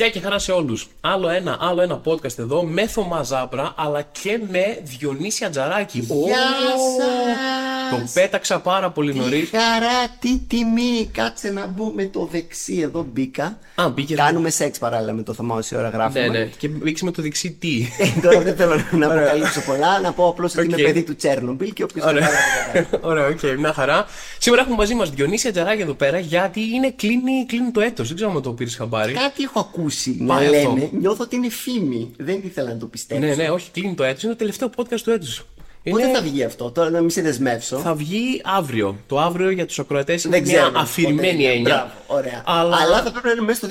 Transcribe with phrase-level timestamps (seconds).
[0.00, 0.88] Γεια και χαρά σε όλους.
[1.00, 5.98] Άλλο ένα, άλλο ένα podcast εδώ με Θωμά Ζάπρα αλλά και με Διονύση Ατζαράκη.
[5.98, 7.98] Γεια σας!
[7.98, 9.50] Τον πέταξα πάρα πολύ νωρίς.
[9.50, 11.10] Τι χαρά, τι τιμή.
[11.12, 13.58] Κάτσε να μπούμε το δεξί εδώ μπήκα.
[13.74, 14.16] Α, μπήκες.
[14.16, 16.26] Κάνουμε σεξ παράλληλα με το Θωμά όση ώρα γράφουμε.
[16.26, 16.44] Ναι, ναι.
[16.44, 17.86] Και μπήκε με το δεξί τι.
[17.98, 20.00] Ε, Τώρα δεν θέλω να αποκαλύψω πολλά.
[20.00, 20.82] Να πω απλώς ότι είμαι Οκ.
[20.82, 22.28] παιδί του Τσέρνομπιλ και όποιος Ωραία,
[23.00, 24.06] Ωραία, οκ, μια χαρά.
[24.38, 28.06] Σήμερα έχουμε μαζί μας Διονύση Ατζαράκη εδώ πέρα γιατί είναι, κλείνει, κλείνει το έτος.
[28.06, 29.12] Δεν ξέρω αν το πήρες χαμπάρι.
[29.12, 30.72] Κάτι έχω ακούσει να Πάει αυτό.
[30.74, 30.88] λένε.
[30.92, 32.10] Νιώθω ότι είναι φήμη.
[32.16, 33.26] Δεν ήθελα να το πιστέψω.
[33.26, 34.22] Ναι, ναι, όχι, κλείνει το έτος.
[34.22, 35.44] Είναι το τελευταίο podcast του έτους.
[35.90, 37.78] Πότε θα βγει αυτό, τώρα να μην σε δεσμεύσω.
[37.78, 38.96] Θα βγει αύριο.
[39.06, 40.70] Το αύριο για τους ακροατές είναι Δεν ξέρω.
[40.70, 41.44] μια αφηρημένη πότε είναι.
[41.52, 41.62] έννοια.
[42.06, 42.42] Μπράβο, ωραία.
[42.46, 43.02] Αλλά- Αλλά...
[43.02, 43.68] θα πρέπει να είναι μέσα στο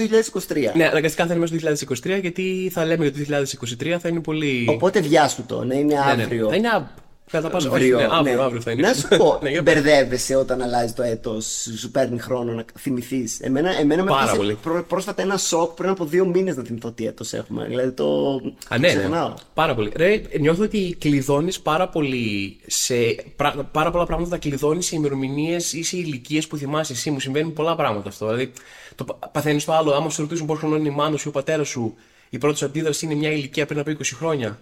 [0.48, 0.72] 2023.
[0.76, 3.46] Ναι, αναγκαστικά θα είναι μέσα στο 2023 γιατί θα λέμε για το
[3.94, 4.66] 2023 θα είναι πολύ.
[4.70, 6.22] Οπότε βιάσου το, να είναι Ναι, ναι.
[6.24, 6.50] αύριο.
[6.50, 6.92] Θα είναι α-
[7.32, 7.68] κατά πάσα.
[7.70, 8.42] Όχι, Αύριο, ναι, αύριο, ναι.
[8.44, 8.88] αύριο θα είναι.
[8.88, 9.74] Να σου πω, Ναι, για πες.
[9.74, 13.40] μπερδεύεσαι όταν αλλάζει το έτος, σου παίρνει χρόνο να θυμηθείς.
[13.40, 14.54] Εμένα, εμένα με Πάρα έπιασε πολύ.
[14.64, 17.66] πρό- πρόσφατα ένα σοκ πριν από δύο μήνες να θυμηθώ τι έτος έχουμε.
[17.68, 18.36] Δηλαδή το.
[18.68, 18.94] Α, ναι, ναι.
[19.00, 19.34] ξεχνάω.
[19.54, 19.92] Πάρα πολύ.
[19.96, 22.94] Ρε, νιώθω ότι κλειδώνεις πάρα πολύ σε.
[23.36, 27.12] πρα- πάρα πολλά πράγματα τα κλειδώνεις σε ημερομηνίες ή σε ηλικίες που θυμάσαι εσύ.
[27.12, 28.26] Μου συμβαίνουν πολλά πράγματα αυτό.
[28.26, 28.52] Δηλαδή,
[28.96, 29.92] το παθαίνεις το άλλο.
[29.92, 31.96] Άμα σου ρωτήσουν πόσο χρόνο είναι η μάνα σου ή ο πατέρας σου,
[32.30, 34.60] η πρώτη σου αντίδραση είναι μια ηλικία πριν από 20 χρόνια.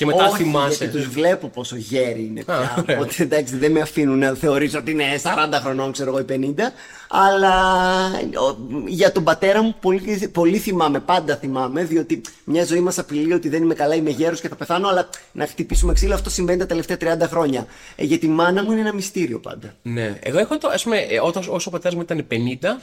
[0.00, 0.84] Και μετά Όχι, θυμάσαι.
[0.84, 2.54] γιατί τους βλέπω πόσο γέροι είναι πια.
[2.54, 2.96] Α, ωραία.
[2.96, 6.60] Οπότε εντάξει, δεν με αφήνουν να θεωρήσω ότι είναι 40 χρονών, ξέρω εγώ, ή 50.
[7.12, 7.52] Αλλά
[8.48, 8.56] ο,
[8.86, 13.48] για τον πατέρα μου πολύ, πολύ θυμάμαι, πάντα θυμάμαι, διότι μια ζωή μας απειλεί ότι
[13.48, 14.88] δεν είμαι καλά, είμαι γέρος και θα πεθάνω.
[14.88, 17.66] Αλλά να χτυπήσουμε ξύλο, αυτό συμβαίνει τα τελευταία 30 χρόνια.
[17.96, 19.74] Ε, για τη μάνα μου είναι ένα μυστήριο πάντα.
[19.82, 20.18] Ναι.
[20.22, 22.34] Εγώ έχω το, ας πούμε, ε, όταν, όσο ο πατέρας μου ήταν 50,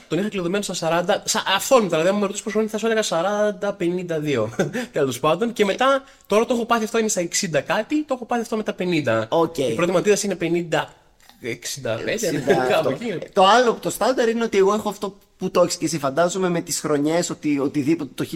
[0.08, 1.22] τον είχα κλειδωμένο στα 40.
[1.24, 4.48] Σα, αυθόρμητα, δηλαδή, αν με ρωτήσεις πόσο είναι, θα σου έλεγα 40-52.
[4.92, 5.52] Τέλος πάντων.
[5.52, 8.56] Και μετά, τώρα το έχω πάθει αυτό είναι στα 60 κάτι, το έχω πάθει αυτό
[8.56, 9.26] με τα 50.
[9.28, 9.58] Οκ.
[9.58, 10.84] Η πρώτη μου αντίδραση είναι 50.
[11.42, 11.48] 65,
[12.68, 12.90] κάπου Αυτό.
[12.90, 13.18] εκεί.
[13.32, 16.48] το άλλο, το στάνταρ είναι ότι εγώ έχω αυτό που το έχεις και εσύ φαντάζομαι
[16.48, 18.34] με τις χρονιές ότι οτιδήποτε το 1995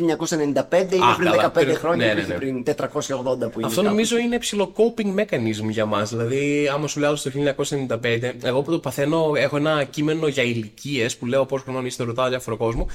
[0.92, 2.62] είναι πριν καλά, 15 πριν- χρόνια ναι, και ναι, όχι ναι.
[2.62, 3.66] πριν 480 που είναι.
[3.66, 3.82] Αυτό κάπου.
[3.82, 6.10] νομίζω είναι ψηλό coping mechanism για μας.
[6.10, 11.16] Δηλαδή, άμα σου λέω στο 1995, εγώ που το παθαίνω, έχω ένα κείμενο για ηλικίες
[11.16, 12.86] που λέω πόσο χρονών είστε, ρωτάω διάφορο κόσμο.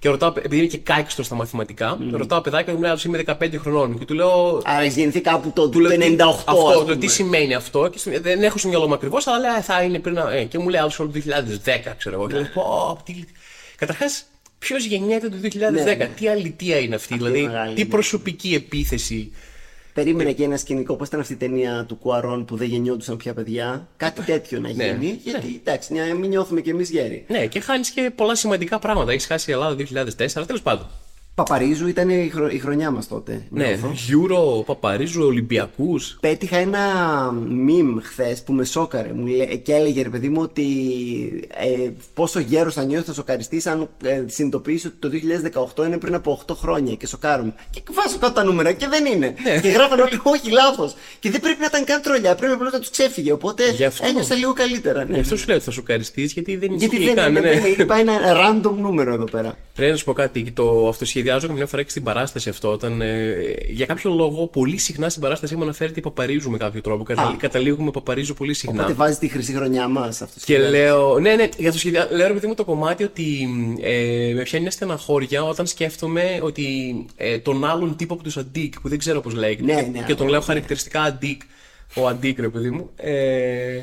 [0.00, 3.22] Και ρωτάω, επειδή είναι και κάκιστο στα μαθηματικά, ρωτάω παιδάκια και μου λέει «Α, είμαι
[3.26, 3.98] 15 χρονών.
[3.98, 4.60] Και του λέω.
[4.64, 6.24] Άρα έχει γεννηθεί κάπου το, Του λέω, τι- 98.
[6.46, 6.96] Αυτό, ας το πούμε.
[6.96, 7.88] τι σημαίνει αυτό.
[7.88, 10.14] Και στο- δεν έχω στο μυαλό μου ακριβώς, αλλά λέει, «Α, θα είναι πριν.
[10.14, 12.26] να-» Ε, και μου λέει άλλο το 2010, ξέρω εγώ.
[12.28, 13.14] Και λέω, πω, τι...
[13.76, 14.24] Καταρχάς,
[14.58, 16.10] ποιος γεννιέται το 2010, Ναι, ναι.
[16.16, 17.88] τι αλητία είναι αυτή, δηλαδή, μεγάλη, τι ναι.
[17.88, 19.32] προσωπική επίθεση.
[19.94, 20.94] Περίμενε και ένα σκηνικό.
[20.96, 24.72] Πώς ήταν αυτή η ταινία του Κουαρών που δεν γεννιόντουσαν πια παιδιά; Κάτι τέτοιο να
[24.72, 24.84] Ναι.
[24.84, 25.20] γίνει.
[25.24, 27.24] Γιατί εντάξει, να μην νιώθουμε κι εμείς γέροι.
[27.28, 29.12] Ναι, και χάνεις και πολλά σημαντικά πράγματα.
[29.12, 30.86] Έχεις χάσει η Ελλάδα 2004, τέλος πάντων.
[31.44, 33.42] Παπαρίζου ήταν η, χρονιά, η χρονιά μας τότε.
[33.50, 33.92] Ναι, νιώθω.
[34.10, 36.16] Euro, Παπαρίζου, Ολυμπιακούς.
[36.20, 36.78] Πέτυχα ένα
[37.66, 40.64] meme χθες που με σόκαρε μου λέ- και έλεγε ρε παιδί μου ότι
[41.54, 45.10] ε, πόσο γέρος θα νιώθει θα σοκαριστεί αν ε, συνειδητοποιήσει ότι το
[45.82, 47.54] 2018 είναι πριν από 8 χρόνια και σοκάρομαι.
[47.70, 49.34] Και βάζω κάτω τα νούμερα και δεν είναι.
[49.42, 49.60] Ναι.
[49.60, 50.94] Και γράφανε όλοι, όχι λάθος.
[51.20, 53.32] Και δεν πρέπει να ήταν καν τρολιά, πρέπει απλώς να τους ξέφυγε.
[53.32, 54.06] Οπότε Γι' αυτό.
[54.06, 55.04] ένιωσα λίγο καλύτερα.
[55.04, 55.14] Ναι.
[55.14, 57.30] Γι' αυτό σου λέω ότι θα σου καριστεί, γιατί δεν Γιατί ισχύει δεν καν.
[57.30, 57.48] είναι, ναι.
[57.50, 59.54] δεν είναι, είπα ένα random νούμερο εδώ πέρα.
[59.74, 60.50] Πρέπει να σου πω κάτι.
[60.54, 60.88] Το
[61.34, 62.70] αυτοσχεδιάζω καμιά φορά και στην παράσταση αυτό.
[62.70, 63.34] Όταν, ε,
[63.68, 67.02] για κάποιο λόγο, πολύ συχνά στην παράσταση μου αναφέρεται παπαρίζου με κάποιο τρόπο.
[67.02, 68.80] Κατα, καταλήγουμε παπαρίζου πολύ συχνά.
[68.82, 70.40] Οπότε βάζει τη χρυσή χρονιά μας αυτό.
[70.44, 72.08] Και λέω, ναι, ναι, για το σχεδιά...
[72.10, 73.48] λέω ρε παιδί μου το κομμάτι ότι
[73.80, 76.66] ε, με πιάνει μια στεναχώρια όταν σκέφτομαι ότι
[77.16, 80.04] ε, τον άλλον τύπο από τους Αντίκ, που δεν ξέρω πώς λέγεται, Ναι, και, ναι,
[80.06, 80.32] και τον ναι.
[80.32, 81.42] λέω χαρακτηριστικά Αντίκ,
[81.94, 82.90] ο Αντίκ, ρε παιδί μου.
[82.96, 83.80] Ε,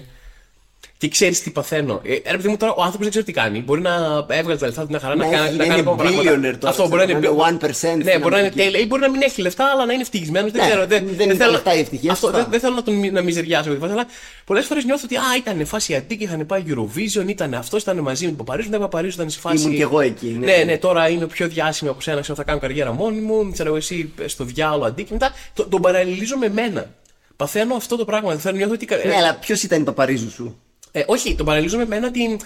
[0.97, 2.01] και ξέρεις τι παθαίνω.
[2.03, 3.59] Ε, ρε παιδί μου, τώρα ο άνθρωπος δεν ξέρει τι κάνει.
[3.59, 5.79] Μπορεί να έβγαλε τα λεφτά του μια χαρά, να, Να κάνει έχει- να να κάνει
[5.79, 6.31] είναι ακόμα πράγματα.
[6.31, 7.27] billionaire τώρα, Αυτό μπορεί να ξέρω, είναι.
[7.41, 8.79] να είναι 1% Ναι, μπορεί να είναι στην τέλειο.
[8.81, 10.51] Ή μπορεί να μην έχει λεφτά, αλλά να είναι ευτυχισμένος.
[10.51, 10.85] Δεν Ναι, ξέρω.
[10.87, 12.41] Δεν, δεν είναι τα θέλω- λεφτά η ευτυχία, Αυτό, σωστά.
[12.41, 13.69] δεν, δεν θέλω να τον να μιζεριάσω.
[13.69, 14.05] με τη φάση, Αλλά
[14.45, 18.23] πολλές φορές νιώθω ότι α, ήταν φάση αντίκη, είχαν πάει Eurovision, ήταν αυτό, ήταν μαζί
[18.23, 18.69] με τον Παπαρίζου.
[18.69, 19.63] Δεν Παπαρίζου ήταν σε φάση.
[19.63, 20.45] Ήμουν κι εγώ εκεί, ναι.
[20.45, 23.49] Ναι, ναι, τώρα είμαι πιο διάσημη από σένα, ξέρω θα κάνω καριέρα μόνη μου.
[23.51, 25.13] Ξέρω εγώ, εσύ στο διάλογο αντίκη.
[25.13, 26.85] Μετά το- τον παραλληλίζω με μένα.
[27.35, 28.29] Παθαίνω αυτό το πράγμα.
[28.29, 28.87] Δεν θέλω νιώθω ότι.
[29.07, 30.59] Ναι, αλλά ποιος ήταν η παπαρίζου σου;
[30.91, 32.37] Ε, όχι, τον παραλληλίζω με μένα ότι.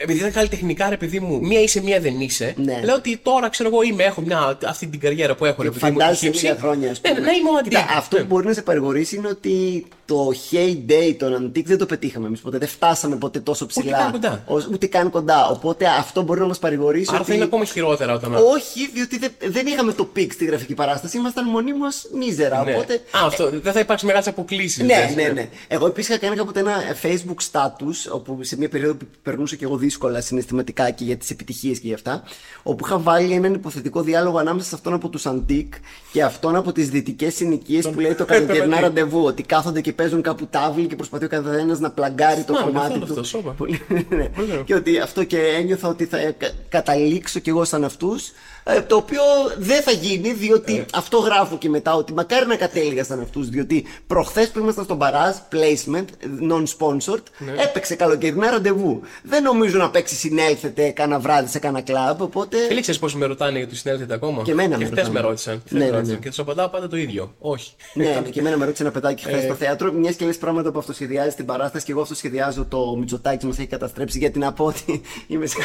[0.00, 2.54] Επειδή ήταν καλλιτεχνικά, ρε παιδί μου, μία είσαι, μία δεν είσαι.
[2.56, 2.80] Ναι.
[2.84, 5.62] Λέω ότι τώρα ξέρω εγώ είμαι, έχω μια, αυτή την καριέρα που έχω.
[5.62, 6.44] Ρε παιδί μου, Φαντάζεσαι χύψη.
[6.46, 7.20] λίγα χρόνια, ας Ναι, πούμε.
[7.26, 7.96] να είμαι ο Κοίτα, Antique.
[7.96, 8.22] αυτό Ναι.
[8.22, 12.40] που μπορεί να σε παρηγορήσει είναι ότι το heyday των Antique δεν το πετύχαμε εμείς
[12.40, 12.58] ποτέ.
[12.58, 13.96] Δεν φτάσαμε ποτέ τόσο ψηλά.
[13.96, 14.42] καν κοντά.
[14.46, 15.48] Ως- ούτε καν κοντά.
[15.48, 17.06] Οπότε αυτό μπορεί να μας παρηγορήσει.
[17.08, 17.28] Άρα ότι...
[17.28, 18.34] θα είναι ακόμα χειρότερα όταν.
[18.34, 21.16] Όχι, διότι δεν, δεν είχαμε το peak στη γραφική παράσταση.
[21.16, 22.64] Ήμασταν μονίμως μίζερα.
[22.64, 22.72] Ναι.
[22.72, 24.84] Οπότε Α, αυτό, δεν θα υπάρξει μεγάλες αποκλήσεις.
[24.84, 25.48] Ναι, ναι, ναι.
[25.68, 29.64] Εγώ επίσης είχα κάνει κάποτε ένα Facebook status, όπου σε μια περίοδο που περνούσα και
[29.64, 32.22] εγώ δύσκολα συναισθηματικά και για τις επιτυχίες και για αυτά,
[32.62, 35.74] όπου είχα βάλει έναν υποθετικό διάλογο ανάμεσα σε αυτόν από τους Αντίκ
[36.12, 39.24] και αυτόν από τις δυτικές συνοικίες που λέει το καλοκαιρινά ραντεβού.
[39.24, 42.92] Ότι κάθονται και παίζουν κάπου τάβλη και προσπαθεί ο καθένας να πλαγκάρει το Θυμάμαι, κομμάτι
[42.92, 43.12] θέλω του.
[43.12, 43.50] αυτό, σώπα.
[43.50, 44.28] Πολύ- ναι.
[44.64, 48.30] Και ότι αυτό και ένιωθα ότι θα κα- καταλήξω κι εγώ σαν αυτούς.
[48.70, 49.20] Ε, το οποίο
[49.58, 53.48] δεν θα γίνει, διότι αυτό γράφω και μετά ότι μακάρι να κατέληγα σαν αυτούς.
[53.48, 56.04] Διότι προχθές που ήμασταν στον Παράζ, placement,
[56.52, 57.22] non-sponsored,
[57.64, 59.00] έπαιξε καλοκαιρινά ραντεβού.
[59.22, 62.56] Δεν νομίζω να παίξει συνέλθετε κάνα βράδυ σε κάνα κλαμπ, οπότε.
[62.68, 65.20] Φίλοι, ξέρεις πώς με ρωτάνε γιατί συνέλθετε ακόμα; Και εμένα και με χτες ρωτάνε.
[65.20, 65.62] με ρώτησαν.
[65.66, 66.14] χθες Ναι, με ναι, ρώτησαν.
[66.14, 66.20] ναι.
[66.20, 67.34] Και τους απαντάω πάντα το ίδιο.
[67.38, 67.72] Όχι.
[67.94, 69.92] Ναι, ναι, και εμένα με ρώτησε ένα παιδάκι χθες στο θέατρο.
[69.92, 73.66] Μιας και λες πράγματα που αυτοσχεδιάζει στην παράσταση και εγώ αυτοσχεδιάζω το Μητσοτάκι μας έχει
[73.68, 74.18] καταστρέψει.
[74.18, 75.56] Γιατί να πω ότι είμαι σε,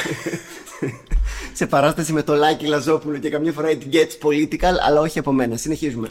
[1.60, 5.32] σε παράσταση με το Λάκη Λαζόπουλο και καμιά φορά it gets political, αλλά όχι από
[5.32, 5.58] μένα.
[5.58, 6.10] Συνεχίζουμε.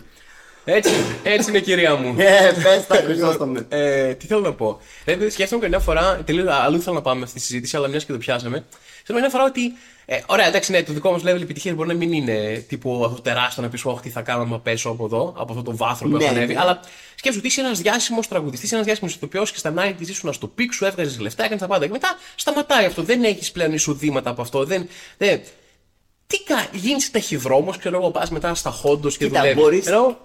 [0.64, 0.90] Έτσι,
[1.22, 2.14] έτσι είναι κυρία μου.
[2.18, 3.66] Ε, πες τα Χρυσόστομε.
[3.68, 4.80] Ε, τι θέλω να πω.
[5.04, 8.12] Ε, σκέφτομαι καμιά φορά, τελείως αλλού θέλω να πάμε αυτή τη συζήτηση, αλλά μιας και
[8.12, 8.64] το πιάσαμε.
[8.94, 9.60] Σκέφτομαι καμιά φορά ότι.
[10.04, 13.20] Ε, ωραία, εντάξει, ναι, το δικό μας level επιτυχίας μπορεί να μην είναι τύπου αυτό
[13.20, 16.08] τεράστιο να πεις Όχι, τι θα κάνω να πέσω από εδώ, από αυτό το βάθρο
[16.08, 16.54] που Ναι, έχω ανέβει.
[16.54, 16.60] ναι.
[16.60, 16.80] Αλλά
[17.14, 20.72] σκέψου ότι είσαι ένας διάσημος τραγουδιστής, ένας διάσημος ηθοποιός και στα 90 ήσουν στο peak
[20.72, 21.86] σου, έβγαζες λεφτά, έκανες τα πάντα.
[21.86, 23.02] Και μετά σταματάει αυτό.
[23.02, 24.64] Δεν έχεις πλέον εισοδήματα από αυτό.
[24.64, 24.88] Δεν,
[25.18, 25.40] δεν,
[26.32, 29.62] τι κάνει, γίνεις ταχυδρόμος, ξέρω εγώ, πας μετά στα Hondos και Κοίτα, δουλεύεις.
[29.62, 29.86] μπορείς.
[29.86, 30.16] Ενώ,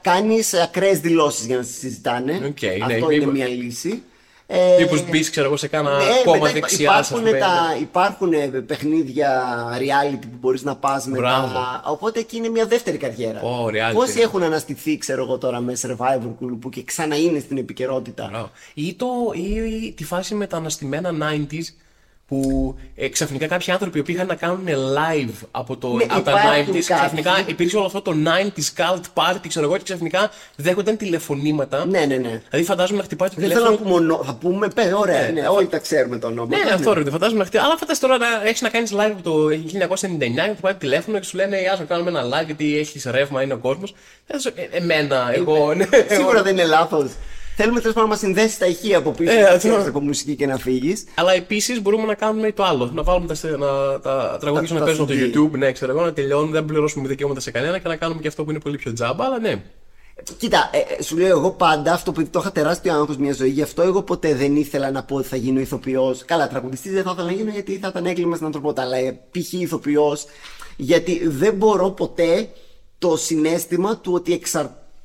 [0.00, 2.32] Κάνεις ακραίες δηλώσεις για να σε συζητάνε.
[2.32, 4.02] Οκ, ναι, Αυτό μήπως- είναι μια λύση.
[4.46, 6.90] Ε, Μήπως μπεις, ξέρω εγώ, σε κάνα Ναι, κόμμα μετά δεξιά.
[6.92, 7.38] ας υπάρχουν, πούμε.
[7.38, 9.42] τα, υπάρχουν ε, παιχνίδια
[9.78, 11.20] reality που μπορείς να πας μετά.
[11.20, 11.58] Μπράβο.
[11.92, 13.40] Οπότε εκεί είναι μια δεύτερη καριέρα.
[13.40, 13.94] Ω, reality.
[13.94, 18.50] Πόσοι έχουν αναστηθεί, ξέρω εγώ τώρα, με Survivor κουλουπού και ξανά είναι στην επικαιρότητα; Μπράβο.
[18.74, 21.64] Ή, το, ή τη φάση με τα αναστημένα 90s
[22.32, 26.22] που ε, ξαφνικά κάποιοι άνθρωποι οι οποίοι είχαν να κάνουν live από, το, Ναι, από
[26.22, 26.80] τα υπάρχουν 90s, κάποιοι.
[26.80, 31.86] ξαφνικά υπήρξε όλο αυτό το 90s cult party, ξέρω εγώ, και ξαφνικά δέχονταν τηλεφωνήματα.
[31.86, 32.42] Ναι, ναι, ναι.
[32.50, 33.90] Δηλαδή φαντάζομαι να χτυπάει το Δεν θέλω τηλέφωνο.
[33.90, 36.56] να πούμε, ονο- θα πούμε, πέ, ωραία, ναι, όλοι τα ξέρουμε το όνομα.
[36.56, 37.64] Ναι, αυτό ρε, φαντάζομαι να χτυπάει.
[37.66, 41.18] Αλλά φαντάζεσαι τώρα να έχεις να κάνεις live από το 1999 και του πάει τηλέφωνο
[41.18, 43.94] και σου λένε Γεια σα, κάνουμε ένα live γιατί έχεις ρεύμα, είναι ο κόσμος.
[44.70, 45.74] Εμένα, εγώ.
[45.74, 47.10] ναι, εγώ- Σίγουρα δεν είναι λάθος.
[47.62, 49.58] Θέλουμε τέλος πάντων να μας συνδέσει τα ηχεία από πίσω, Ε, να αυτό.
[49.58, 51.04] ξέρεις από μουσική και να φύγεις.
[51.14, 52.90] Αλλά επίσης μπορούμε να κάνουμε το άλλο.
[52.94, 53.66] Να βάλουμε τα, στε- να,
[54.00, 55.50] τα τραγούδια Τα- να τα παίζουν στο CD.
[55.54, 58.28] YouTube, ναι, ξέρω εγώ, να τελειώνουν, δεν πληρώσουμε δικαιώματα σε κανένα και να κάνουμε και
[58.28, 59.62] αυτό που είναι πολύ πιο τζάμπα, αλλά ναι.
[60.38, 63.48] Κοίτα, ε, ε, σου λέω εγώ πάντα αυτό που το είχα τεράστιο άγχος μια ζωή,
[63.48, 66.24] γι' αυτό εγώ ποτέ δεν ήθελα να πω ότι θα γίνω ηθοποιός.
[66.24, 69.20] Καλά, τραγουδιστής δεν θα ήθελα να γίνω γιατί θα ήταν έγκλημα στην ανθρωπότητα, αλλά ε,
[69.30, 69.52] π.χ.
[69.52, 70.24] ηθοποιός,
[70.76, 72.48] γιατί δεν μπορώ ποτέ
[72.98, 74.32] το συνέστημα του ότι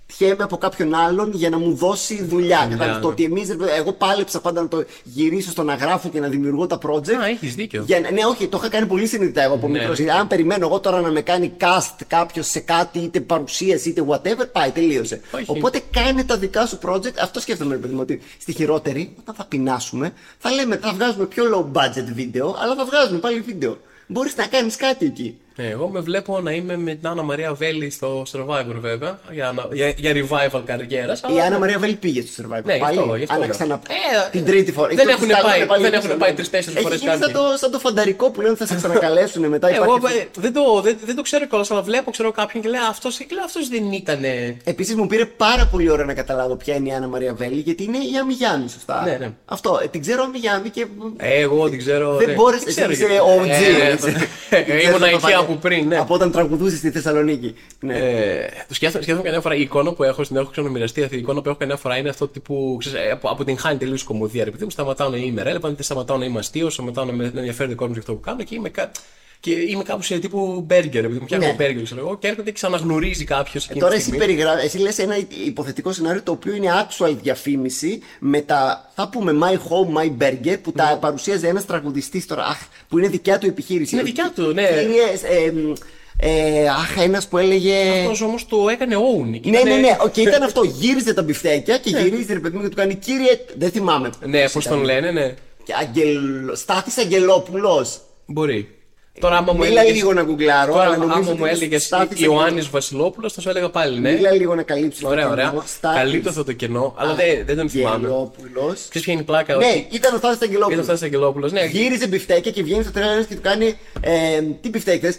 [0.10, 2.58] εξαρτιέμαι από κάποιον άλλον για να μου δώσει δουλειά.
[2.70, 3.02] Κατάλαβες, ναι.
[3.02, 6.20] το ότι εμείς, ρε παιδί, εγώ πάλεψα πάντα να το γυρίσω στο να γράφω και
[6.20, 7.10] να δημιουργώ τα project.
[7.22, 7.84] Α, έχεις δίκιο.
[7.86, 9.80] Για, να- ναι, όχι, το είχα κάνει πολύ συνειδητά εγώ από Ναι.
[9.80, 9.98] μικρός.
[10.00, 14.04] Γιατί Αν περιμένω εγώ τώρα να με κάνει cast κάποιος σε κάτι, είτε παρουσίαση είτε
[14.08, 15.22] whatever, πάει, τελείωσε.
[15.32, 15.46] Όχι.
[15.48, 17.16] Οπότε κάνε τα δικά σου project.
[17.22, 21.26] Αυτό σκέφτομαι, ρε παιδί μου, ότι στη χειρότερη, όταν θα πεινάσουμε, θα λέμε, θα βγάζουμε
[21.26, 21.44] πιο
[21.74, 23.78] low budget βίντεο, αλλά θα βγάζουμε πάλι βίντεο.
[24.08, 25.38] Μπορείς να κάνεις κάτι εκεί.
[25.60, 29.52] Ναι, εγώ με βλέπω να είμαι με την Άννα Μαρία Βέλη στο Survivor βέβαια, για,
[29.56, 31.20] να- για, για revival καριέρας.
[31.36, 32.64] Η Άννα Μαρία Βέλη πήγε στο survivor.
[32.64, 33.00] Ναι, γι' πάλι.
[33.00, 33.56] αυτό, γι' αυτό Άννα λέω.
[33.56, 33.74] ξανα...
[33.74, 34.88] Ε, την τρίτη φορά.
[34.88, 36.24] δεν Το έχουν στάλανε πάει- πάλι δεν πίσω, έχουν ναι.
[36.24, 37.36] πάει τρεις-τέσσερις Έχει φορές γίνει σαν κάποιοι.
[37.36, 39.68] το, σαν το φανταρικό που λένε θα σε ξανακαλέσουν μετά.
[39.76, 42.70] Εγώ υπάρχει- ε, δεν, το, δεν, δεν το ξέρω κιόλας, αλλά βλέπω ξέρω, κάποιον και
[42.70, 43.08] λέει Αυτό
[43.46, 44.24] αυτός δεν ήταν.
[44.64, 47.84] Επίσης μου πήρε πάρα πολύ ώρα να καταλάβω ποια είναι η Άννα Μαρία Βέλη, γιατί
[47.84, 49.02] είναι η Αμιγιάννη, σωστά.
[49.06, 49.30] Ναι, ναι.
[49.46, 49.80] Αυτό.
[49.84, 50.86] ε, την ξέρω Αμιγιάννη και.
[51.18, 52.16] Εγώ δεν ξέρω.
[52.16, 52.34] Δεν ναι.
[52.34, 52.64] μπόρεσε.
[52.64, 53.28] Δεν ξέρω Εσύ είσαι γιατί.
[53.40, 53.50] OG.
[53.50, 54.28] Ε, είσαι.
[54.50, 55.46] ε, Δεν Ήμουν ξέρεις εκεί το παλιό.
[55.48, 55.98] Από πριν, ναι.
[55.98, 57.56] Από όταν τραγουδούσες στη Θεσσαλονίκη.
[57.80, 57.98] Ναι.
[57.98, 61.04] Ε, το σκέφτομαι, σκέφτομαι καμιά φορά η εικόνα που έχω, στην έχω ξαναμοιραστεί.
[61.04, 62.76] Αυτή η εικόνα που έχω καμιά φορά είναι αυτό τύπου.
[62.80, 64.44] Ξέρεις, ε, από, από την χάνει τελείως κομμωδία.
[64.44, 67.24] Ρε παιδί μου, σταματάω να είμαι relevant, είτε σταματάω να είμαι αστείος, σταματάω να με
[67.34, 68.92] να ενδιαφέρει ο κόσμο για αυτό που κάνω και είμαι, κα...
[69.40, 70.94] και είμαι κάπου σε τύπου burger.
[70.94, 71.56] Επειδή μου φτιάχνω Ναι.
[71.60, 73.68] burger, ξέρω εγώ, και έρχεται και ξαναγνωρίζει κάποιος.
[73.70, 74.62] Ε, Τώρα εσύ, περιγρά...
[74.64, 75.16] εσύ λες ένα
[75.46, 80.58] υποθετικό σενάριο το οποίο είναι actual διαφήμιση με τα, θα πούμε My Home, My Burger
[80.62, 80.84] που Ναι.
[80.84, 83.96] τα παρουσίαζε ένας τραγουδιστής τώρα, αχ, που είναι δικιά του επιχείρηση.
[83.96, 84.68] Είναι δικιά του, ναι.
[84.68, 85.74] Κύριες, ε, μ,
[86.20, 87.76] ε, αχ, ένας που έλεγε...
[88.02, 89.40] Αυτός όμως το έκανε own.
[89.44, 90.64] Ναι, ναι, ναι, οκ, ήταν αυτό.
[90.64, 93.40] Γύριζε τα μπιφτέκια και γυρίζει ρε παιδί μου και του κάνει κύριε.
[93.58, 94.10] Δεν θυμάμαι.
[94.26, 94.78] Ναι, ποιος πώς ήταν.
[94.78, 95.34] τον λένε, ναι.
[95.64, 96.20] Και Αγγελ...
[96.54, 98.02] Στάθης Αγγελόπουλος.
[98.26, 98.77] Μπορεί.
[99.20, 100.72] Τώρα, άμα μου Μίλα έλεγες- λίγο να γκουγκλάρω.
[100.72, 104.12] Τώρα, αλλά άμα νομίζω μου ότι έλεγες Στάθης Ιωάννης Βασιλόπουλος, θα σου έλεγα πάλι ναι.
[104.12, 105.02] Μίλα λίγο να καλύψεις.
[105.02, 105.32] το Ωραία, κενό.
[105.34, 105.54] ωραία.
[105.66, 107.96] Στάθης Καλύπτω αυτό το κενό, αλλά δεν, δεν τον θυμάμαι.
[107.96, 108.74] Αγγελόπουλος.
[108.90, 110.80] Ξέρεις ποια είναι η πλάκα, Ναι, ότι ήταν ο Στάθης ήταν Αγγελόπουλος.
[110.80, 111.66] ο Στάθης Αγγελόπουλος, ναι.
[111.66, 113.78] Γύριζε μπιφτέκια και βγαίνει στο τρένο και του κάνει.
[114.02, 115.18] Ε, τι μπιφτέκες.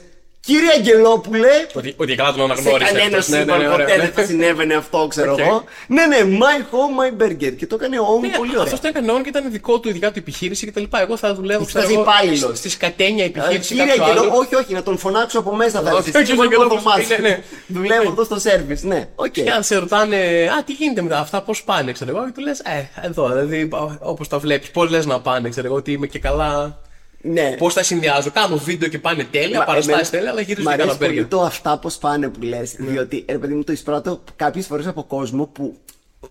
[0.48, 2.92] Κύριε Αγγελόπουλε, Ότι, ότι καλά τον σε αναγνώρισε.
[2.92, 3.28] κανένα αυτός.
[3.28, 4.02] Ναι, ναι, σύμπαν ναι, ωραία, ποτέ ναι.
[4.02, 5.38] δεν θα συνέβαινε αυτό, ξέρω Οκ.
[5.38, 5.64] εγώ.
[5.86, 7.52] Ναι, ναι, my home, my burger.
[7.56, 8.62] Και το έκανε ο Ναι, πολύ ωραία.
[8.62, 10.82] Αυτός το έκανε on και ήταν δικό του, ειδικά του επιχείρηση κτλ.
[11.02, 12.58] Εγώ θα δουλεύω Ήσασταν ξέρω εγώ, υπάλληλος.
[12.58, 14.30] στη σκατένια Ε, επιχείρηση Κύριε κάποιου Αγγελό, άλλου.
[14.34, 16.10] όχι, όχι, να τον φωνάξω από μέσα θα Όχι, έρθει.
[16.10, 17.08] όχι, Εσύ μόνο Αγγελόπουλος, το μάθεις.
[17.08, 17.42] ναι, ναι.
[17.66, 19.08] Δουλεύω εδώ στο σερβις, ναι.
[19.14, 19.30] Οκ.
[19.30, 20.16] Και αν σε ρωτάνε,
[20.58, 23.28] Α, τι γίνεται με τα αυτά, πώς πάνε, ξέρω εγώ, και του λες, Ε, εδώ,
[23.28, 23.68] δηλαδή,
[24.00, 26.78] όπως τα βλέπεις, πώς λες να πάνε, ξέρω εγώ, ότι είμαι και καλά.
[27.22, 27.54] Ναι.
[27.58, 28.30] Πώς τα συνδυάζω.
[28.30, 30.98] Κάνω βίντεο και πάνε τέλεια, Μα παραστάσεις εμένα- τέλεια, αλλά γυρίζω Μ' και κάνω αρέσει
[30.98, 31.30] πολύ μπέργκερ.
[31.30, 32.75] το αυτά πώς πάνε που λες.
[32.78, 32.90] Ναι.
[32.90, 35.76] Διότι, ρε παιδί μου, το εισπράττω κάποιες φορές από κόσμο που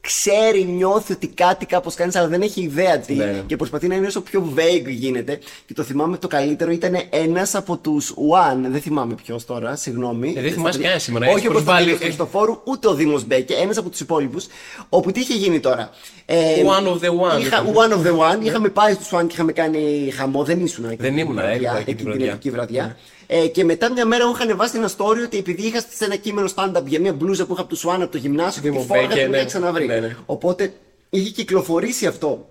[0.02, 3.14] ξέρει, νιώθει ότι κάτι κάπως κάνει, αλλά δεν έχει ιδέα τι.
[3.14, 3.44] Ναι, ναι.
[3.46, 5.40] Και προσπαθεί να είναι όσο πιο vague γίνεται.
[5.66, 8.58] Και το θυμάμαι το καλύτερο ήταν ένας από τους One.
[8.70, 10.34] Δεν θυμάμαι ποιος τώρα, συγγνώμη.
[10.38, 13.26] Ε, δεν θυμάσαι κανένα σήμερα, Όχι έχεις όπως το προσβάλει- Δήμο Χριστοφόρου, ούτε ο Δήμος
[13.26, 13.54] Μπέκε.
[13.54, 14.46] Ένας από τους υπόλοιπους.
[14.90, 15.90] Όπου τι είχε γίνει τώρα.
[16.26, 17.40] Ε, One of the one.
[17.40, 18.46] Είχα, one of the one.
[18.46, 20.44] Είχαμε πάει στους One και είχαμε κάνει χαμό.
[20.44, 20.96] Δεν ήσουν εκεί.
[21.02, 22.32] Δεν την ήμουν, βραδιά, έλειπα εκεί εκεί την την βραδιά.
[22.32, 22.98] επική βραδιά.
[23.28, 26.16] Ε, και μετά μια μέρα μου είχαν βάσει ένα story ότι επειδή είχα σε ένα
[26.16, 28.74] κείμενο stand-up για μια μπλούζα που είχα από του Swan από το γυμνάσιο και τη
[28.74, 29.38] Δήμο φόραγα Μπέκε, και την ναι.
[29.38, 29.86] είχα ξαναβρει.
[29.86, 30.16] Ναι, ναι.
[30.26, 30.74] Οπότε
[31.10, 32.48] είχε κυκλοφορήσει αυτό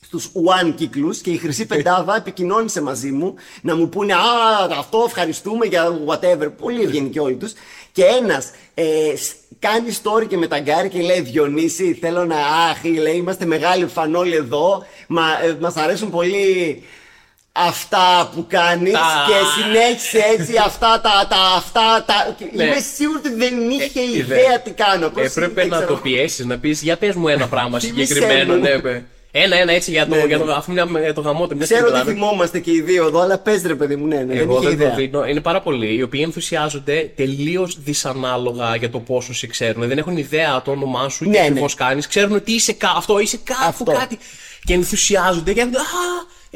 [0.00, 4.18] στους One κύκλους και η Χρυσή Πεντάδα επικοινώνησε μαζί μου να μου πούνε «Α,
[4.78, 6.48] αυτό ευχαριστούμε για whatever».
[6.58, 7.52] Πολύ ευγενικοί όλοι τους.
[7.92, 12.36] Και ένας ε, σ- κάνει story και με ταγκάρει και λέει «Διονύση, θέλω να...
[12.36, 16.82] Αχ, λέει, είμαστε μεγάλοι φαν όλοι εδώ, μα, ε, μας αρέσουν πολύ
[17.56, 21.26] αυτά που κάνεις Τα- και συνέχισε έτσι αυτά τα...
[21.28, 22.34] τα, αυτά, τα...
[22.38, 22.64] και Ναι.
[22.64, 25.08] Είμαι σίγουρη ότι δεν είχε Ε, ιδέα τι κάνω.
[25.08, 25.94] Πώς Έπρεπε είναι, να ξέρω.
[25.94, 28.54] το πιέσεις, να πεις για πες μου ένα πράγμα Θύμισέ συγκεκριμένο.
[28.54, 28.60] μου.
[28.60, 29.04] Ναι, παι.
[29.30, 30.26] ένα, ένα έτσι για το, Ναι, ναι.
[30.26, 31.56] για το, αφού μια, για το γαμό του.
[31.56, 32.18] μια Ξέρω στιγμή ότι τώρα.
[32.18, 34.68] θυμόμαστε και οι δύο εδώ, αλλά πες ρε παιδί μου, ναι, ναι, Εγώ δεν είχε
[34.68, 34.94] δεν το ιδέα.
[34.94, 35.24] δίνω.
[35.26, 39.88] Είναι πάρα πολλοί οι οποίοι ενθουσιάζονται τελείως δυσανάλογα για το πόσο σε ξέρουν.
[39.88, 41.46] Δεν έχουν ιδέα το όνομά σου Ναι, και ναι.
[41.46, 42.06] ακριβώς κάνεις.
[42.06, 42.92] Ξέρουν ότι είσαι κα...
[42.96, 43.92] αυτό, είσαι κάπου Αυτό.
[43.92, 44.18] κάτι.
[44.64, 45.82] Και ενθουσιάζονται και λένε Α,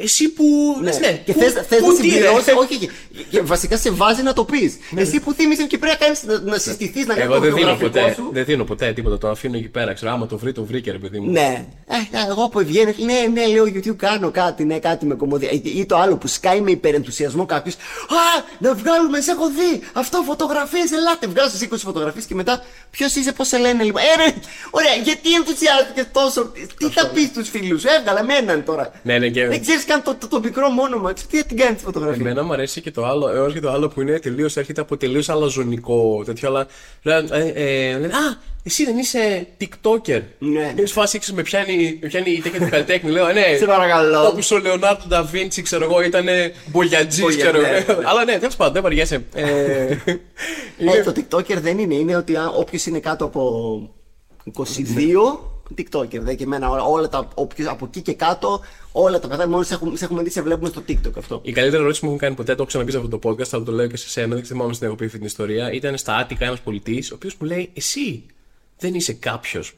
[0.03, 0.43] εσύ που.
[0.79, 0.85] Ναι.
[0.85, 1.21] λες, ναι.
[1.25, 2.89] Και Πού- θες, θες πού να τι, ρε; συμπληρώσει, όχι, και,
[3.29, 4.77] και βασικά σε βάζει να το πεις.
[4.95, 7.53] Εσύ που θύμισε και πρέπει να, κάνεις, να, να συστηθείς, να κάνεις Εγώ το δεν
[7.53, 8.13] δίνω βιογραφικό ποτέ.
[8.13, 8.29] σου.
[8.33, 9.17] Δεν δίνω ποτέ τίποτα.
[9.17, 9.93] Το αφήνω εκεί πέρα.
[9.93, 11.31] Ξέρω, άμα το βρει, το βρήκε, ρε παιδί μου.
[11.31, 11.65] Ναι.
[11.87, 15.49] Ε, εγώ από ευγένεια, ναι, ναι, λέω YouTube κάνω κάτι, ναι, κάτι με κομμωδία.
[15.51, 17.75] Ή, ή το άλλο που σκάει με υπερενθουσιασμό κάποιος.
[17.75, 19.81] Α, να βγάλουμε, σε έχω δει.
[19.93, 21.27] Αυτό φωτογραφίες, ελάτε.
[21.27, 24.01] Βγάζω 20 φωτογραφίες και μετά ποιος είσαι, πώς σε λένε λοιπόν.
[24.01, 24.33] Ε, ρε,
[24.69, 28.91] ωραία, γιατί ενθουσιάστηκες τόσο; Τι θα πεις στους φίλους σου, έβγαλα με έναν τώρα.
[29.03, 31.13] Ναι, ναι, και- Δεν ξέρεις καν το, το, το μικρό μου όνομα.
[31.13, 33.87] Τι την κάνει τη φωτογραφία; Εμένα μου αρέσει και το άλλο, έως και το άλλο
[33.89, 36.67] που είναι τελείως, έρχεται από τελείως αλαζονικό τέτοιο, αλλά
[37.03, 38.19] λένε, ε, ε, λένε, Α,
[38.63, 40.21] εσύ δεν είσαι TikToker.
[40.39, 40.73] Ναι.
[40.77, 43.55] Είναι φάση, ξέρεις, με πιάνει, με πιάνει η τέχνη του καλλιτέχνη, λέω, ναι.
[43.57, 44.27] Σε παρακαλώ.
[44.27, 46.25] Όπως ο Λεωνάρντο Νταβίντσι, ξέρω εγώ, ήταν
[46.65, 47.99] μπογιατζής, Μπογια- ξέρω ναι, εγώ.
[47.99, 48.07] ναι.
[48.07, 49.23] Αλλά ναι, τέλος πάντων, δεν βαριέσαι.
[49.33, 49.97] Ε, Ε,
[50.77, 51.93] είναι- το TikToker δεν είναι.
[51.95, 53.41] Είναι ότι όποιος είναι κάτω από
[54.43, 56.19] 22, TikToker.
[56.19, 58.61] Δε και εμένα όλα, όλα τα, όποιος, από εκεί και κάτω,
[58.91, 61.41] όλα τα παιδιά μόνο σε έχουμε, σε έχουμε δει, σε βλέπουμε στο TikTok αυτό.
[61.43, 63.47] Η καλύτερη ερώτηση που μου έχουν κάνει ποτέ, το έχω ξαναπεί σε αυτό το podcast,
[63.51, 65.71] αλλά το λέω και σε σένα, δεν θυμάμαι στην έχω πει αυτή την ιστορία.
[65.71, 68.23] Ήταν στα Άτικα ένας πολιτής, ο οποίος μου λέει, Εσύ
[68.79, 69.73] δεν είσαι κάποιος.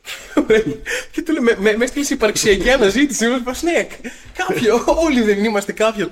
[1.12, 3.28] και του λέει, Με, με, μες έστειλε σε υπαρξιακή αναζήτηση.
[3.28, 3.88] Μου είπα, Ναι,
[4.34, 4.84] κάποιο.
[5.06, 6.10] Όλοι δεν είμαστε κάποιος.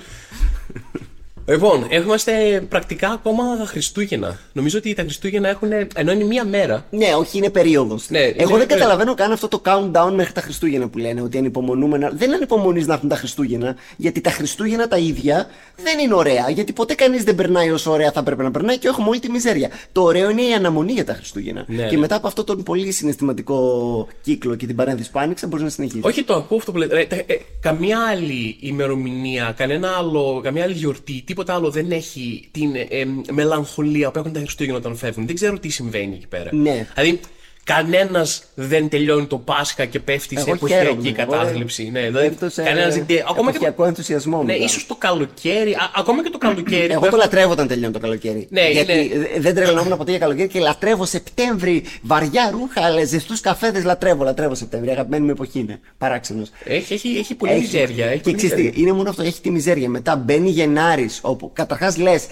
[1.49, 4.37] Λοιπόν, είμαστε πρακτικά ακόμα Χριστούγεννα.
[4.53, 5.69] Νομίζω ότι τα Χριστούγεννα έχουν.
[5.95, 6.85] ενώ είναι μία μέρα.
[6.89, 8.09] Ναι, όχι, είναι περίοδος.
[8.09, 11.21] Ναι, Εγώ είναι- δεν καταλαβαίνω καν αυτό το countdown μέχρι τα Χριστούγεννα που λένε.
[11.21, 12.09] Ότι ανυπομονούμε να.
[12.09, 13.75] Δεν ανυπομονείς να έρθουν τα Χριστούγεννα.
[13.97, 15.47] Γιατί τα Χριστούγεννα τα ίδια
[15.83, 16.49] δεν είναι ωραία.
[16.49, 19.31] Γιατί ποτέ κανείς δεν περνάει όσο ωραία θα πρέπει να περνάει και έχουμε όλη τη
[19.31, 19.69] μιζέρια.
[19.91, 21.63] Το ωραίο είναι η αναμονή για τα Χριστούγεννα.
[21.67, 21.99] Ναι, και ναι.
[21.99, 26.03] μετά από αυτό τον πολύ συναισθηματικό κύκλο και την παρένθεση που άνοιξα, μπορείς να συνεχίσεις.
[26.03, 26.95] Όχι, το ακούω αυτό που λέτε.
[26.95, 32.47] Ρε, τε- ε, καμία άλλη ημερομηνία, κανένα άλλο, καμία άλλη γιορτή, τίποτα άλλο δεν έχει
[32.51, 35.25] την ε, ε, μελαγχολία που έχουν τα Χριστούγεννα όταν φεύγουν.
[35.25, 36.53] Δεν ξέρω τι συμβαίνει εκεί πέρα.
[36.53, 36.87] Ναι.
[36.95, 37.19] Δηλαδή,
[37.63, 41.89] κανένας δεν τελειώνει το Πάσχα και πέφτει σε Εγώ εποχιακή χαίρομαι, εγώ, κατάθλιψη.
[41.91, 44.63] Ναι, δηλαδή, Πέφτω σε κανένας δεν τε- ακόμα και το- εποχιακό ενθουσιασμό Ναι, μετά.
[44.65, 46.91] ίσως το καλοκαίρι, α, ακόμα και το καλοκαίρι.
[46.91, 48.47] Εγώ που το λατρεύω όταν τελειώνει το καλοκαίρι.
[48.49, 51.83] Ναι, Γιατί είναι- δε- δεν τρελαινόμουν ποτέ για καλοκαίρι και λατρεύω Σεπτέμβρη.
[52.01, 53.83] Βαριά ρούχα, ζεστούς καφέδες.
[53.83, 54.89] Λατρεύω, λατρεύω Σεπτέμβρη.
[54.91, 55.79] Αγαπημένη μου εποχή είναι.
[55.97, 56.49] Παράξενος.
[56.63, 58.05] Έχει, έχει, έχει πολύ μιζέρια.
[58.05, 58.81] Έχει και πολύ ξέρεις τι, μιζέρια.
[58.83, 59.89] είναι μόνο αυτό, έχει τη μιζέρια.
[59.89, 62.25] Μετά μπαίνει Γενάρης, όπου καταρχάς λες,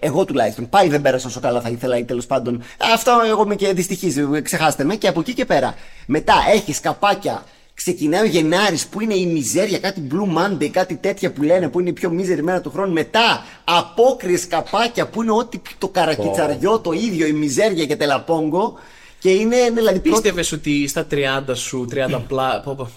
[0.00, 2.62] εγώ τουλάχιστον, πάλι δεν πέρασα όσο καλά θα ήθελα ή τέλος πάντων.
[2.94, 4.96] Αυτό εγώ είμαι και δυστυχή, ξεχάστε με.
[4.96, 5.74] Και από εκεί και πέρα.
[6.06, 7.44] Μετά έχεις καπάκια.
[7.74, 11.80] Ξεκινάει ο Γενάρης που είναι η μιζέρια, κάτι Blue Monday, κάτι τέτοια που λένε που
[11.80, 12.92] είναι η πιο μίζερη μέρα του χρόνου.
[12.92, 18.78] Μετά απόκριες καπάκια που είναι ό,τι το καρακιτσαριό το ίδιο, η μιζέρια και τελαπόγκο.
[19.22, 22.60] Και είναι, είναι δηλαδή πρώτη- Πίστευες ότι στα 30 σου, 30 πλά.
[22.64, 22.90] πω, πω,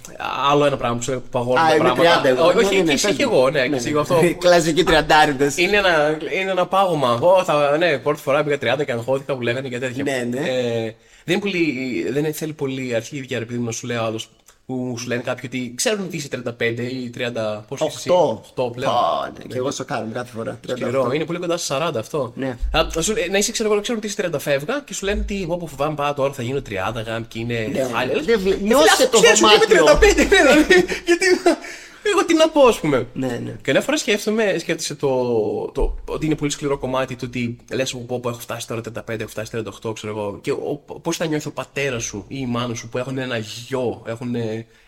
[0.52, 2.22] άλλο ένα πράγμα που σου λέει που παγώνουν Α, τα είμαι πράγματα.
[2.24, 2.44] 30 εγώ.
[2.46, 3.32] Ό- Όχι, Ναι, ναι, ναι, και εσύ πες και μου.
[3.34, 4.20] εγώ, ναι, και εσύ αυτό.
[4.40, 5.58] Κλασικοί τριαντάριδες.
[5.58, 7.14] Είναι ένα, είναι ένα πάγωμα.
[7.22, 10.04] Εγώ θα, ναι, πρώτη φορά πήγα 30 και αγχώθηκα που λέγανε και τέτοια.
[10.04, 10.38] Ναι, ναι.
[10.40, 14.20] Ε, δεν, είναι πολύ, δεν θέλει πολύ αρχίδια, επειδή να σου λέει άλλο
[14.66, 16.28] που σου λένε κάποιοι ότι ξέρουν ότι είσαι
[16.60, 17.62] 35 ή 30.
[17.68, 18.10] Πώς είσαι εσύ,
[18.56, 18.64] 8.
[18.68, 18.92] 8 πλέον.
[18.92, 20.60] Ω, ναι, και εγώ σοκάρομαι κάθε φορά.
[20.68, 20.72] 38.
[20.78, 22.32] Σκληρό, είναι πολύ κοντά στα 40 αυτό.
[22.36, 22.58] Ναι.
[22.72, 25.06] Α, να σου λέει- να είσαι, ξέρω εγώ, ξέρουν ότι είσαι 30 φεύγα και σου
[25.06, 27.70] λένε ότι εγώ που φοβάμαι πάρα τώρα θα γίνω 30 γάμ και είναι.
[27.72, 28.14] Ναι, χάλια.
[28.16, 30.14] δεν Λες, βλέ- «Ε, νιώσε φίλε, το ξέρεις ότι είμαι δωμάτιο».
[30.14, 31.26] 35, ναι, δηλαδή, γιατί.
[32.12, 33.08] Εγώ τι να πω, ας πούμε.
[33.14, 33.56] Ναι, ναι.
[33.64, 35.10] Και μια φορά σκέφτομαι, σκέφτεσαι το,
[35.74, 39.20] το, ότι είναι πολύ σκληρό κομμάτι το ότι λες πω, πω έχω φτάσει τώρα 35,
[39.20, 39.52] έχω φτάσει
[39.84, 40.40] 38, ξέρω εγώ.
[40.42, 40.54] Και
[41.02, 44.36] πώς θα νιώθει ο πατέρας σου ή η μάνα σου που έχουν ένα γιο, έχουν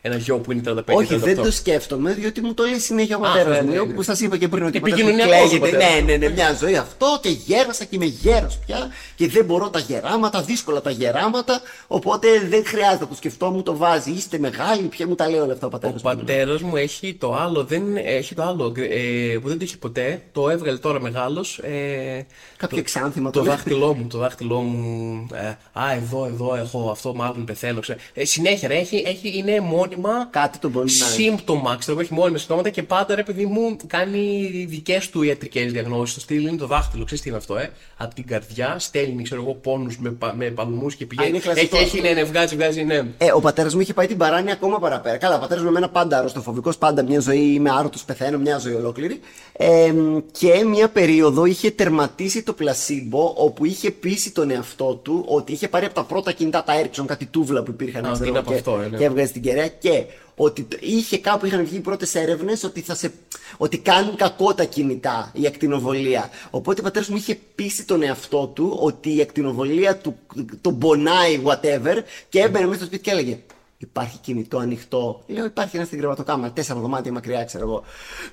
[0.02, 1.18] ένα γιο που είναι 35 Όχι, 38.
[1.18, 3.70] δεν το σκέφτομαι, διότι μου το λέει συνέχεια ο πατέρας ναι, μου.
[3.70, 3.80] ναι, ναι.
[3.80, 5.78] Όπω σας είπα και πριν, ότι ο πατέρας μου Επικοινωνιακός ο κλαίγεται.
[5.78, 6.04] πατέρας.
[6.04, 9.70] Ναι, ναι, ναι, μια ζωή αυτό και γέρασα και είμαι γέρος πια και δεν μπορώ
[9.70, 11.62] τα γεράματα, δύσκολα τα γεράματα.
[11.88, 14.12] Οπότε δεν χρειάζεται να το σκεφτώ, μου το βάζει.
[14.12, 17.34] Είστε μεγάλοι, πια μου τα λέει όλα αυτά ο πατέρας Ο πατέρας μου έχει το
[17.36, 20.22] άλλο, δεν, έχει το άλλο ε, που δεν το είχε ποτέ.
[20.32, 21.58] Το έβγαλε τώρα μεγάλος.
[21.58, 22.26] Ε,
[22.58, 23.56] Κάποιο εξάνθημα το το λέει.
[23.56, 25.28] δάχτυλό μου, το δάχτυλό μου.
[25.34, 25.48] Ε,
[25.80, 27.80] α, εδώ, εδώ έχω αυτό, μάλλον πεθαίνω.
[27.80, 28.00] Ξέρω.
[28.14, 31.06] Ε, συνέχεια, ρε, έχει, έχει, είναι μόνιμα Κάτι τον μπορεί να.
[31.06, 35.72] σύμπτωμα, ξέρω εγώ, έχει μόνιμα συμπτώματα και πάντα ρε παιδί μου κάνει δικές του ιατρικές
[35.72, 36.14] διαγνώσεις.
[36.16, 39.42] Το στυλ είναι το δάχτυλο, ξέρεις τι είναι αυτό, ε; Από την καρδιά στέλνει, ξέρω
[39.42, 41.30] εγώ, πόνους με, πα- με παλμούς και πηγαίνει.
[41.30, 41.98] είναι κλασικό έχει, αυτό.
[41.98, 42.96] έχει, ναι, ναι, βγάζει, βγάζει, ναι.
[43.18, 45.18] Ε, ο πατέρας μου είχε πάει την παράνοια ακόμα παραπέρα.
[45.18, 48.74] Καλά, ο πατέρας μου εμένα πάντα αρρωστοφοβικός, πάντα μια ζωή είμαι άρωτος, πεθαίνω, μια ζωή
[48.74, 49.20] ολόκληρη.
[49.54, 49.94] Ε,
[50.32, 55.68] και μια περίοδο είχε τερματίσει το πλασίμπο, όπου είχε πείσει τον εαυτό του ότι είχε
[55.68, 58.40] πάρει από τα πρώτα κινητά τα Ericsson, κάτι τούβλα που υπήρχαν Α, ξέρω είναι εγώ,
[58.40, 58.98] από και, αυτό, ε, ναι.
[58.98, 60.04] και έβγαζε την κεραία και
[60.36, 63.12] ότι τ- είχε κάπου είχαν βγει οι πρώτες έρευνες ότι, θα σε,
[63.58, 66.30] ότι κάνουν κακό τα κινητά, η ακτινοβολία.
[66.50, 70.16] Οπότε ο πατέρας μου είχε πείσει τον εαυτό του ότι η ακτινοβολία του
[70.62, 71.96] τον πονάει, whatever,
[72.30, 73.40] και έμπαινε μέσα στο σπίτι και έλεγε
[73.80, 75.24] Υπάρχει κινητό ανοιχτό.
[75.28, 77.84] Λέω: Υπάρχει ένας στην κρεβατοκάμαρα, τέσσερα δωμάτια μακριά, ξέρω εγώ.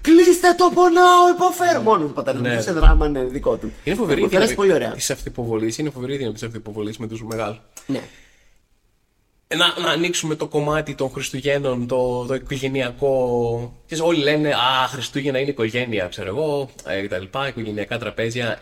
[0.00, 1.80] Κλείστε το, πονάω, υποφέρω.
[1.80, 2.60] Μόνος του πατέρα μου, Ναι.
[2.60, 3.72] σε δράμα, ναι, δικό του.
[3.84, 4.90] Είναι φοβερή Μου η περάσει πολύ ωραία.
[4.90, 5.78] Της αυτοποβολής.
[5.78, 7.60] Είναι φοβερή η δύναμη της αυτοποβολής με τους μεγάλους.
[7.86, 8.00] Ναι.
[9.56, 13.72] Να, να ανοίξουμε το κομμάτι των Χριστουγέννων, το, το οικογενειακό.
[13.86, 18.58] Ξέρεις, όλοι λένε Α, Χριστούγεννα είναι οικογένεια, ξέρω εγώ, ε, και τα λοιπά, οικογενειακά τραπέζια.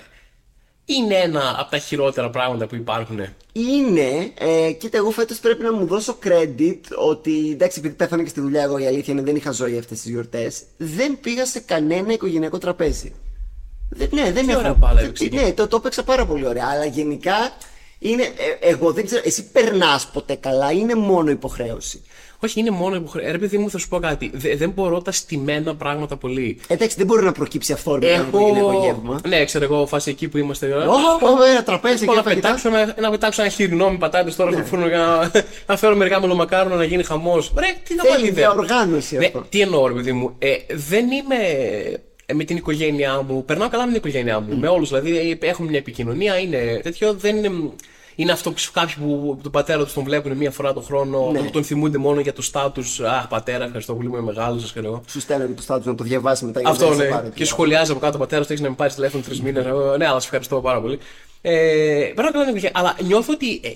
[0.85, 3.21] Είναι ένα από τα χειρότερα πράγματα που υπάρχουν.
[3.53, 8.29] Είναι, ε, κοίτα, εγώ φέτος πρέπει να μου δώσω credit ότι εντάξει, επειδή πέθανα και
[8.29, 10.63] στη δουλειά, εγώ η αλήθεια είναι δεν είχα ζωή αυτές τις γιορτές.
[10.77, 13.13] Δεν πήγα σε κανένα οικογενειακό τραπέζι.
[13.91, 14.59] Δεν, ναι, δεν Τι έχω.
[14.59, 15.37] ωραία μπάλα δεν- έπαιξε εκεί.
[15.37, 16.67] ναι, το, το έπαιξα πάρα πολύ ωραία.
[16.73, 17.37] Αλλά γενικά
[17.99, 18.23] είναι.
[18.23, 22.03] ε, εγώ δεν ξέρω, εσύ περνάς ποτέ καλά, είναι μόνο υποχρέωση;
[22.45, 23.31] Όχι, είναι μόνο υποχρέωση.
[23.33, 24.31] Ρε παιδί μου, θα σου πω κάτι.
[24.35, 26.59] Δε- δεν μπορώ τα στημένα πράγματα πολύ.
[26.67, 29.21] Εντάξει, δεν μπορεί να προκύψει αυθόρμητα ένα οικογενειακό γεύμα.
[29.29, 30.67] Ναι, ξέρω εγώ, φάση εκεί που είμαστε.
[30.75, 30.93] Ω,
[31.41, 32.49] ω, ένα τραπέζι και Μπορώ ένα να φαγητά.
[32.49, 34.57] πετάξω, ένα, να πετάξω ένα χοιρινό με πατάτες τώρα Ναι.
[34.57, 35.31] στο φούρνο για να,
[35.67, 37.53] να φέρω μερικά μελομακάρονα να γίνει χαμός.
[37.59, 38.51] Ρε, τι θα Θέλει βάλει ιδέα.
[38.53, 39.45] διαοργάνωση Ναι, αυτό.
[39.49, 40.35] τι εννοώ, ρε παιδί μου.
[40.39, 41.37] Ε, δεν είμαι
[42.27, 43.45] ε, με την οικογένειά μου.
[43.45, 44.57] Περνάω καλά με την οικογένειά μου.
[44.59, 44.89] Με όλους.
[44.89, 46.39] Δηλαδή ε, έχουμε μια επικοινωνία.
[46.39, 47.13] Είναι τέτοιο.
[47.15, 47.51] Δεν είναι.
[48.15, 51.39] Είναι αυτό που κάποιοι που τον πατέρα τους τον βλέπουν μία φορά το χρόνο, Ναι.
[51.39, 55.03] που τον θυμούνται μόνο για το στάτους Αχ, πατέρα, ευχαριστώ πολύ, είμαι μεγάλος, σα ξέρω.
[55.07, 56.61] Σου στέλνω και το στάτου να το διαβάσει μετά.
[56.61, 57.09] για Αυτό να σε ναι.
[57.09, 57.47] πάρει Και τηλέφωνο.
[57.47, 59.65] σχολιάζει από κάτω ο πατέρα του, έχει να με πάρεις τηλέφωνο τρεις μήνες.
[59.99, 60.99] Ναι, αλλά σε ευχαριστώ πάρα πολύ.
[61.43, 62.71] Ε, περνάω καλά την οικογένεια.
[62.81, 63.71] Αλλά νιώθω ότι ε,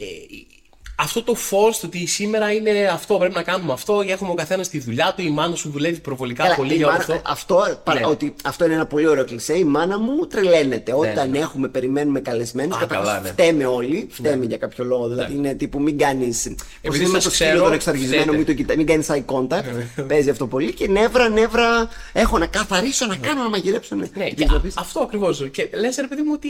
[0.99, 4.35] αυτό το φω, το ότι σήμερα είναι αυτό, πρέπει να κάνουμε αυτό, και έχουμε ο
[4.35, 7.15] καθένας τη δουλειά του, η μάνα σου δουλεύει προβολικά Καλά, πολύ η για όλο μάνα-
[7.15, 7.31] αυτό.
[7.31, 8.07] αυτό, παρα- Ναι.
[8.07, 9.59] ότι, αυτό είναι ένα πολύ ωραίο κλισέ.
[9.59, 10.93] Η μάνα μου τρελαίνεται.
[10.95, 11.39] Όταν ναι.
[11.39, 13.29] έχουμε, περιμένουμε καλεσμένους, Α, καταρχάς καλά, ναι.
[13.29, 14.09] φταίμε όλοι.
[14.11, 15.09] Φταίμε για κάποιο λόγο.
[15.09, 16.33] Δηλαδή είναι τύπου μην κάνει.
[16.81, 18.37] Επειδή είναι σας το σκύλο ξέρω, τον εξαργισμένο, φταίτε.
[18.37, 20.05] μην, το κοιτά, μην κάνεις eye contact.
[20.09, 20.73] Παίζει αυτό πολύ.
[20.73, 21.89] Και νεύρα, νεύρα.
[22.13, 23.95] Έχω να καθαρίσω, να κάνω, να μαγειρέψω.
[23.95, 25.49] Ναι, Ναι, Τι και θες να α- πεις; αυτό ακριβώς.
[25.53, 26.49] Και λες, ρε παιδί μου, ότι.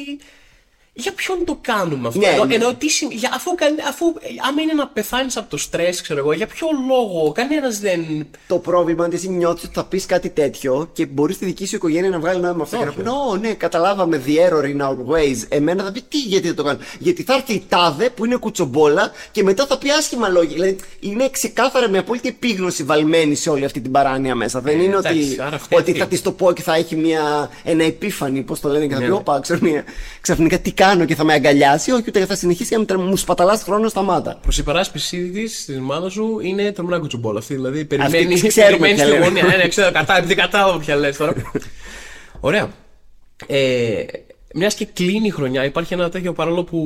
[0.98, 2.54] Για ποιον το κάνουμε αυτό; Ναι, Ενώ, ναι.
[2.54, 6.00] ενώ τι σημαίνει- για, αφού, κα- αφού ε, άμα είναι να πεθάνεις από το στρες,
[6.00, 8.26] ξέρω εγώ, για ποιο λόγο, κανένας δεν.
[8.46, 11.66] Το πρόβλημα είναι ότι εσύ νιώθεις ότι θα πεις κάτι τέτοιο και μπορείς στη δική
[11.66, 12.98] σου οικογένεια να βγάλει νόημα αυτό και να Όχι.
[13.00, 15.44] πεις: Ω, ναι, καταλάβαμε the error in our ways.
[15.48, 16.78] Εμένα θα πει: Τι, γιατί δεν το κάνω.
[16.98, 20.52] Γιατί θα έρθει η τάδε που είναι κουτσομπόλα και μετά θα πει άσχημα λόγια.
[20.54, 24.60] Δηλαδή είναι ξεκάθαρα με απόλυτη επίγνωση βαλμένη σε όλη αυτή την παράνοια μέσα.
[24.60, 26.02] Δεν είναι εντάξει, ότι, άρα φταίει ότι αυτή.
[26.02, 28.98] θα της το πω και θα έχει μια, ένα επίφανη, πώς το λένε, και θα
[29.00, 29.16] Ναι, πει: ναι.
[29.18, 29.84] Όπα, ξέρω, μια,
[30.20, 31.90] ξαφνικά τι κάνω και θα με αγκαλιάσει.
[31.90, 34.38] Όχι, ούτε θα συνεχίσει και να μου σπαταλάς χρόνο στα μάτα.
[34.42, 37.54] Προς υπεράσπιση της, της μάνας σου, είναι τρομερά κουτσουμπόλα αυτή.
[37.54, 39.24] Δηλαδή περιμένεις, τις ξέρουμε περιμένεις ποια στη λέμε.
[39.26, 39.42] γωνία.
[39.42, 41.32] Ναι, ναι, ξέρω, κατά, επειδή κατάλαβα ποια λες τώρα.
[42.40, 42.70] Ωραία.
[43.46, 44.04] Ε,
[44.58, 46.78] μιας και κλείνει η χρονιά, υπάρχει ένα τέτοιο παρόλο που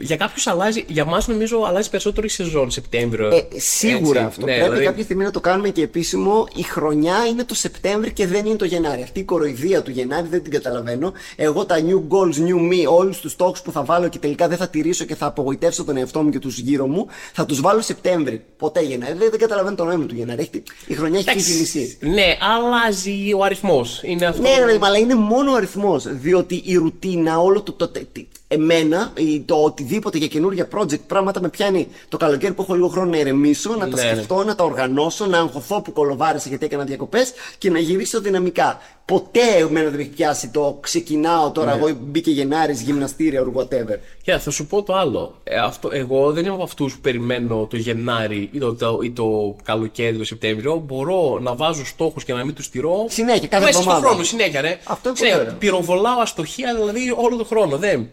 [0.00, 3.26] για κάποιους αλλάζει, για εμά νομίζω αλλάζει περισσότερο η σεζόν Σεπτέμβριο.
[3.28, 4.46] Ε, σίγουρα Έτσι, αυτό.
[4.46, 6.46] ναι, Πρέπει δηλαδή- κάποια στιγμή να το κάνουμε και επίσημο.
[6.56, 9.02] Η χρονιά είναι το Σεπτέμβρη και δεν είναι το Γενάρη.
[9.02, 11.12] Αυτή η κοροϊδία του Γενάρη δεν την καταλαβαίνω.
[11.36, 14.56] Εγώ τα new goals, new me, όλους τους στόχους που θα βάλω και τελικά δεν
[14.58, 17.80] θα τηρήσω και θα απογοητεύσω τον εαυτό μου και τους γύρω μου, θα τους βάλω
[17.80, 18.44] Σεπτέμβρη.
[18.56, 19.12] Ποτέ Γενάρη.
[19.18, 20.40] Δεν, δεν καταλαβαίνω το νόημα του Γενάρη.
[20.40, 21.98] Έχει- η χρονιά έχει Εντάξει, φύγει μισή.
[22.00, 24.00] Ναι, αλλάζει ο αριθμός.
[24.04, 24.42] Είναι αυτό.
[24.42, 26.06] Ναι, ρε, παιδί μου, αλλά είναι μόνο ο αριθμός.
[26.08, 27.04] Διότι η ρουτίνα,
[27.38, 31.88] όλο το, το, τε- τε- εμένα ή το οτιδήποτε για καινούργια project πράγματα με πιάνει
[32.08, 34.12] το καλοκαίρι που έχω λίγο χρόνο να ηρεμήσω, να τα Ναι, ναι.
[34.14, 38.78] σκεφτώ, να τα οργανώσω, να αγχωθώ που κολοβάρεσα γιατί έκανα διακοπές και να γυρίσω δυναμικά.
[39.04, 41.82] Ποτέ εμένα δεν με έχει πιάσει το ξεκινάω τώρα, Ναι.
[41.82, 43.98] εγώ μπήκε Γενάρης, γυμναστήρια or whatever.
[44.22, 45.40] Και θα σου πω το άλλο.
[45.44, 49.10] Ε, αυτό, εγώ δεν είμαι από αυτούς που περιμένω το Γενάρη ή το, το, ή
[49.10, 50.76] το καλοκαίρι, το Σεπτέμβριο.
[50.86, 53.06] Μπορώ να βάζω στόχους και να μην τους τηρώ.
[53.08, 53.98] Συνέχεια, κάθε Μέσα εβδομάδα.
[54.00, 54.78] στον χρόνο, συνέχεια, ρε.
[54.84, 55.38] Αυτό είναι Συνέχεια.
[55.38, 55.58] πολύ ωραίο.
[55.60, 57.76] Πυροβολάω αστοχία δηλαδή όλο τον χρόνο.
[57.76, 58.08] Δεν.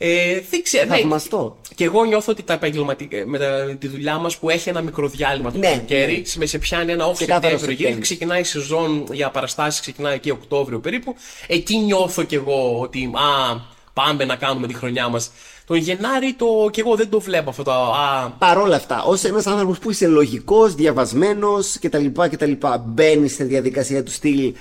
[0.00, 0.84] Ε, δεν ξέρω.
[0.88, 0.96] ναι.
[0.96, 1.56] Θαυμαστό.
[1.74, 5.08] Και εγώ νιώθω ότι τα επαγγελματικά, με τα, τη δουλειά μας που έχει ένα μικρό
[5.08, 7.58] διάλειμμα το Ναι, καλοκαίρι, με σε πιάνει ένα off Ξεκάθαρα Σεπτέμβριο.
[7.58, 7.88] Σεπτέμβριο.
[7.88, 11.14] γύρω, Ξεκινάει η σεζόν για παραστάσεις, ξεκινάει εκεί Οκτώβριο περίπου.
[11.46, 13.60] Εκεί νιώθω κι εγώ ότι α,
[13.92, 15.30] πάμε να κάνουμε τη χρονιά μας.
[15.66, 17.72] Τον Γενάρη το, κι εγώ δεν το βλέπω αυτό το.
[17.72, 22.06] Α, Παρ' όλα αυτά, ως ένας άνθρωπος που είσαι λογικός, διαβασμένος κτλ.
[22.30, 22.52] κτλ.
[22.84, 24.54] Μπαίνεις στη διαδικασία του στυλ.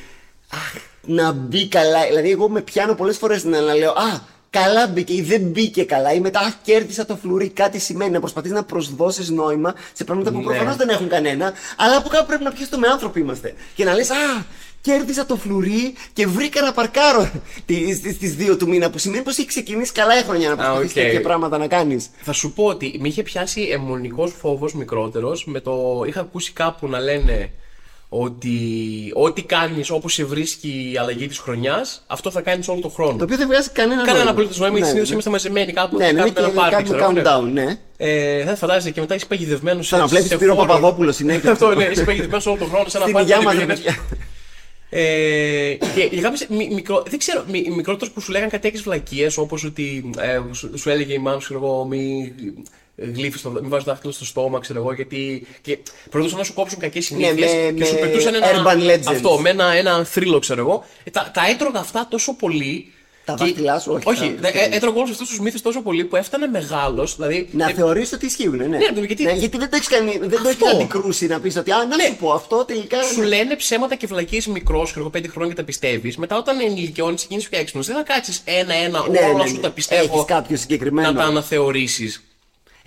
[0.50, 0.74] Αχ,
[1.06, 2.06] να μπει καλά.
[2.08, 5.84] Δηλαδή, εγώ με πιάνω πολλές φορές να, να λέω Α, καλά μπήκε ή δεν μπήκε
[5.84, 6.14] καλά.
[6.14, 7.50] Ή μετά, Αχ, κέρδισα το φλουρί.
[7.50, 10.44] Κάτι σημαίνει να προσπαθείς να προσδώσεις νόημα σε πράγματα που Ναι.
[10.44, 11.54] προφανώς δεν έχουν κανένα.
[11.78, 13.54] Αλλά από κάπου πρέπει να πιάσει το με άνθρωποι είμαστε.
[13.76, 14.46] Και να λες Α,
[14.82, 17.32] κέρδισα το φλουρί και βρήκα να παρκάρω
[18.16, 18.90] στις δύο του μήνα.
[18.90, 20.94] Που σημαίνει πως έχει ξεκινήσει καλά η χρονιά να προσπαθείς οκ.
[20.94, 22.10] τέτοια πράγματα να κάνεις.
[22.22, 25.46] θα σου πω ότι με είχε πιάσει δαιμονικός φόβος μικρότερος.
[25.46, 26.04] Με το.
[26.08, 27.52] Είχα ακούσει κάπου να λένε
[28.10, 28.60] ότι
[29.14, 33.18] ό,τι κάνεις όπως σε βρίσκει η αλλαγή της χρονιάς, αυτό θα κάνεις όλο τον χρόνο.
[33.18, 34.32] Το οποίο δεν βγάζει κανένα Κανένα νόημα.
[34.32, 35.32] απολύτως νόημα, γιατί Ναι, συνήθως ναι.
[35.32, 36.92] είμαστε μαζεμένοι κάπου Ναι, και ναι, κάνουμε ένα και πάρτι.
[36.94, 37.50] κάνουμε ξέρω, ναι.
[37.50, 37.80] countdown, ναι.
[37.98, 39.90] Ε, δεν φαντάζεσαι και μετά είσαι παγιδευμένος σε.
[39.90, 40.66] Σαν να βλέπεις σε Σπύρο φόρο.
[40.68, 41.52] Παπαδόπουλο συνέχεια.
[41.56, 43.32] Αυτό ναι, είσαι παγιδευμένος όλο τον χρόνο σε ένα Στην πάρτι.
[43.32, 43.96] υγειά μας, δεν ρε πήγαινες.
[43.96, 44.18] παιδιά.
[44.90, 48.82] Ε, και για κάποιες μι- μικρό, δεν ξέρω, μι, μικρότερος που σου λέγανε κάτι τέτοιες
[48.84, 52.34] βλακίες όπως ότι ε, σου, σου έλεγε η μάνα σου, ξέρω εγώ, μη
[52.98, 55.78] γλύφεις το, μη βάζεις το δάχτυλο στο στόμα, ξέρω εγώ, γιατί και
[56.10, 59.06] προτούσαν να σου κόψουν κακές συνήθειες Ναι, με- και σου με πετούσαν ένα, urban legends.
[59.08, 60.86] αυτό, με ένα, ένα θρύλο, ξέρω εγώ.
[61.04, 62.92] Ε, τα, τα έτρωγα αυτά τόσο πολύ.
[63.26, 65.82] Τα και- δάχτυλά σου, όχι, Όχι, τα- δε- ε, έτρωγα όλους αυτούς τους μύθους τόσο
[65.82, 67.50] πολύ που έφτανε μεγάλος, δηλαδή...
[67.52, 68.66] Να ε, θεωρήσει ότι ισχύουν, ναι.
[68.66, 70.68] Ναι, Ναι, γιατί- γιατί δεν το έχεις κάνει, δεν το έχεις Αυτό.
[70.78, 72.04] αντικρούσει να πεις ότι Α, να Ναι.
[72.04, 73.04] σου πω αυτό τελικά.
[73.04, 76.18] Σου λένε ψέματα και βλακίες μικρός, ξέρω εγώ, πέντε χρόνια και τα πιστεύεις.
[76.18, 79.56] Μετά, όταν ενηλικιώνεις και γίνει πιο έξυπνο, δεν θα κάτσεις ένα-ένα Ναι, όλα ναι, σου
[79.56, 79.60] ναι.
[79.62, 81.12] τα πιστεύω Έχεις κάποιο συγκεκριμένο.
[81.12, 82.22] να τα αναθεωρήσεις.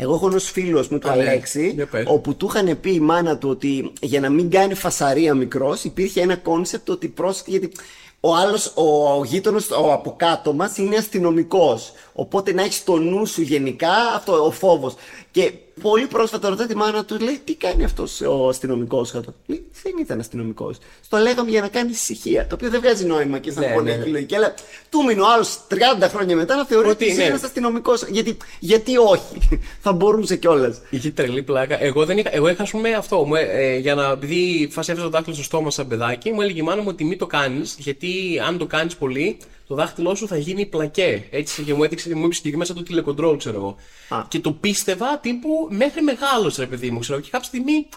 [0.03, 1.23] Εγώ έχω ενός φίλο μου, του Α, ναι.
[1.23, 2.05] Αλέξη, Για πες.
[2.07, 6.21] όπου του είχαν πει η μάνα του ότι για να μην κάνει φασαρία μικρός, υπήρχε
[6.21, 7.73] ένα concept ότι πρόσεχε γιατί
[8.21, 11.93] ο άλλος, ο, ο γείτονος, ο από κάτω μας είναι αστυνομικός.
[12.13, 14.95] Οπότε να έχεις το νου σου γενικά αυτό, ο φόβος.
[15.33, 19.65] Και πολύ πρόσφατα ρωτάει τη μάνα του, λέει, τι κάνει αυτός ο αστυνομικός κάτω; Λέει,
[19.83, 20.79] δεν ήταν αστυνομικός.
[21.05, 22.47] Στο λέγαμε για να κάνει ησυχία.
[22.47, 24.11] Το οποίο δεν βγάζει νόημα και σαν Ναι, πονέκη ναι, ναι.
[24.11, 24.35] λογική.
[24.35, 24.55] Αλλά
[24.91, 25.59] του μείνει ο άλλος
[26.01, 27.27] 30 χρόνια μετά να θεωρεί ότι, Ότι, είσαι ναι.
[27.27, 28.03] ένας αστυνομικός.
[28.09, 29.61] Γιατί, γιατί όχι.
[29.85, 30.81] Θα μπορούσε κιόλας.
[30.91, 31.83] Είχε τρελή πλάκα.
[31.83, 33.25] Εγώ, δεν είχα, εγώ είχα, ας πούμε, αυτό.
[33.25, 34.11] Μου, ε, για να.
[34.11, 37.05] Επειδή φάση έφτασε το δάχτυλο στο στόμα σαν παιδάκι, μου έλεγε η μάνα μου ότι
[37.05, 39.37] μην το κάνεις, γιατί αν το κάνεις πολύ,
[39.71, 41.25] το δάχτυλό σου θα γίνει πλακέ.
[41.31, 43.77] Έτσι και μου έδειξε, μου είπε συγκεκριμένα σαν το τηλεκοντρόλ, ξέρω εγώ.
[44.21, 44.25] Α.
[44.29, 47.21] Και το πίστευα τύπου μέχρι μεγάλος, ρε παιδί μου, ξέρω.
[47.21, 47.89] Και κάποια στιγμή.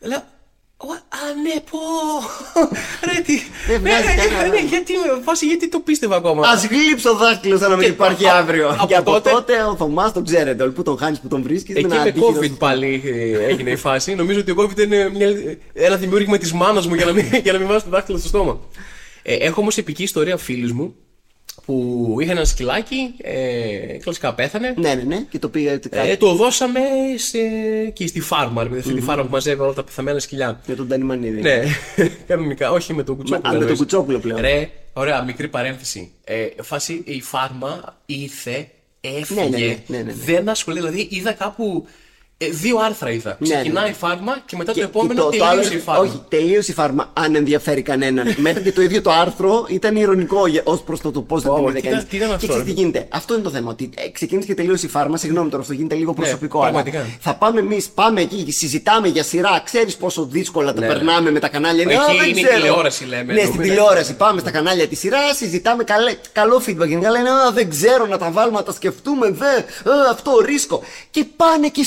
[0.00, 0.22] Λέω.
[0.78, 0.98] «Ω, Α,
[1.42, 1.78] ναι, πω!
[3.12, 3.38] Ρε, τι.
[3.66, 4.48] Δεν βγάζει Ναι, ναι, κανένα.
[4.48, 4.92] ναι, γιατί,
[5.24, 8.68] φάση, γιατί το πίστευα ακόμα; Α γλύψω δάχτυλο σαν να μην Και υπάρχει α- αύριο.
[8.68, 10.62] από και από τότε, τότε- ο Θωμάς τον ξέρετε.
[10.62, 11.76] Όλοι που τον χάνεις, που τον βρίσκεις.
[11.76, 14.14] Εκεί με COVID πάλι ε, έγινε η φάση.
[14.14, 15.28] Νομίζω ότι ο COVID είναι μια,
[15.72, 18.28] ένα δημιούργημα της μάνας μου για να μην, για να μην βάζω το δάχτυλο στο
[18.28, 18.60] στόμα.
[19.28, 20.94] Ε, έχω όμως επική ιστορία φίλους μου
[21.64, 24.74] που είχαν ένα σκυλάκι, ε, κλασικά πέθανε.
[24.76, 25.26] Ναι, ναι, ναι.
[25.30, 26.08] Και το πήγα έτσι κάτι.
[26.08, 26.80] Ε, το δώσαμε
[27.16, 27.38] σε,
[27.86, 30.60] εκεί στη φάρμα, ρε παιδί, αυτή τη φάρμα που μαζεύει όλα τα πεθαμένα σκυλιά.
[30.66, 31.40] Για τον Τανιμανίδη.
[31.40, 31.62] Ναι,
[32.28, 33.48] κανονικά, όχι με τον Κουτσόπουλο.
[33.48, 33.78] Α, με τον εννοείς.
[33.78, 34.40] Κουτσόπουλο πλέον.
[34.40, 36.12] Ρε, ωραία, μικρή παρένθεση.
[36.24, 38.68] Ε, φάση, η φάρμα ήρθε,
[39.00, 40.12] έφυγε, Ναι, ναι, ναι, ναι, ναι, ναι.
[40.24, 40.78] δεν ασχολεί.
[40.78, 41.86] Δηλαδή, είδα κάπου.
[42.38, 43.36] Ε, δύο άρθρα είδα.
[43.40, 43.90] Ναι, Ξεκινάει ναι.
[43.90, 46.02] η φάρμα και μετά Και- το επόμενο και τελείωσε άλλο- η φάρμα.
[46.02, 48.34] Όχι, τελείωσε η φάρμα, αν ενδιαφέρει κανέναν.
[48.46, 51.54] Μέχρι και το ίδιο το άρθρο ήταν ηρωνικό ως προς το, το πώς δεν Ω,
[51.56, 52.04] την τι είδε ήταν- κανεί.
[52.04, 53.70] τι ήταν αυτό, Και ξέρεις ρε; τι γίνεται; Αυτό είναι το θέμα.
[53.70, 55.16] Ότι ε, ξεκίνησε και τελείωσε η φάρμα.
[55.16, 56.60] Συγγνώμη τώρα, αυτό γίνεται λίγο προσωπικό.
[56.62, 57.06] αλλά πραγματικά.
[57.20, 59.60] θα πάμε εμείς, πάμε εκεί, συζητάμε για σειρά.
[59.64, 61.82] Ξέρεις πόσο δύσκολα τα Ναι, περνάμε με τα κανάλια.
[61.82, 62.60] Εκεί «Α, δεν είναι η ξέρω».
[62.60, 63.62] τηλεόραση, λέμε, Ναι, στην εννοούμε.
[63.62, 64.14] τηλεόραση.
[64.16, 66.86] Πάμε στα κανάλια της σειράς, συζητάμε καλέ, καλό feedback.
[66.88, 69.30] Γενικά λένε Α, δεν ξέρω να τα βάλουμε, να τα σκεφτούμε.
[69.30, 69.56] Δε,
[69.90, 70.82] α, αυτό ρίσκο.
[71.10, 71.84] Και πάνε και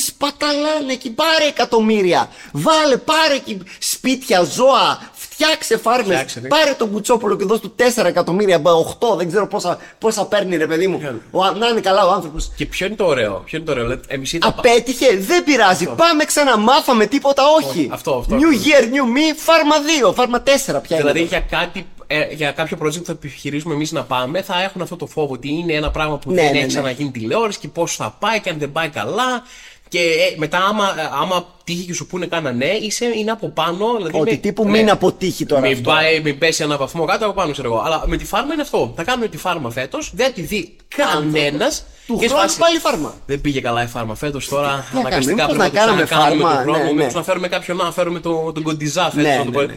[0.50, 1.10] σπαταλάνε εκεί.
[1.10, 2.30] Πάρε εκατομμύρια.
[2.52, 5.10] Βάλε, πάρε εκεί σπίτια, ζώα.
[5.14, 6.06] Φτιάξε φάρμες.
[6.16, 6.48] Φτιάξε, ναι.
[6.48, 10.68] Πάρε τον Κουτσόπουλο και δώσ' του 4 εκατομμύρια, 8, δεν ξέρω πόσα, πόσα παίρνει, ρε
[10.68, 11.22] παιδί μου.
[11.32, 12.52] Ο, να είναι καλά ο άνθρωπος.
[12.56, 13.42] Και ποιο είναι το ωραίο.
[13.46, 14.00] Ποιο είναι το ωραίο.
[14.08, 14.54] Εμείς είδαμε.
[14.58, 15.86] Απέτυχε, δεν πειράζει.
[15.86, 17.90] Πάμε ξανά, μάθαμε τίποτα, όχι.
[17.92, 18.36] αυτό, αυτό.
[18.36, 19.76] New year, new me, φάρμα
[20.10, 20.74] 2, φάρμα 4 πια.
[20.74, 21.28] είναι Δηλαδή εδώ.
[21.28, 24.96] για, κάτι, ε, για κάποιο project που θα επιχειρήσουμε εμείς να πάμε, θα έχουν αυτό
[24.96, 26.68] το φόβο ότι είναι ένα πράγμα που Ναι, δεν ναι, έχει ναι.
[26.68, 29.44] ξαναγίνει τηλεόραση και πώς θα πάει και αν δεν πάει καλά.
[29.90, 33.94] Και ε, μετά, άμα, άμα τύχει και σου πούνε κάνα ναι, είσαι, είναι από πάνω.
[33.98, 34.70] Δηλαδή Ότι με- τύπου ναι.
[34.70, 35.90] μην αποτύχει τώρα Μην, αυτό.
[35.90, 37.82] πάει, μην πέσει ένα βαθμό κάτω από πάνω, ξέρω εγώ.
[37.86, 38.94] Αλλά με τη φάρμα είναι αυτό.
[38.96, 41.84] Θα κάνουμε τη φάρμα φέτος, δεν τη δει κανένας.
[42.08, 43.14] Του χρόνου πάλι φάρμα.
[43.26, 44.68] Δεν πήγε καλά η φάρμα φέτος τώρα.
[44.92, 46.78] κάνουμε, Αναγκαστικά μήπως πρέπει να να το κάνουμε ξανακάνουμε φάρμα, του χρόνου.
[46.84, 46.94] ναι, ναι.
[46.98, 49.24] Μήπως να φέρουμε κάποιον να φέρουμε τον, τον Κοντιζά φέτος.
[49.24, 49.62] Ναι, να το ναι, πω.
[49.62, 49.76] ναι.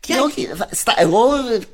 [0.00, 1.18] Και όχι, θα- στα, εγώ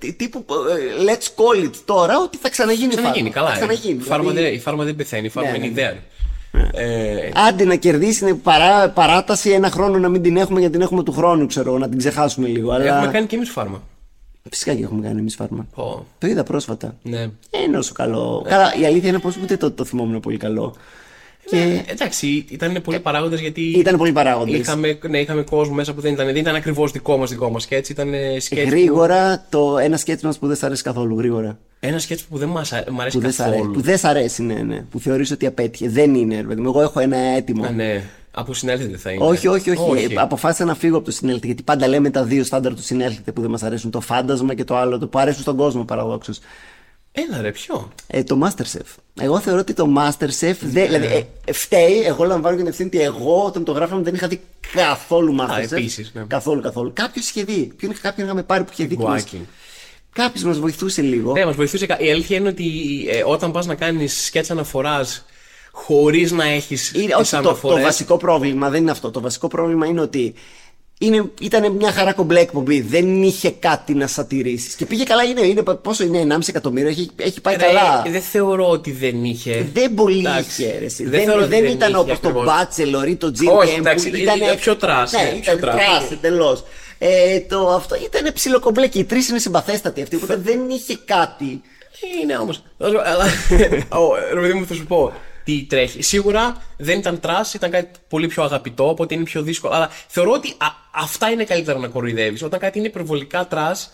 [0.05, 3.49] ε, τύπου ε, let's call it τώρα ότι θα ξαναγίνει Ξαναγίνει, φάρμα.
[3.49, 3.49] καλά.
[3.49, 3.59] Θα ε.
[3.59, 4.03] ξαναγίνει.
[4.05, 5.73] Η φάρμα δηλαδή, δεν- Η φάρμα δεν πεθαίνει, η φάρμα Ναι, είναι ναι.
[5.73, 5.97] ιδέα.
[6.73, 10.83] Ε, Άντε να κερδίσει είναι παρά, παράταση ένα χρόνο να μην την έχουμε γιατί την
[10.83, 12.71] έχουμε του χρόνου, ξέρω εγώ, να την ξεχάσουμε λίγο.
[12.73, 13.83] Αλλά Έχουμε κάνει και εμείς φάρμα.
[14.51, 15.67] φυσικά και έχουμε κάνει εμείς φάρμα.
[15.75, 16.95] Πω, Το είδα πρόσφατα.
[17.03, 17.19] ναι.
[17.51, 18.45] Δεν είναι όσο καλό.
[18.49, 20.75] Καλά, η αλήθεια είναι πως ούτε το, το θυμόμουν πολύ καλό.
[21.51, 23.61] Και Ε, εντάξει, ήταν πολλοί παράγοντες γιατί.
[23.63, 24.59] ήταν πολύ παράγοντες.
[24.59, 27.63] Είχαμε, ναι, είχαμε κόσμο μέσα που δεν ήταν, δεν ήταν ακριβώς δικό μας δικό μας
[27.63, 31.19] σκέτς, ήταν ε, σκέτς που- Γρήγορα το ένα σκέτσι μας που δεν σ' αρέσει καθόλου.
[31.19, 31.59] Γρήγορα.
[31.81, 33.75] Ένα σκέτς που δεν μας, α- μ' αρέσει Που δεν, σ αρέσει, καθόλου.
[33.75, 34.85] που δεν σ' αρέσει, ναι, ναι.
[34.91, 35.89] Που θεωρείς ότι απέτυχε.
[35.89, 36.69] Δεν είναι, ρε παιδί μου.
[36.69, 37.65] Εγώ έχω ένα έτοιμο.
[37.65, 38.03] Α, ναι.
[38.31, 39.25] Από συνέλθετε θα είναι.
[39.25, 40.05] Όχι, όχι, όχι.
[40.15, 41.47] Ε, Αποφάσισα να φύγω από το συνέλθετε.
[41.47, 43.91] Γιατί πάντα λέμε τα δύο στάνταρ του συνέλθετε που δεν μας αρέσουν.
[43.91, 46.39] Το φάντασμα και το άλλο, το που αρέσουν στον κόσμο παραδόξως.
[47.27, 48.95] Έλα ρε, ποιο; Ε, το Masterchef.
[49.21, 50.55] Εγώ θεωρώ ότι το Masterchef.
[50.61, 54.15] Δεν, δηλαδή, ε, φταίει, εγώ λαμβάνω και την ευθύνη ότι εγώ όταν το γράφαμε δεν
[54.15, 54.41] είχα δει
[54.73, 55.73] καθόλου Masterchef.
[55.73, 56.25] επίσης, ναι.
[56.27, 56.93] Καθόλου, καθόλου.
[56.95, 57.73] Κάποιος είχε δει.
[57.77, 58.95] Ποιον, κάποιον είχαμε πάρει που είχε δει.
[58.97, 59.47] Γκουάκι.
[60.13, 61.33] Κάποιος μας βοηθούσε λίγο.
[61.33, 61.87] Ναι, μας βοηθούσε.
[61.87, 62.67] κα- Η αλήθεια είναι ότι
[63.11, 65.25] ε, όταν πας να κάνεις σκέτσα αναφοράς
[65.73, 67.83] χωρίς να έχεις Είναι, τις όχι, το, το αναφορέ.
[67.83, 69.11] βασικό πρόβλημα δεν είναι αυτό.
[69.11, 70.35] Το βασικό πρόβλημα είναι ότι
[71.01, 72.81] είναι, ήταν μια χαρά κομπλέ εκπομπή.
[72.81, 74.77] Δεν είχε κάτι να σατηρήσει.
[74.77, 75.23] Και πήγε καλά.
[75.23, 76.89] Είναι, είναι, πόσο είναι, 1,5 εκατομμύριο.
[76.89, 78.05] Έχει, έχει πάει καλά.
[78.11, 79.67] δεν θεωρώ ότι δεν είχε.
[79.73, 80.63] Δεν πολύ Εντάξει.
[80.63, 80.79] είχε.
[80.79, 81.03] ρε, εσύ.
[81.03, 82.49] Δεν Δεν, θεωρώ δεν, ότι δεν ήταν είχε όπως το ακριβώς.
[82.49, 85.59] Bachelor ή το Jim Όχι, Camp εντάξει, που ήταν ήταν πιο trash, Ναι, ναι, ήταν
[85.59, 85.75] πιο trash.
[85.75, 86.65] trash εντελώς.
[86.99, 90.17] Ε, το, αυτό ήταν ψιλοκομπλέ και οι τρεις είναι συμπαθέστατοι αυτοί.
[90.17, 91.63] Οπότε δεν είχε κάτι.
[92.23, 92.51] Είναι όμω.
[92.79, 93.25] Αλλά.
[94.03, 95.13] Ω, Ρε παιδί μου, θα σου πω
[95.49, 96.03] τι τρέχει.
[96.03, 99.75] Σίγουρα δεν ήταν trash, ήταν κάτι πολύ πιο αγαπητό, οπότε είναι πιο δύσκολο.
[99.75, 102.43] Αλλά θεωρώ ότι α- αυτά είναι καλύτερα να κοροϊδεύεις.
[102.43, 103.91] Όταν κάτι είναι υπερβολικά trash,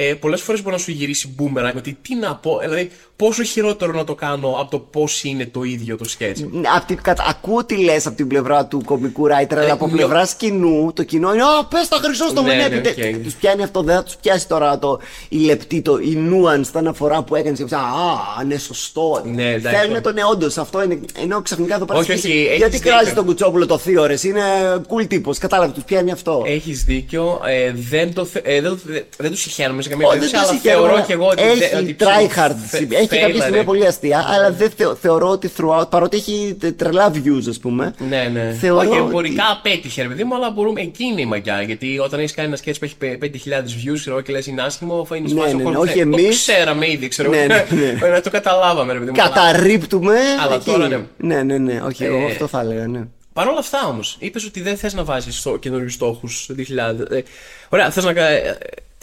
[0.00, 1.74] ε, πολλές φορές μπορεί να σου γυρίσει boomerang.
[1.76, 5.62] Ότι τι να πω, δηλαδή πόσο χειρότερο να το κάνω από το πώς είναι το
[5.62, 6.44] ίδιο το σκέτς.
[6.76, 9.96] Απ την, κατα, ακούω τι λες από την πλευρά του comic writer, αλλά από νιώ-
[9.96, 13.00] πλευρά κοινού, το κοινό είναι Α, πες τα χρυσό στο Ναι, μενέπι.
[13.00, 13.22] ναι, οκ.
[13.22, 16.78] Τους πιάνει αυτό, δεν θα τους πιάσει τώρα το, η λεπτή, το, η nuance, τα
[16.78, 17.56] αναφορά που έκανε.
[17.70, 19.22] Α, ναι, σωστό.
[19.24, 19.78] Ναι, εντάξει.
[19.80, 21.00] Θέλουν τον όντω αυτό είναι.
[21.22, 21.98] Ενώ ξαφνικά εδώ πέρα.
[21.98, 22.90] Όχι, σκέφτεσαι, όχι, έχεις Γιατί δίκιο.
[22.90, 24.42] κράζει τον κουτσόπουλο το θείο, ρε, είναι
[24.88, 25.38] cool τύπος.
[25.38, 26.42] Κατάλαβες, τους πιάνει αυτό.
[26.46, 27.40] Έχεις δίκιο.
[27.46, 30.30] Ε, δεν το, θε- ε, δεν, το- δεν, δεν τους συγχαίρουμε σε καμία Όχι, περίπτωση,
[30.30, 31.42] δεν αλλά το συγχαίρω, θεωρώ αλλά και εγώ ότι.
[31.42, 32.54] Έχει ότι tryhard.
[32.66, 33.40] φε- Έχει κάποια φέιλαρε.
[33.42, 37.58] στιγμή πολύ αστεία, αλλά δεν θεω- θεωρώ ότι throughout, παρότι έχει τε- τρελά views, ας
[37.58, 37.94] πούμε.
[38.08, 38.56] Ναι, ναι.
[38.60, 40.80] Θεωρώ Όχι, ότι- εμπορικά απέτυχε, ρε παιδί μου, αλλά μπορούμε.
[40.80, 41.62] Εκεί είναι η μαγιά.
[41.62, 44.46] Γιατί όταν έχεις κάνει ένα sketch που έχει πε- 5.000 views, ξέρω εγώ, και λες
[44.46, 45.74] είναι άσχημο, θα είναι Ναι, σπάσιο ναι, χώρο.
[45.74, 46.36] ναι, όχι Το εμείς.
[46.40, 47.46] ξέραμε ήδη, ξέρω Ναι, εγώ.
[47.46, 47.66] ναι,
[48.00, 48.08] ναι.
[48.14, 49.16] Να το καταλάβαμε, ρε παιδί μου.
[49.22, 50.16] Αλλά- Καταρρύπτουμε.
[50.44, 50.64] Αλλά εκεί.
[50.70, 50.98] τώρα ναι.
[51.16, 51.80] Ναι, ναι, ναι.
[51.86, 53.00] Όχι, εγώ Ε, αυτό θα έλεγα, ναι.
[53.32, 57.06] Παρ' όλα αυτά όμως, είπες ότι δεν θες να βάζεις καινούριους στόχους το 2000.
[57.10, 57.22] Ε,
[57.68, 58.12] ωραία, θες να.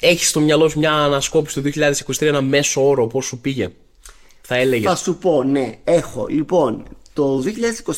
[0.08, 1.70] Έχεις στο μυαλό σου μια ανασκόπηση το
[2.06, 3.70] 2023, ένα μέσο όρο, πώ σου πήγε;
[4.41, 4.89] Θα έλεγες.
[4.89, 6.28] Θα σου πω, ναι, έχω.
[6.30, 7.44] Λοιπόν, το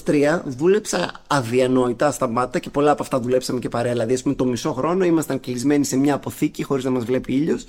[0.05, 3.91] 2023 δούλεψα αδιανόητα στα μάτια και πολλά από αυτά δουλέψαμε και παρέα.
[3.91, 7.33] Δηλαδή, ας πούμε, το μισό χρόνο ήμασταν κλεισμένοι σε μια αποθήκη χωρίς να μας βλέπει
[7.33, 7.63] ήλιος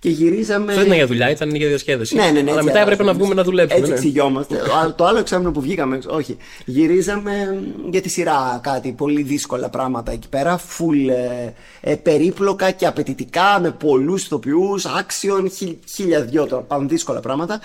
[0.00, 0.64] και γυρίζαμε.
[0.64, 2.14] Αυτό δεν ήταν για δουλειά, ήταν για διασκέδαση.
[2.14, 2.40] Ναι, ναι, ναι.
[2.40, 3.18] Αλλά έτσι μετά έπρεπε να άλλαζε.
[3.18, 3.78] βγούμε να δουλέψουμε.
[3.78, 3.96] Έτσι ναι.
[3.96, 4.56] εξηγιόμαστε.
[4.56, 6.36] Το άλλο- το άλλο εξάμεινο που βγήκαμε, έξω- όχι.
[6.64, 10.56] Γυρίζαμε για τη σειρά κάτι πολύ δύσκολα πράγματα εκεί πέρα.
[10.58, 16.88] Φουλ ε, ε, περίπλοκα και απαιτητικά με πολλούς ηθοποιούς, άξιον, χι, χίλια δυο τώρα πάνω
[16.88, 17.60] δύσκολα πράγματα.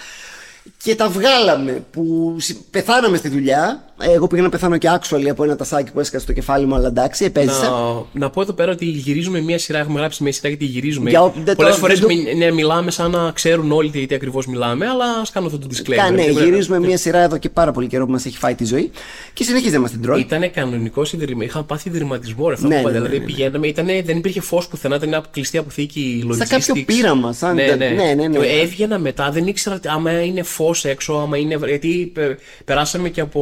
[0.83, 3.92] Και τα βγάλαμε που συ- πεθάναμε στη δουλειά.
[3.99, 6.87] Εγώ πήγα να πεθάνω και actually από ένα τασάκι που έσκασε στο κεφάλι μου, αλλά
[6.87, 7.69] εντάξει, επέζησα.
[7.69, 9.79] Να, να πω εδώ πέρα ότι γυρίζουμε μια σειρά.
[9.79, 11.09] Έχουμε γράψει μια σειρά γιατί γυρίζουμε.
[11.09, 14.05] Για ό- δεν Πολλές το- φορές δεν το- ναι, μιλάμε σαν να ξέρουν όλοι τι,
[14.05, 15.95] τι ακριβώς μιλάμε, αλλά ας κάνω αυτό το disclaimer.
[15.95, 18.55] Κα- ναι, Γιατί- γυρίζουμε μια σειρά εδώ και πάρα πολύ καιρό που μας έχει φάει
[18.55, 18.91] τη ζωή
[19.33, 20.19] και συνεχίζει να μας την τρώει.
[20.19, 21.43] Ήταν κανονικό ιδρυμα.
[21.43, 22.93] Είχα πάθει ιδρυματισμό ρε αυτό Ναι, που είπατε.
[22.93, 23.31] ναι, ναι, Δηλαδή ναι.
[23.31, 26.47] πηγαίναμε, ήτανε, δεν υπήρχε φως πουθενά, ήταν μια κλειστή αποθήκη Σαν logistics.
[26.49, 27.85] κάποιο πείραμα, σαν- ναι, ναι.
[27.87, 28.37] ναι, ναι, ναι.
[28.37, 31.57] Και Έβγαινα μετά, δεν ήξερα τι- άμα είναι φως έξω, άμα είναι.
[31.65, 33.41] Γιατί πε- περάσαμε και από.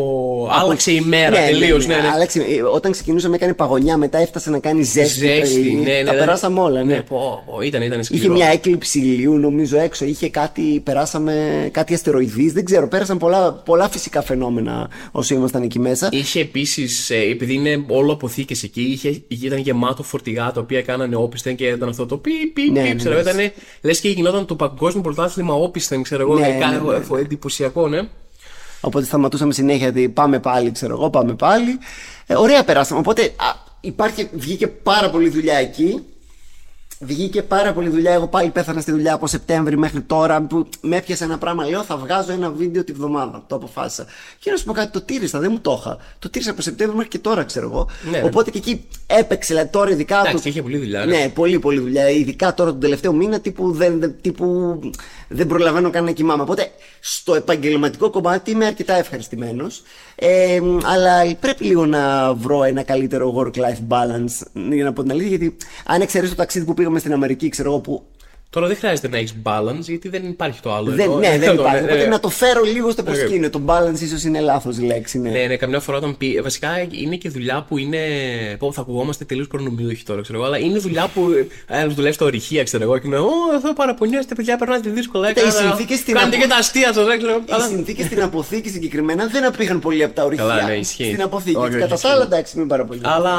[0.51, 1.85] Άλλαξε η μέρα τελείως.
[1.87, 2.07] Ναι, ναι.
[2.13, 5.19] Άλλαξε, ε, όταν ξεκινούσαμε έκανε παγωνιά, μετά έφτασε να κάνει ζέστη.
[5.19, 6.03] Ζέστη, ε, ναι, ναι.
[6.03, 6.19] Τα ναι.
[6.19, 6.93] περάσαμε όλα, ναι.
[6.93, 8.23] ναι πω, πω, ήταν, ήταν σκληρό.
[8.23, 13.51] Είχε μια έκλειψη ηλίου νομίζω έξω, είχε κάτι, περάσαμε κάτι αστεροειδείς, δεν ξέρω, πέρασαν πολλά,
[13.53, 16.09] πολλά φυσικά φαινόμενα όσο ήμασταν εκεί μέσα.
[16.11, 21.55] Είχε επίσης, επειδή είναι όλο αποθήκε εκεί, είχε, ήταν γεμάτο φορτηγά τα οποία κάνανε όπισθεν
[21.55, 22.87] και ήταν αυτό το πι, πι, Ναι, πι.
[22.87, 23.21] ναι, ξέρω, ναι.
[23.21, 26.39] ήταν, λες και γινόταν το παγκόσμιο πρωτάθλημα όπισθεν, ξέρω εγώ.
[26.39, 27.17] Ναι, ε, ναι, κα- ναι, ναι.
[27.17, 28.01] ε, Εντυπωσιακό, ναι.
[28.81, 31.79] Οπότε σταματούσαμε συνέχεια ότι πάμε πάλι, ξέρω εγώ, πάμε πάλι.
[32.27, 32.99] Ε, ωραία περάσαμε.
[32.99, 33.45] Οπότε α,
[33.81, 36.05] υπάρχει, βγήκε πάρα πολύ δουλειά εκεί.
[37.03, 38.11] Βγήκε πάρα πολύ δουλειά.
[38.13, 40.41] Εγώ πάλι πέθανα στη δουλειά από Σεπτέμβρη μέχρι τώρα.
[40.41, 41.65] Που με έπιασε ένα πράγμα.
[41.65, 43.43] Λέω θα βγάζω ένα βίντεο τη βδομάδα.
[43.47, 44.05] Το αποφάσισα.
[44.39, 45.97] Και να σου πω κάτι, το τήρησα, δεν μου το είχα.
[46.19, 47.87] Το τήρησα από Σεπτέμβρη μέχρι και τώρα, ξέρω εγώ.
[48.11, 48.21] Ναι.
[48.25, 49.53] Οπότε και εκεί έπαιξε.
[49.53, 50.19] Δηλαδή τώρα ειδικά.
[50.19, 51.05] Εντάξει, το- είχε πολλή δουλειά.
[51.05, 51.11] ρε.
[51.17, 52.09] ναι, πολύ πολύ δουλειά.
[52.09, 54.79] Ειδικά τώρα τον τελευταίο μήνα τύπου δεν, δεν- τύπου
[55.27, 56.41] δεν προλαβαίνω καν να κοιμάμαι.
[56.41, 59.81] Οπότε στο επαγγελματικό κομμάτι είμαι αρκετά ευχαριστημένος.
[60.15, 65.29] Ε, αλλά πρέπει λίγο να βρω ένα καλύτερο work-life balance για να πω την αλήθεια.
[65.37, 68.03] Γιατί αν εξαιρέσει το ταξίδι που πήγαμε στην Αμερική, ξέρω εγώ που.
[68.53, 70.91] Τώρα δεν χρειάζεται να έχεις balance γιατί δεν υπάρχει το άλλο.
[70.91, 71.17] Δεν, εδώ.
[71.19, 71.75] ναι, δεν Εδώ, υπάρχει.
[71.79, 72.05] ναι, Οπότε ναι.
[72.09, 73.49] να το φέρω λίγο στο προσκήνιο.
[73.49, 75.19] Το balance ίσως είναι λάθος λέξη.
[75.19, 75.29] Ναι.
[75.29, 76.39] Ναι, ναι, καμιά φορά όταν πει.
[76.43, 77.97] Βασικά είναι και δουλειά που είναι.
[78.59, 81.27] Πω, θα ακουγόμαστε τελείως προνομιούχοι τώρα, ξέρω εγώ, αλλά είναι δουλειά που.
[81.67, 83.17] Ε, δουλεύει στα ορυχεία, ξέρω εγώ, και είναι.
[83.17, 85.27] Ω, εδώ παραπονιέστε, παιδιά, περνάτε δύσκολα.
[85.27, 87.41] Κοίτα, οι έκανα- συνθήκες στην Κάνετε απο- και τα αστεία σας, ξέρω.
[87.45, 90.45] Οι αλλά- συνθήκες στην αποθήκη συγκεκριμένα δεν απήχαν πολύ από τα ορυχεία.
[90.47, 91.03] Καλά, ναι, ισχύει.
[91.03, 91.55] Στην αποθήκη.
[91.57, 92.07] Όχι, όχι, Κατά τα ισχύει.
[92.07, 92.99] άλλα, εντάξει, μην πάρα πολύ.
[93.03, 93.33] Αλλά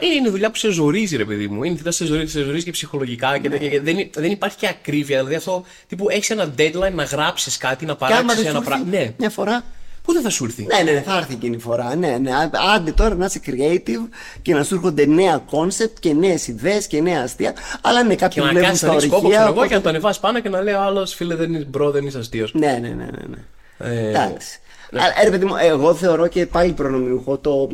[0.00, 1.62] είναι, είναι δουλειά που σε ζορίζει, ρε παιδί μου.
[1.64, 3.68] Είναι δουλειά που σε ζορίζει, σε ζορίζει και ψυχολογικά και, τέτοια.
[3.68, 5.16] και δεν, δεν υπάρχει και ακρίβεια.
[5.16, 8.62] Δηλαδή αυτό τύπου έχεις ένα deadline να γράψεις κάτι, να Και άμα παράξεις δεν ένα
[8.62, 8.98] σου έρθει πράγμα.
[8.98, 9.64] Ναι, μια φορά.
[10.02, 11.94] πού δεν θα σου έρθει; Ναι, ναι, ναι, θα έρθει εκείνη η φορά.
[11.96, 12.30] Ναι, ναι.
[12.74, 14.08] Άντε τώρα να είσαι creative
[14.42, 17.54] και να σου έρχονται νέα concept και νέες ιδέες και νέα αστεία.
[17.80, 19.36] Αλλά ναι, Και κάποιοι να δουλεύουν κάνει στα να ρίξει κόπο, ορυχεία.
[19.38, 21.54] ξέρω εγώ, οπότε- και να το ανεβάσει πάνω και να λέει ο άλλος φίλε δεν
[21.54, 22.54] είσαι bro, δεν είσαι αστείος.
[22.54, 23.04] Ναι, ναι, ναι, ναι.
[23.28, 23.38] ναι.
[23.78, 24.58] Ε, Εντάξει.
[24.92, 27.68] Αλλά, ε, ρε παιδί μου, εγώ θεωρώ και πάλι προνομιούχο το.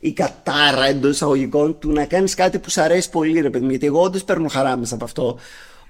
[0.00, 3.70] Η κατάρα εντός εισαγωγικών του να κάνεις κάτι που σου αρέσει πολύ, ρε παιδί μου.
[3.70, 5.38] Γιατί εγώ όντως παίρνω χαρά μέσα από αυτό.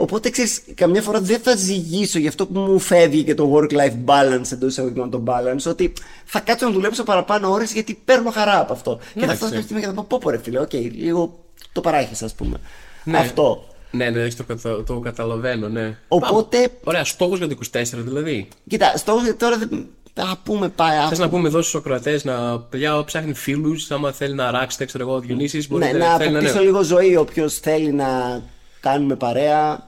[0.01, 3.95] Οπότε ξέρεις, καμιά φορά δεν θα ζυγίσω γι' αυτό που μου φεύγει και το work-life
[4.05, 5.71] balance εντός εισαγωγικών το balance.
[5.71, 5.93] Ότι
[6.25, 8.97] θα κάτσω να δουλέψω παραπάνω ώρες γιατί παίρνω χαρά από αυτό.
[8.97, 9.37] Και θα Εντάξει.
[9.37, 11.39] φτάσω κάποια στιγμή και θα πω: Πω, πω, ρε φίλε, οκ, λίγο
[11.73, 12.57] το παράχεις, ας πούμε.
[13.05, 13.19] Ναι.
[13.19, 13.65] Αυτό.
[13.91, 15.97] Ναι, ναι, το, κατα- το καταλαβαίνω, ναι.
[16.09, 16.81] Οπότε- Πάμε.
[16.85, 18.49] Ωραία, στόχος για το 24 δηλαδή.
[18.69, 19.87] Κοίτα, στο τώρα δεν.
[20.15, 21.09] Θα πούμε πάει.
[21.09, 22.59] Θες να πούμε εδώ στους ακροατές να.
[22.61, 25.67] Παιδιά, ψάχνει φίλους, άμα θέλει να ράξετε, ξέρω εγώ, Διονύση.
[25.69, 28.43] Ναι, να αποκτήσω λίγο ζωή όποιος θέλει να
[28.81, 29.88] κάνουμε παρέα.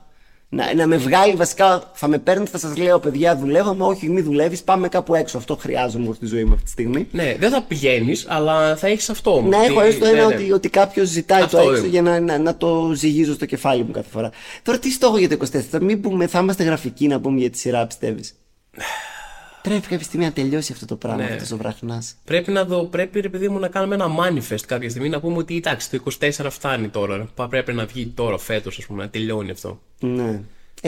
[0.53, 3.85] Να, να με βγάλει βασικά, θα με παίρνει, θα σας λέω παιδιά, δουλεύαμε.
[3.85, 5.39] Όχι, μη δουλεύεις, πάμε κάπου έξω.
[5.39, 7.09] Αυτό χρειάζομαι εγώ στη ζωή μου αυτή τη στιγμή.
[7.13, 9.45] Ναι, δεν θα πηγαίνεις, αλλά θα έχεις αυτό.
[9.49, 10.35] Να έχω Τι- έστω ναι, ένα ναι.
[10.35, 11.87] ότι, ότι κάποιος ζητάει Αυτό το έξω είναι.
[11.89, 14.31] για να, να, να το ζυγίζω στο κεφάλι μου κάθε φορά.
[14.63, 17.51] Τώρα τι στόχο για το 24, θα μην πούμε, θα είμαστε γραφικοί να πούμε για
[17.51, 18.35] τη σειρά, πιστεύεις;
[19.63, 21.37] Πρέπει κάποια στιγμή να τελειώσει αυτό το πράγμα, Ναι.
[21.41, 22.03] αυτό ο βραχνά.
[22.25, 25.37] Πρέπει να δω, πρέπει ρε παιδί μου να κάνουμε ένα manifest κάποια στιγμή να πούμε
[25.37, 27.17] ότι εντάξει, το 24 φτάνει τώρα.
[27.17, 27.27] ρε.
[27.35, 29.81] Πα- Πρέπει να βγει τώρα, φέτος, ας πούμε, να τελειώνει αυτό.
[30.01, 30.41] Ναι.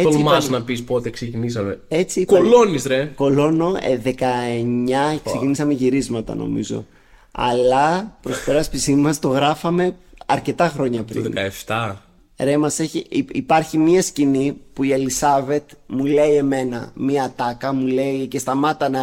[0.02, 1.80] Τολμάς είπαν- να πεις πότε ξεκινήσαμε.
[1.88, 3.04] Έτσι είπαν- Κολώνεις, ρε.
[3.14, 6.86] Κολώνω, ε, 19 ξεκινήσαμε γυρίσματα νομίζω.
[7.32, 9.94] Αλλά προς περάσπιση μας το γράφαμε
[10.26, 11.22] αρκετά χρόνια Το πριν.
[11.22, 12.02] 17.
[12.38, 17.72] Ρε, μας έχει, υ- υπάρχει μία σκηνή που η Ελισάβετ μου λέει εμένα μία τάκα,
[17.72, 19.00] μου λέει και σταμάτα να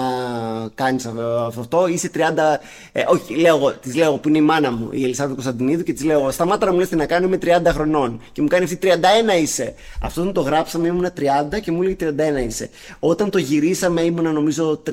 [0.76, 2.60] κάνεις αυ- αυτό, είσαι 30,
[2.92, 5.94] ε, όχι, λέω εγώ, της λέω που είναι η μάνα μου, η Ελισάβετ Κωνσταντινίδου και
[5.94, 8.64] της λέω σταμάτα να μου λες τι να κάνω, είμαι 30 χρονών και μου κάνει
[8.64, 9.74] αυτή 31 είσαι.
[10.02, 11.06] Αυτό όταν το γράψαμε ήμουν
[11.54, 12.06] 30 και μου λέει 31
[12.48, 12.70] είσαι.
[13.00, 14.92] Όταν το γυρίσαμε ήμουν νομίζω 33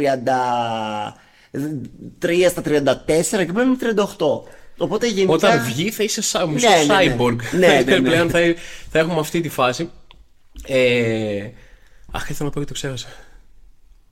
[2.48, 4.42] στα 34 και πλέον είμαι 38.
[4.76, 5.32] Οπότε γενικά...
[5.32, 6.46] Όταν βγει θα είσαι σα...
[6.46, 7.14] μισό Ναι, ναι, ναι.
[7.18, 7.36] cyborg.
[7.58, 8.00] Ναι, ναι, ναι.
[8.10, 8.38] Πλέον θα,
[8.90, 9.90] θα έχουμε αυτή τη φάση.
[10.66, 11.46] Ε...
[12.12, 13.06] Αχ, ήθελα να πω και το ξέχασα.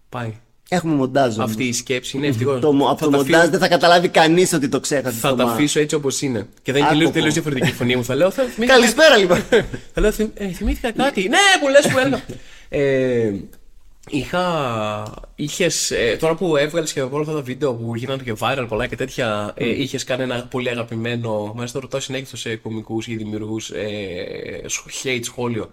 [0.09, 0.35] Πάει.
[0.69, 1.37] Έχουμε μοντάζ.
[1.37, 1.51] όμως.
[1.51, 2.61] Αυτή η σκέψη είναι ευτυχώς.
[2.61, 5.19] Το, μο- από το μοντάζ δεν θα καταλάβει κανείς ότι το ξέχασε.
[5.19, 5.53] Θα το τα μα.
[5.53, 6.47] αφήσω έτσι όπως είναι.
[6.63, 7.15] Και δεν είναι Άκου τελείως πω.
[7.15, 8.05] τελείως διαφορετική η φωνή μου.
[8.05, 8.31] Θα λέω.
[8.31, 9.43] Θα θυμήθηκα, Καλησπέρα λοιπόν.
[9.95, 11.29] θα λέω «Θυμ- ε, θυμήθηκα κάτι.
[11.29, 12.23] ναι, που λες που έλεγα.
[14.11, 15.25] ε, είχα.
[15.35, 18.87] Είχες, ε, τώρα που έβγαλες και όλα αυτά τα βίντεο που γίνανε και viral πολλά
[18.87, 21.53] και τέτοια, ε, είχες κάνει ένα πολύ αγαπημένο.
[21.55, 25.71] Μάλιστα το ρωτάω συνέχεια σε κομικούς ή δημιουργούς ε, σχ- hate σχόλιο.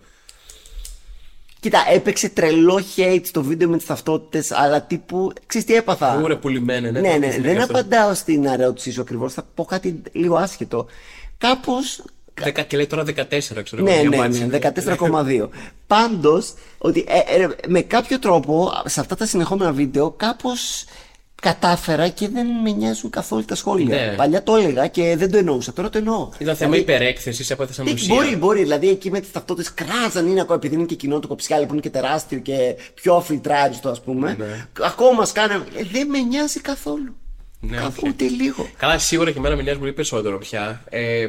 [1.60, 5.32] Κοίτα, έπαιξε τρελό hate στο βίντεο με τις ταυτότητες, αλλά τύπου.
[5.46, 7.00] Ξέρεις τι έπαθα; Ούρε πουλημένε, ναι.
[7.00, 7.74] ναι, το ναι, θυμήθηκα δεν αυτό.
[7.74, 9.34] απαντάω στην ερώτησή σου ακριβώς.
[9.34, 10.86] Θα πω κάτι λίγο άσχετο.
[11.38, 12.04] Κάπως.
[12.44, 14.46] Δεκα- Και λέει τώρα 14, ξέρω Ναι, εγώ, η ναι, απάντηση.
[14.46, 15.50] ναι, 14,2.
[15.88, 20.86] Πάντως, ότι ε, ε, με κάποιο τρόπο σε αυτά τα συνεχόμενα βίντεο κάπως
[21.42, 24.06] κατάφερα και δεν με νοιάζουν καθόλου τα σχόλια.
[24.06, 24.14] Ναι.
[24.16, 25.74] Παλιά το έλεγα και δεν το εννοούσα.
[25.74, 26.30] Τώρα το εννοώ.
[26.38, 28.16] Ήταν θέμα Δηλαδή, υπερέκθεσης, έπαθε σαν Τι- ουσία.
[28.16, 28.62] Μπορεί, μπορεί.
[28.62, 31.72] Δηλαδή εκεί με τις ταυτότητες κράζαν είναι ακόμα επειδή είναι και κοινό το κοψιάλι που
[31.72, 34.36] είναι και τεράστιο και πιο αφιλτράριστο ας πούμε.
[34.40, 34.68] Ναι.
[34.82, 35.54] Ακόμα σκάνε.
[35.54, 37.16] Ε, δεν με νοιάζει καθόλου.
[37.60, 38.08] Ναι, καθόλου όχι.
[38.08, 38.70] ούτε λίγο.
[38.78, 40.84] Καλά, σίγουρα και εμένα με νοιάζει πολύ περισσότερο πια.
[40.90, 41.28] Ε,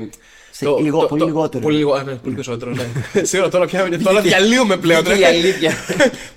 [0.55, 1.63] Σε λίγο- πολύ λιγότερο.
[1.63, 2.85] Πολύ, λιγο- α, ναι, πολύ περισσότερο, ναι.
[3.31, 3.89] σίγουρα τώρα πια.
[4.05, 5.05] Τώρα διαλύομαι πλέον.
[5.05, 5.73] Βγήκε η αλήθεια.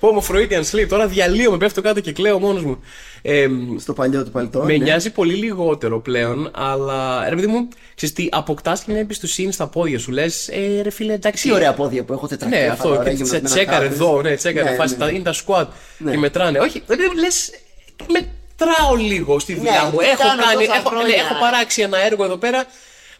[0.00, 0.86] Πω μου Freudian sleep.
[0.88, 2.80] Τώρα διαλύομαι, πέφτω κάτω και κλαίω μόνος μου.
[3.22, 3.46] Ε,
[3.78, 4.58] Στο παλιό του παλιτό.
[4.62, 4.84] με ναι.
[4.84, 9.66] νοιάζει πολύ λιγότερο πλέον, αλλά ρε παιδί μου, ξέρεις τι, αποκτάς και μια εμπιστοσύνη στα
[9.66, 10.10] πόδια σου.
[10.12, 11.42] Λες, ε, ρε φίλε, εντάξει.
[11.42, 12.66] Τι ωραία πόδια που έχω τετρακέφαλα.
[12.66, 12.88] Ναι, αυτό.
[12.88, 13.98] ωραία, Και γυμνασμένα τσε- τσέκαρε χάπες.
[14.00, 14.70] εδώ, ναι, τσέκαρε.
[14.70, 14.98] Ναι, φάση, ναι.
[14.98, 15.66] τα, είναι τα squat
[15.98, 16.10] Ναι.
[16.10, 16.58] και μετράνε.
[16.58, 17.50] Όχι, δεν λες.
[18.12, 19.98] Μετράω λίγο στη δουλειά Ναι, μου.
[19.98, 21.14] τι Έχω, κάνω κάνει, τόσα έχω, ναι, χρόνια.
[21.16, 22.64] έχω παράξει ένα έργο εδώ πέρα.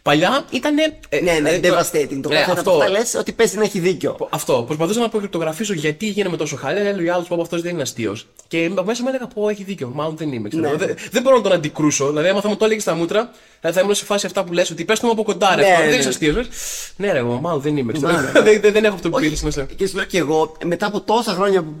[0.07, 0.75] Παλιά ήταν.
[1.23, 2.19] Ναι, ναι, devastating.
[2.21, 2.71] Το ναι, κάθε αυτό.
[2.71, 4.27] αυτό λες ότι παίζει να έχει δίκιο.
[4.29, 4.63] Αυτό.
[4.65, 6.81] Προσπαθούσα να αποκρυπτογραφήσω γιατί γίναμε τόσο χάλια.
[6.81, 8.27] Έλεγε ο άλλος που αυτός δεν είναι αστείος.
[8.47, 9.91] Και μέσα μου έλεγα πω έχει δίκιο.
[9.93, 10.49] Μάλλον δεν είμαι.
[10.49, 10.69] Ξέρω.
[10.69, 10.75] Ναι.
[10.75, 12.07] Δεν, δεν μπορώ να τον αντικρούσω.
[12.09, 14.53] Δηλαδή, άμα θα μου το έλεγες στα μούτρα, θα θα ήμουν σε φάση αυτά που
[14.53, 15.55] λες ότι πες το μου από κοντά.
[15.55, 15.89] Ρε, Ναι, αυτό, ναι.
[15.89, 16.47] Δεν είσαι αστείος.
[16.95, 17.91] Ναι, ρε, εγώ, μάλλον δεν είμαι.
[17.93, 18.11] ξέρω.
[18.11, 18.41] Ναι, ναι.
[18.51, 19.67] δεν, δεν, δεν έχω αυτοπεποίθηση μέσα.
[19.75, 21.73] Και σου λέω και εγώ, μετά από τόσα χρόνια που-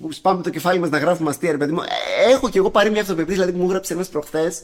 [0.00, 2.70] που σπάμε το κεφάλι μας να γράφουμε αστεία, ρε παιδί μου, ε, έχω και εγώ
[2.70, 3.40] πάρει μια αυτοπεποίθηση.
[3.40, 4.62] Δηλαδή, μου έγραψε ένας προχθές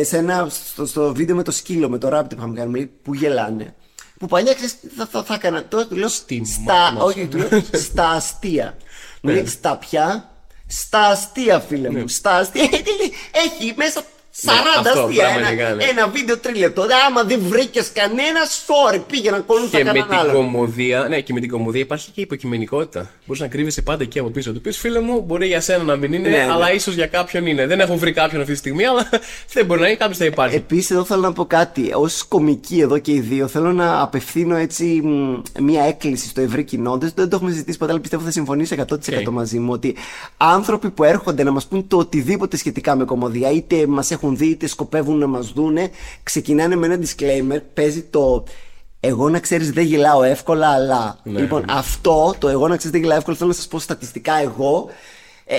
[0.00, 3.14] σε ένα, στο, στο βίντεο με το σκύλο, με το ράπτη που είχαμε κάνει, που
[3.14, 3.74] γελάνε.
[4.18, 5.64] Που παλιά ξέρεις, θα, θα, θα έκανα.
[5.68, 8.76] Τώρα του λέω Στη στα, μάνα όχι, του λέω στα αστεία.
[9.22, 10.30] Μου λέει στα πια,
[10.66, 12.08] στα αστεία, φίλε μου.
[12.08, 12.68] Στα αστεία.
[13.44, 14.04] Έχει μέσα
[14.40, 15.22] 40 αυτό, αστεία.
[15.24, 15.84] πραγματικά, Ένα, ναι.
[15.84, 16.86] ένα βίντεο τρίλεπτο.
[17.08, 20.32] Άμα δεν βρήκες κανένας, sorry, πήγαινε να κόλλουν Και με κανέναν την άλλο.
[20.32, 23.10] κωμωδία, ναι, και με την κωμωδία υπάρχει και υποκειμενικότητα.
[23.26, 24.52] Μπορείς να κρύβεσαι πάντα εκεί από πίσω.
[24.52, 26.52] Του πει φίλε μου, μπορεί για σένα να μην είναι, Ναι, ναι.
[26.52, 27.66] αλλά ίσως για κάποιον είναι.
[27.66, 29.08] Δεν έχω βρει κάποιον αυτή τη στιγμή, αλλά
[29.54, 30.56] δεν μπορεί να είναι, κάποιος θα υπάρχει.
[30.56, 31.92] Επίσης, εδώ θέλω να πω κάτι.
[31.94, 36.64] Ως κωμικοί εδώ και οι δύο, θέλω να απευθύνω έτσι μ, μια έκκληση στο ευρύ
[36.64, 36.96] κοινό.
[36.98, 38.94] Δεν, δεν το έχουμε συζητήσει ποτέ, αλλά πιστεύω θα συμφωνήσει 100%
[39.26, 39.28] Οκ.
[39.32, 39.96] μαζί μου ότι
[40.36, 44.46] άνθρωποι που έρχονται να μας πούν το οτιδήποτε σχετικά με κωμωδία, είτε μας έχουν δει,
[44.46, 45.90] είτε σκοπεύουν να μας δούνε,
[46.22, 47.60] ξεκινάνε με ένα disclaimer.
[47.74, 48.44] Παίζει το.
[49.00, 51.18] Εγώ να ξέρεις δεν γελάω εύκολα, αλλά.
[51.22, 51.40] Ναι.
[51.40, 54.88] λοιπόν, αυτό το εγώ να ξέρεις δεν γελάω εύκολα, θέλω να σας πω στατιστικά εγώ.
[55.44, 55.56] Ε,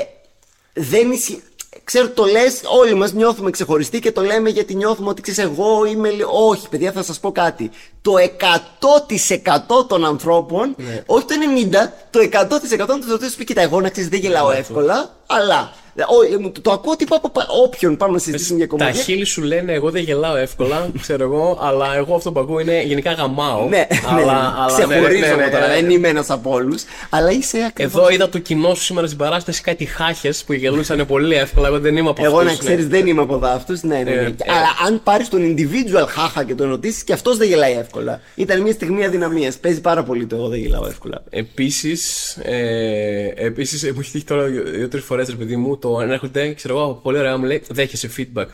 [0.73, 1.41] δεν ισχύει.
[1.83, 5.85] Ξέρω το λες, όλοι μας νιώθουμε ξεχωριστοί και το λέμε γιατί νιώθουμε ότι ξέρεις, εγώ
[5.85, 6.09] είμαι.
[6.09, 7.69] λι- Όχι, παιδιά, θα σας πω κάτι.
[8.03, 11.03] Το 100% των ανθρώπων, Ναι.
[11.05, 14.51] όχι το 90%, το 100% των ανθρώπων σου πει: Κοίτα, εγώ να ξέρεις, δεν γελάω
[14.51, 15.71] εύκολα, αλλά.
[15.95, 19.01] Ο, ε, μου- το ακούω τύπου από πα- όποιον πάμε να συζητήσουμε για Τα κομμάτια.
[19.01, 22.81] χείλη σου λένε εγώ δεν γελάω εύκολα, ξέρω εγώ, αλλά εγώ αυτό που ακούω είναι
[22.83, 23.67] γενικά γαμάω.
[23.67, 25.73] Ναι, αλλά, ναι, αλλά, ξεχωρίζω ναι, ναι, εγώ ναι, τώρα, ναι.
[25.73, 26.83] δεν είμαι ένας από όλους.
[27.09, 27.93] Αλλά είσαι ακριβώς.
[27.93, 31.67] Εδώ είδα το κοινό σου σήμερα στην παράσταση κάτι χάχες που γελούσαν πολύ εύκολα.
[31.67, 32.97] Εγώ δεν είμαι από Εγώ αυτούς, να ξέρεις, ναι.
[32.97, 33.81] δεν είμαι από δάφτους.
[33.81, 34.11] Ναι, ναι, ναι.
[34.11, 34.35] Ε, ε.
[34.47, 37.92] Αλλά αν πάρεις τον individual χάχα και τον ρωτήσεις, και αυτός δεν γελάει εύκολα.
[38.35, 39.57] Ήταν μια στιγμή αδυναμίας.
[39.57, 41.23] Παίζει πάρα πολύ το εγώ δεν γελάω εύκολα.
[41.29, 46.79] Επίσης, ε, επίσης, μου έχει τύχει τώρα δύο-τρεις φορές, ρε παιδί μου, το έρχονται, ξέρω
[46.79, 48.47] εγώ, πολύ ωραία μου λέει, δέχεσαι feedback.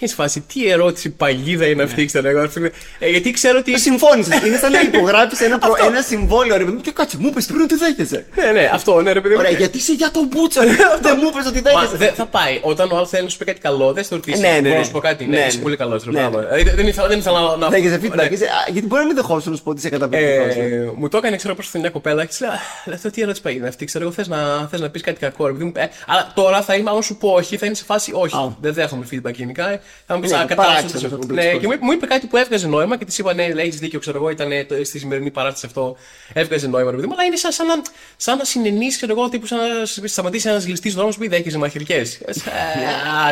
[0.00, 2.48] Έχεις φάση, τι ερώτηση παγίδα είναι αυτή, ξέρω εγώ.
[2.48, 2.70] φίλε.
[2.98, 3.78] Ε, γιατί ξέρω ότι.
[3.78, 4.40] Συμφώνησες.
[4.46, 6.80] Είναι σαν να υπογράψει ένα, προ- ένα συμβόλαιο, ρε παιδί μου.
[6.82, 8.26] Και κάτσε, μου είπε πριν ότι δέχεσαι.
[8.36, 9.40] ναι, ναι, αυτό, ναι, ρε παιδί μου.
[9.40, 10.60] Ωραία, γιατί είσαι για τον Μπούτσο,
[11.02, 11.96] δεν μου είπε ότι Μα δέχεσαι.
[11.96, 12.58] δεν θα πάει.
[12.62, 14.40] Όταν ο άλλο θέλει να σου πει κάτι καλό, δεν θα το ρωτήσεις.
[14.40, 14.78] Ναι, ναι, Μπορώ ναι.
[14.78, 15.24] να σου πω κάτι.
[15.24, 15.62] Ναι, Ναι, είσαι ναι.
[15.62, 16.06] πολύ καλός.
[16.06, 16.62] Ναι, ναι.
[16.74, 17.56] Δεν ήθελα δεν ήθελα να.
[17.56, 18.14] να- Δέχεσαι feedback.
[18.14, 18.28] Ναι.
[18.30, 20.60] είσαι- α, Γιατί μπορεί να μην δεχόσουν να σου πω ότι είσαι καταπληκτικό.
[20.60, 22.58] Ε, μου το έκανε, ξέρω, πρόσφατα μια κοπέλα και της λέω, «Α,
[22.94, 25.46] Αυτό τι ερώτηση παγίδα αυτή, ξέρω εγώ, θες να, θες να πεις κάτι κακό.
[25.46, 27.84] Ρε, παιδί μου, ε, αλλά τώρα θα είμαι, αν σου πω όχι, θα είναι σε
[27.84, 28.36] φάση όχι.
[28.36, 28.56] Α.
[28.60, 29.80] Δεν δέχομαι feedback γενικά.
[29.88, 31.14] Ε, Θα μου πεις, Ναι, Α, παράξενος κατάλαβε.
[31.14, 31.60] ο Ναι, κομπλεξικός.
[31.60, 33.98] και μου, είπε- μου είπε κάτι που έβγαζε νόημα και της είπα, Ναι, έχεις δίκιο,
[33.98, 35.96] ξέρω εγώ, ήταν ε, το- στη σημερινή παράσταση αυτό.
[36.32, 37.74] Έβγαζε νόημα, ρε παιδί μου, αλλά είναι σαν, σαν, να,
[38.16, 41.58] σαν να συνενείς, ξέρω εγώ, τύπου σαν να σ- σταματήσει ένας ληστή δρόμος που δέχεσαι
[41.58, 42.02] μαχαιριέ.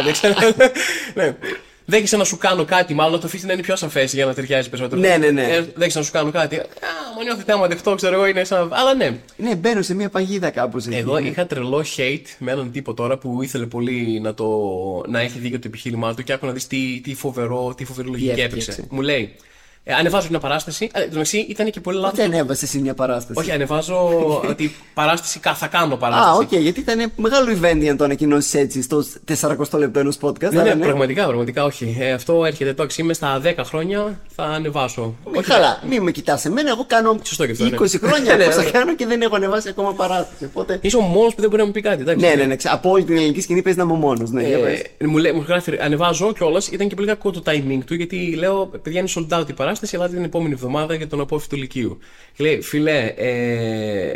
[0.05, 0.35] δεν ξέρω.
[1.87, 1.97] Ναι.
[1.97, 4.35] Δέχεσαι να σου κάνω κάτι, μάλλον να το αφήσεις να είναι πιο ασαφέ για να
[4.35, 5.01] ταιριάζει περισσότερο.
[5.01, 5.43] Ναι, ναι, ναι.
[5.43, 6.57] Ε, δέχεσαι να σου κάνω κάτι.
[6.57, 6.65] Α,
[7.17, 8.69] μου νιώθει άμα δεχτώ, ξέρω εγώ, είναι σαν.
[8.73, 9.19] Αλλά ναι.
[9.37, 10.97] Ναι, μπαίνω σε μια παγίδα κάπως εκεί.
[10.97, 14.49] Εγώ είχα τρελό hate με έναν τύπο τώρα που ήθελε πολύ να, το,
[15.09, 18.09] να έχει δίκιο το επιχείρημά του και άκου να δεις τι, τι, φοβερό, τι φοβερή
[18.09, 18.71] λογική έφτιαξε.
[18.71, 18.85] έπαιξε.
[18.91, 19.35] Μου λέει,
[19.89, 20.91] ε, ανεβάζω μια παράσταση.
[20.93, 22.19] Ε, το μεταξύ ήταν και πολύ λάθος.
[22.19, 23.39] Δεν ανέβασες εσύ μια παράσταση.
[23.39, 24.09] Όχι, ανεβάζω
[24.51, 26.29] ότι παράσταση κα- θα κάνω παράσταση.
[26.29, 29.05] Α, οκ, γιατί ήταν μεγάλο event για να το ανακοινώσεις έτσι στο
[29.41, 30.51] 40 λεπτό ενός podcast.
[30.53, 31.97] Ναι, άρα ναι, πραγματικά, πραγματικά όχι.
[32.01, 32.89] Ε, αυτό έρχεται τώρα.
[32.97, 35.15] Είμαι στα 10 χρόνια, θα ανεβάσω.
[35.33, 36.71] Μην καλά, μην με κοιτάς εμένα.
[36.71, 38.09] Εγώ κάνω Σωστό και αυτό, 20 ναι.
[38.09, 38.71] χρόνια Ναι, που θα ναι.
[38.71, 40.45] κάνω και δεν έχω ανεβάσει ακόμα παράσταση.
[40.45, 40.79] Οπότε.
[40.83, 42.01] Είσαι ο μόνος που δεν μπορεί να μου πει κάτι.
[42.01, 42.27] Εντάξει.
[42.27, 42.57] Ναι, ναι, ναι.
[42.57, 44.31] ξα- Από όλη την ελληνική σκηνή παίζεις να είμαι μόνος.
[44.31, 44.81] Ναι, για πες.
[44.99, 46.69] Ε, μου, λέει, μου γράφει, ανεβάζω κιόλας.
[46.69, 49.76] Ήταν και πολύ κακό το timing του, γιατί λέω, παιδιά είναι sold out η παράσταση,
[49.97, 51.99] αλλά την επόμενη εβδομάδα για τον απόφυτο Λυκείου.
[52.37, 54.13] Και λέει, φιλέ, ε,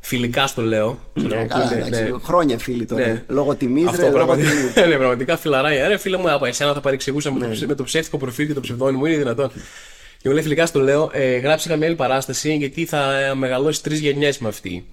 [0.00, 0.98] φιλικά στο λέω.
[1.14, 2.18] Ξέρω εγώ, Καλά, που είναι, εντάξει, ναι.
[2.22, 3.06] Χρόνια φίλοι τώρα.
[3.06, 3.22] Ναι.
[3.28, 4.74] Λόγω τιμής, Αυτό ρε, λόγω πραγματικά, τιμής.
[4.88, 5.88] ναι, πραγματικά φιλαράκια.
[5.88, 7.52] Ρε φίλε μου, από εσένα θα παρεξηγούσα με, το, Ναι.
[7.52, 9.50] ψε- με το ψεύτικο προφίλ και το ψευδόνιμο, είναι δυνατόν.
[10.18, 13.82] Και μου λέει φιλικά στο λέω, ε, γράψε καμία άλλη παράσταση γιατί θα ε, μεγαλώσει
[13.82, 14.84] τρεις γενιές με αυτή.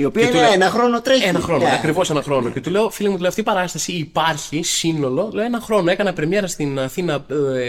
[0.00, 1.24] Η οποία Και του είναι λέω- ένα χρόνο τρέχει.
[1.28, 1.72] Ένα χρόνο, Ναι.
[1.74, 2.48] ακριβώς ένα χρόνο.
[2.50, 5.30] Και του λέω, φίλε μου, του λέω, αυτή η παράσταση υπάρχει σύνολο.
[5.32, 5.90] Λέω ένα χρόνο.
[5.90, 7.24] Έκανα πρεμιέρα στην Αθήνα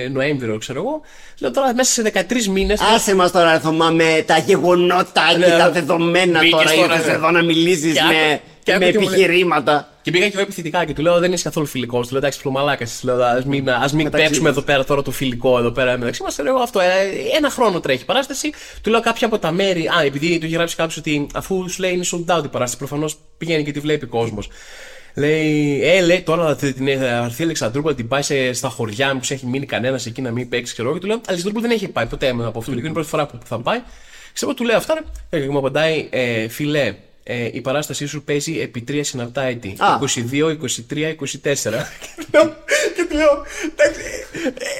[0.05, 1.01] ε, Νοέμβριο, ξέρω εγώ.
[1.39, 2.81] Λέω τώρα μέσα σε 13 μήνες.
[2.95, 6.73] Άσε μας τώρα, Θωμά, με τα γεγονότα Ναι, και τα δεδομένα μπήκες τώρα.
[6.75, 7.13] τώρα, Ήρθες ναι.
[7.13, 9.13] εδώ να μιλήσεις Και άκου- με, και άκου με τι μου λέει.
[9.13, 9.89] επιχειρήματα.
[10.01, 12.05] Και πήγα και εγώ επιθετικά και του λέω: Δεν είσαι καθόλου φιλικός.
[12.05, 12.85] Του λέω: Εντάξει, πλωμαλάκα.
[13.01, 14.57] Λέω: Α μην, ας μην Μεταξύ παίξουμε μας.
[14.57, 16.39] εδώ πέρα τώρα το φιλικό εδώ πέρα μεταξύ μας.
[16.39, 16.79] Εγώ αυτό.
[16.79, 16.85] ε,
[17.37, 18.49] ένα χρόνο τρέχει η παράσταση.
[18.81, 19.87] Του λέω κάποια από τα μέρη.
[19.87, 22.77] Α, επειδή του είχε γράψει κάποιος ότι αφού σου λέει είναι sold out η παράσταση,
[22.77, 24.47] προφανώς πηγαίνει και τη βλέπει κόσμος.
[25.15, 29.13] Λέει, ε, λέει τώρα th- την ε, αρθεί η Αλεξανδρούπολα την πάει σε, στα χωριά,
[29.13, 30.73] μήπως έχει μείνει κανένας εκεί να μην παίξει.
[30.73, 30.97] Ξέρω εγώ.
[30.97, 32.71] Και του λέω: Αλεξανδρούπολα δεν έχει πάει ποτέ με από αυτό.
[32.71, 33.79] Είναι η πρώτη φορά που θα πάει.
[34.33, 35.37] Ξέρω, του λέω αυτά, ρε.
[35.37, 39.75] Ε, Και μου απαντάει, ε, φιλέ, ε, η παράστασή σου παίζει επί τρία συναπτά έτη.
[39.77, 39.99] Α.
[40.31, 40.57] 22,
[40.91, 41.53] 23, 24.
[42.95, 44.01] και του λέω, εντάξει,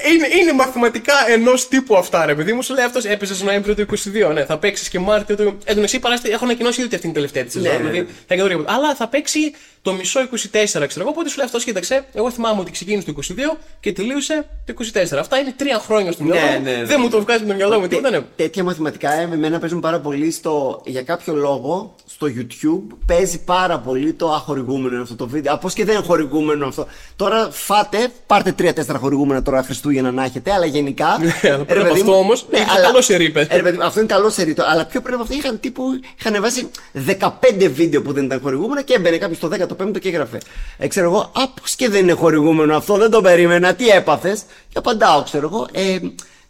[0.04, 2.62] ε, είναι, είναι μαθηματικά ενός τύπου αυτά, ρε παιδί μου.
[2.62, 3.86] Σου λέει αυτός έπαιζες στο Νοέμβριο του
[4.28, 4.32] 22.
[4.32, 5.42] Ναι, θα παίξεις και Μάρτιο του.
[5.42, 7.70] Εν τω μεταξύ, η παράσταση έχω ανακοινώσει ήδη ότι αυτή είναι η τελευταία της σεζόν.
[7.70, 8.14] Ναι, ναι, δηλαδή, ναι.
[8.26, 9.52] θα είναι το Αλλά θα παίξει
[9.82, 10.26] το μισό 24,
[10.62, 11.08] ξέρω εγώ.
[11.08, 13.20] Οπότε σου λέει αυτός, κοίταξε, εγώ θυμάμαι ότι ξεκίνησε το
[13.54, 14.74] 22 και τελείωσε το
[15.12, 15.16] 24.
[15.18, 16.64] Αυτά είναι τρία χρόνια στο μυαλό Ναι, μου.
[16.64, 16.84] ναι, ναι.
[16.84, 18.20] Δεν μου το βγάζει με το μυαλό μου τίποτα, ναι.
[18.36, 20.82] Τέτοια μαθηματικά ε, με εμένα παίζουν πάρα πολύ στο.
[20.84, 25.52] Για κάποιο λόγο στο YouTube παίζει πάρα πολύ το αχορηγούμενο αυτό το βίντεο.
[25.54, 26.86] Από και δεν είναι χορηγούμενο αυτό.
[27.16, 31.18] Τώρα φάτε, πάρτε τρία-τέσσερα χορηγούμενα τώρα Χριστούγεννα να έχετε, αλλά γενικά.
[31.20, 33.46] Ναι, αλλά πριν ρε από παιδί αυτό μου, όμως, είναι καλό σερί, πες.
[33.50, 34.54] Ε, ρε παιδί μου, αυτό είναι καλό σερί.
[34.54, 35.82] το- Αλλά πιο πριν από αυτό είχαν τύπου.
[36.18, 39.48] Είχαν βάσει 15 βίντεο που δεν ήταν χορηγούμενα και έμπαινε κάποιος στο
[39.78, 40.38] 15ο και έγραφε.
[40.78, 43.74] Ε, ξέρω εγώ, άπω και δεν είναι χορηγούμενο αυτό, δεν το περίμενα.
[43.74, 44.42] Τι έπαθες.
[44.68, 45.68] Και απαντάω, ξέρω εγώ.
[45.72, 45.98] Ε,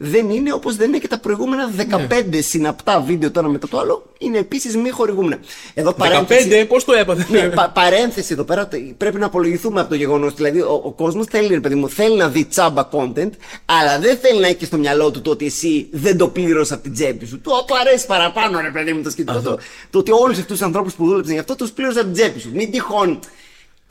[0.04, 2.40] δεν είναι όπως δεν είναι και τα προηγούμενα 15 Ναι.
[2.40, 4.12] συναπτά βίντεο τώρα μετά το άλλο.
[4.18, 5.38] Είναι επίσης μη χορηγούμενα.
[5.74, 9.88] Εδώ 15, πώς το έπαθες; ναι, πα- παρένθεση εδώ πέρα, τε- πρέπει να απολογηθούμε από
[9.88, 10.34] το γεγονός.
[10.34, 13.30] Δηλαδή, ο, ο κόσμος θέλει, ρε παιδί μου, θέλει να δει τσάμπα content,
[13.64, 16.82] αλλά δεν θέλει να έχει στο μυαλό του το ότι εσύ δεν το πλήρωσε από
[16.82, 17.40] την τσέπη σου.
[17.40, 19.40] Του του αρέσει παραπάνω, ρε παιδί μου, το σκεπτικό.
[19.40, 19.58] Το,
[19.90, 22.40] το ότι όλους αυτούς τους ανθρώπους που δούλεψαν γι' αυτό τους πλήρωσε από την τσέπη
[22.40, 22.50] σου.
[22.54, 23.18] Μην τυχόν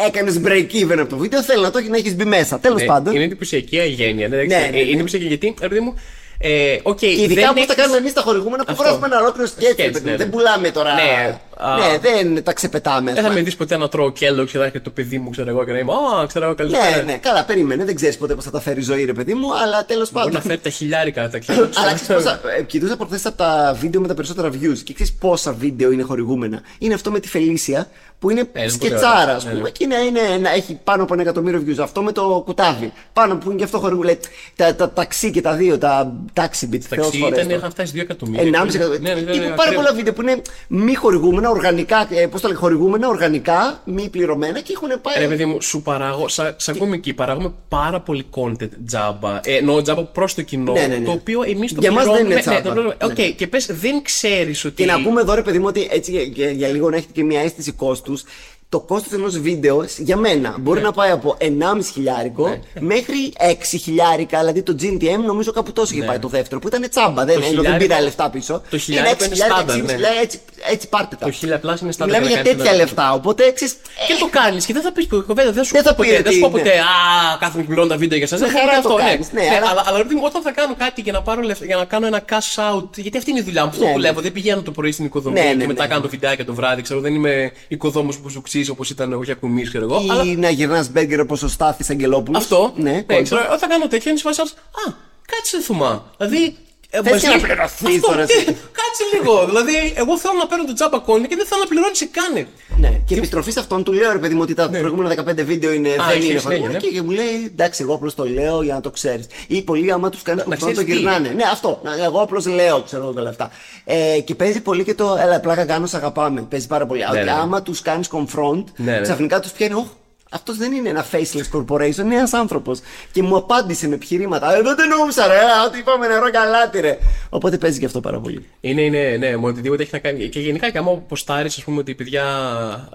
[0.07, 2.59] έκανες break even από το βίντεο, θέλει να το έχει να έχεις μπει μέσα.
[2.59, 3.15] Τέλος Ναι, πάντων.
[3.15, 4.27] Είναι εντυπωσιακή αγένεια.
[4.27, 4.79] Ναι, Ναι, ναι, ναι.
[4.79, 5.95] Είναι εντυπωσιακή γιατί, ρε παιδί μου.
[6.43, 8.83] Ε, okay, Και ειδικά δεν όπως τα έχεις- κάνουμε εμείς τα χορηγούμενα που Αυτό.
[8.83, 9.71] γράφουμε ένα ολόκληρο σκέτ.
[9.71, 10.05] Σκέτς, ρε παιδί μου.
[10.05, 10.17] ναι, ναι.
[10.17, 10.93] Δεν πουλάμε τώρα.
[10.93, 11.75] Ναι, α.
[11.77, 13.13] ναι δεν τα ξεπετάμε.
[13.13, 15.49] Δεν θα με δεις ποτέ να τρώω κέλο και θα έρχεται το παιδί μου, ξέρω
[15.49, 15.91] εγώ, και να είμαι.
[15.91, 16.95] Α, ξέρω εγώ, καλησπέρα.
[16.95, 17.85] Ναι, ναι, καλά, περίμενε.
[17.85, 20.25] Δεν ξέρεις ποτέ πώς θα τα φέρει η ζωή, ρε παιδί μου, αλλά τέλος Μπορεί
[20.25, 20.41] πάντων.
[20.41, 21.69] να φέρει τα χιλιάρικα τα κέλο.
[21.75, 22.41] Αλλά ξέρεις πόσα.
[22.59, 26.03] ε, Κοιτούσα προχθές από τα βίντεο με τα περισσότερα views και ξέρεις πόσα βίντεο είναι
[26.03, 26.61] χορηγούμενα.
[26.79, 27.87] Είναι αυτό με τη Φελίσια
[28.21, 29.55] που είναι είναι σκετσάρας, πολύ ας ωραίο.
[29.57, 29.69] πούμε.
[29.69, 31.79] Και είναι, είναι, να έχει πάνω από ένα εκατομμύριο views.
[31.79, 32.91] Αυτό με το κουτάβι.
[33.13, 34.17] Πάνω που είναι και αυτό χορηγούμενο.
[34.55, 36.79] Τα, τα ταξί και τα δύο, τα taxi bits.
[36.89, 37.55] Τα θεός ξύ φορές ήταν, το.
[37.55, 38.43] είχαν φτάσει 2 εκατομμύρια.
[38.43, 39.13] 1,5 Ναι, ναι, εκατομμύρια.
[39.15, 39.75] ναι, Υπάρχουν ναι, πάρα ακραίο.
[39.75, 44.59] πολλά βίντεο που είναι μη χορηγούμενα, οργανικά, ε, πώς το λέει, χορηγούμενα, οργανικά, μη πληρωμένα
[44.59, 45.15] και έχουν πάει.
[45.19, 49.39] Ρε παιδί μου, σου παράγω, σαν, σαν κωμικοί, παράγουμε πάρα πολύ content τζάμπα.
[49.43, 50.71] Ε, εννοώ τζάμπα προς το κοινό.
[50.71, 51.05] Ναι, ναι, ναι.
[51.05, 52.33] Το οποίο εμείς το Για μας δεν πληρώνουμε.
[52.33, 52.57] είναι τζάμπα.
[52.57, 52.95] Ναι, το πληρώνουμε.
[53.05, 53.25] Ναι.
[53.29, 54.75] Οκ, και πες, δεν ξέρεις ότι.
[54.75, 57.11] Και να πούμε εδώ, ρε παιδί μου, ότι έτσι για, για, για λίγο να έχετε
[57.13, 58.10] και μια αίσθηση κόστου.
[58.17, 60.85] status Το κόστος ενός βίντεος για μένα μπορεί Ναι.
[60.85, 64.39] να πάει από 1,5 χιλιάρικο μέχρι 6 χιλιάρικα.
[64.39, 67.25] Δηλαδή το GTM νομίζω κάπου τόσο είχε πάει το δεύτερο που ήταν τσάμπα.
[67.25, 67.41] Δεν, Ναι.
[67.41, 68.61] Το ενώ δεν χιλιάρικο- πήρα λεφτά πίσω.
[68.69, 69.95] το χιλιάρικο είναι στάνταρ, ναι.
[70.23, 70.39] Έτσι,
[70.71, 71.25] έτσι πάρτε τα.
[71.25, 72.07] Το χίλια είναι στάνταρ.
[72.07, 73.13] Μιλάμε να για κάνεις τέτοια ένα- λεφτά.
[73.13, 73.71] Οπότε ξέρει.
[74.07, 75.51] Και το κάνεις και δεν θα πεις κουβέντα.
[75.51, 76.13] Δεν σου Δεν πω θα πει ποτέ.
[76.13, 76.57] ότι Δεν σου πω είναι.
[76.57, 76.73] ποτέ.
[76.79, 78.37] Α, κάθομαι και πληρώνω τα βίντεο για εσά.
[78.45, 81.01] Με χαρά το κάνεις, ναι, αλλά- αλλά, αλλά ρε παιδί μου, όταν θα κάνω κάτι
[81.01, 82.89] για να, πάρω λεφτά, για να κάνω ένα cash out.
[83.05, 83.69] Γιατί αυτή είναι η δουλειά μου.
[83.69, 84.15] Αυτό Ναι, δουλεύω.
[84.15, 84.21] ναι.
[84.21, 85.93] Δεν πηγαίνω το πρωί στην οικοδομή Ναι, ναι, και μετά ναι.
[85.93, 86.81] κάνω βιντεάκια το βράδυ.
[86.81, 90.11] Ξέρω, δεν είμαι οικοδόμος που σου ξύσει όπως ήταν ο Γιακουμί, ξέρω εγώ.
[90.11, 92.41] Αλλά Ή να γυρνάς μπέργκερ όπω ο Στάθη Αγγελόπουλος.
[92.43, 92.73] αυτό.
[92.75, 93.21] Ναι, ναι κόντρα.
[93.21, 94.41] ξέρω, όταν κάνω τέτοια είναι σε φάση.
[94.87, 94.93] Α,
[95.27, 96.05] κάτσε θουμά.
[96.17, 96.55] Δηλαδή.
[96.93, 98.45] Ε, Θες μαζί- και να πληρωθείς Αυτό, τώρα τι, εσύ.
[98.79, 99.45] Κάτσε λίγο.
[99.45, 102.47] Δηλαδή, εγώ θέλω να παίρνω το τζάμπα κόνη και δεν θέλω να πληρώνεις καν.
[102.79, 105.71] Ναι, και επιστροφή σε αυτόν του λέω ρε παιδί μου ότι τα προηγούμενα 15 βίντεο
[105.71, 106.03] είναι, δεν Ναι.
[106.03, 106.79] έχει είναι συνέχεια, χορηγούμενα ναι.
[106.79, 109.25] και, και μου λέει εντάξει, εγώ απλώς το λέω για να το ξέρεις.
[109.47, 110.99] Ή πολλοί άμα τους κάνεις να κουφρό το ξέρεις τι.
[111.01, 111.29] γυρνάνε.
[111.29, 111.79] Ναι, αυτό.
[111.83, 113.51] Να- Εγώ απλώς λέω, ξέρω εγώ όλα αυτά.
[113.85, 116.41] Ε, και παίζει πολύ και το έλα, πλάκα κάνω, σ' αγαπάμε.
[116.41, 117.03] Παίζει πάρα πολύ.
[117.03, 117.31] Ότι ναι, ναι.
[117.31, 119.01] άμα τους κάνεις confront, Ναι, ναι.
[119.01, 119.85] ξαφνικά τους πιάνει, Ωχ,
[120.33, 122.79] αυτός δεν είναι ένα faceless corporation, είναι ένας άνθρωπος.
[123.11, 124.53] Και μου απάντησε με επιχειρήματα.
[124.53, 125.33] Ε, δεν το εννοούσα, ρε,
[125.67, 126.97] ότι είπαμε νερό καλάτι, ρε.
[127.29, 128.45] Οπότε παίζει και αυτό πάρα πολύ.
[128.61, 130.27] Είναι, είναι, ναι, με οτιδήποτε έχει να κάνει.
[130.29, 132.23] Και γενικά και άμα ποστάρεις, ας πούμε, ότι παιδιά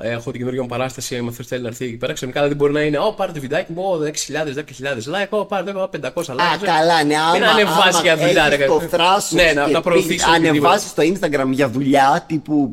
[0.00, 2.80] έχω την καινούργια μου παράσταση, αν θέλει να έρθει εκεί πέρα, ξαφνικά δεν μπορεί να
[2.80, 6.10] είναι, Ω, πάρε το βιντεάκι μου, Ω, 6.000, 10.000 like, Ω, πάρε το 500 like.
[6.38, 8.66] Α, καλά, ναι, άμα, Μην ανεβάσει άμα για δουλειά, έχεις ρε.
[8.66, 10.24] το θράσος Ναι, να, και να προωθήσεις.
[10.24, 12.72] πει- ανεβάσεις στο Instagram για δουλειά τύπου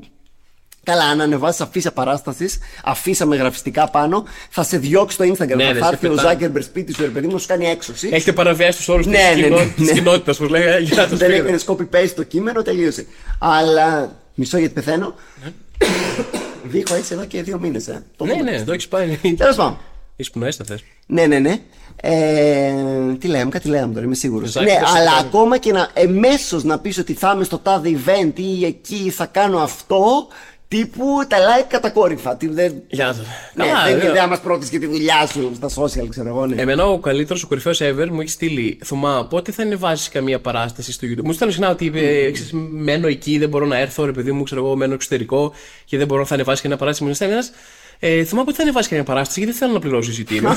[0.86, 5.56] Καλά, αν ανεβάσεις αφίσα παράστασης, αφίσα με γραφιστικά πάνω, θα σε διώξει στο Instagram.
[5.56, 6.26] Ναι, θα ναι, θα σε έρθει ο πετάει.
[6.26, 8.10] Ζάκερμπερ σπίτι σου, ρε παιδί μου, να σου κάνει έξωση.
[8.12, 9.94] Έχετε παραβιάσει τους όρους Ναι, ναι, ναι, της ναι.
[9.94, 10.64] κοινότητα, που λέει.
[10.84, 11.48] Για να το Δεν σπίτι.
[11.48, 13.06] έκανε copy-paste το κείμενο, τελείωσε.
[13.40, 14.12] Αλλά.
[14.36, 15.14] Μισό γιατί πεθαίνω.
[16.64, 17.88] Δίχω έτσι εδώ και δύο μήνες.
[17.88, 18.04] Ε.
[18.18, 19.20] Το Ναι, ναι, το έχεις πάρει.
[19.38, 19.78] Τέλος πάντων.
[20.16, 20.84] Εισπνοέστα θες.
[21.08, 21.56] Ναι, ναι, ναι.
[21.96, 22.74] Ε,
[23.20, 24.50] τι λέμε, κάτι λέμε τώρα, είμαι σίγουρος.
[24.52, 25.28] Ζάκη, Ναι, το αλλά συμπάνει.
[25.28, 29.26] ακόμα και να εμέσως να πεις ότι θα είμαι στο τάδε event ή εκεί θα
[29.26, 30.28] κάνω αυτό,
[30.74, 32.36] τύπου τα like κατακόρυφα.
[32.36, 33.20] Τι, δεν, Για να το.
[33.54, 36.28] ναι, Καλά, δεν, ε, δεν θα μας πρώτης και τη δουλειά σου στα social, ξέρω
[36.28, 36.46] εγώ.
[36.46, 36.62] Ναι.
[36.62, 38.80] Εμένα ο καλύτερος, ο κορυφαίος ever μου έχει στείλει.
[38.84, 43.08] Θωμά, πότε θα ανεβάσεις καμία παράσταση στο YouTube; Μου στέλνει συχνά ότι ε, ξέρεις, μένω
[43.08, 45.54] εκεί, δεν μπορώ να έρθω, ρε παιδί μου, ξέρω εγώ, μένω εξωτερικό
[45.86, 47.10] και δεν μπορώ να θα ανεβάσεις καμία παράσταση.
[47.10, 47.52] Μου στέλνει ένας.
[48.00, 50.50] Ε, Θωμά, πότε θα ανεβάσεις καμία παράσταση, γιατί δεν θέλω να πληρώσω εισιτήριο.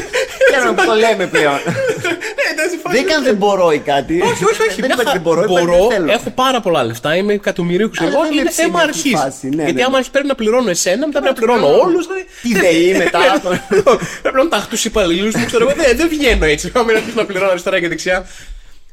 [0.56, 1.58] Ξέρω που το λέμε πλέον.
[2.90, 4.20] δεν ήταν δεν μπορώ ή κάτι.
[4.20, 4.80] όχι, όχι, όχι.
[4.80, 5.12] δεν μια είπα χαρά.
[5.12, 6.12] δεν μπορώ, είπα μπορώ, δεν θέλω.
[6.12, 8.24] έχω πάρα πολλά λεφτά, είμαι εκατομμυρίου ξέρω Αλλά εγώ.
[8.24, 9.20] δεν είναι Είναι θέμα ψήμια αυτή η αρχής.
[9.20, 9.82] φάση, ναι, Γιατί ναι.
[9.84, 12.06] άμα αρχίσει πρέπει να πληρώνω εσένα, μετά πρέπει να πληρώνω όλους.
[12.42, 13.18] Τι ΔΕΗ μετά.
[14.22, 15.76] Πρέπει να ταχτούς υπαλλήλους μου, ξέρω εγώ.
[15.82, 16.72] Δεν, δεν βγαίνω έτσι.
[16.74, 18.26] Άμα να αρχίσει να πληρώνω αριστερά και δεξιά.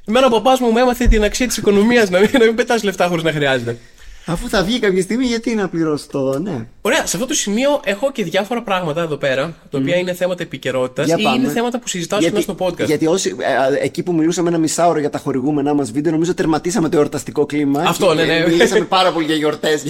[0.07, 2.83] Εμένα ο παπάς μου μου έμαθε την αξία της οικονομίας, να μην, να μην πετάς
[2.83, 3.77] λεφτά χωρίς να χρειάζεται.
[4.25, 6.39] Αφού θα βγει κάποια στιγμή, γιατί να πληρώσω το.
[6.39, 6.67] Ναι.
[6.81, 10.43] Ωραία, σε αυτό το σημείο έχω και διάφορα πράγματα εδώ πέρα, τα οποία είναι θέματα
[10.43, 11.37] επικαιρότητας Για ή πάμε.
[11.37, 12.85] είναι θέματα που συζητάω συχνά στο podcast.
[12.85, 16.33] Γιατί όσοι, ε, ε, εκεί που μιλούσαμε ένα μισάωρο για τα χορηγούμενά μας βίντεο, νομίζω
[16.33, 17.81] τερματίσαμε το εορταστικό κλίμα.
[17.81, 18.37] Αυτό, και, ναι, ναι.
[18.37, 19.83] ε, Μιλήσαμε πάρα πολύ για γιορτές,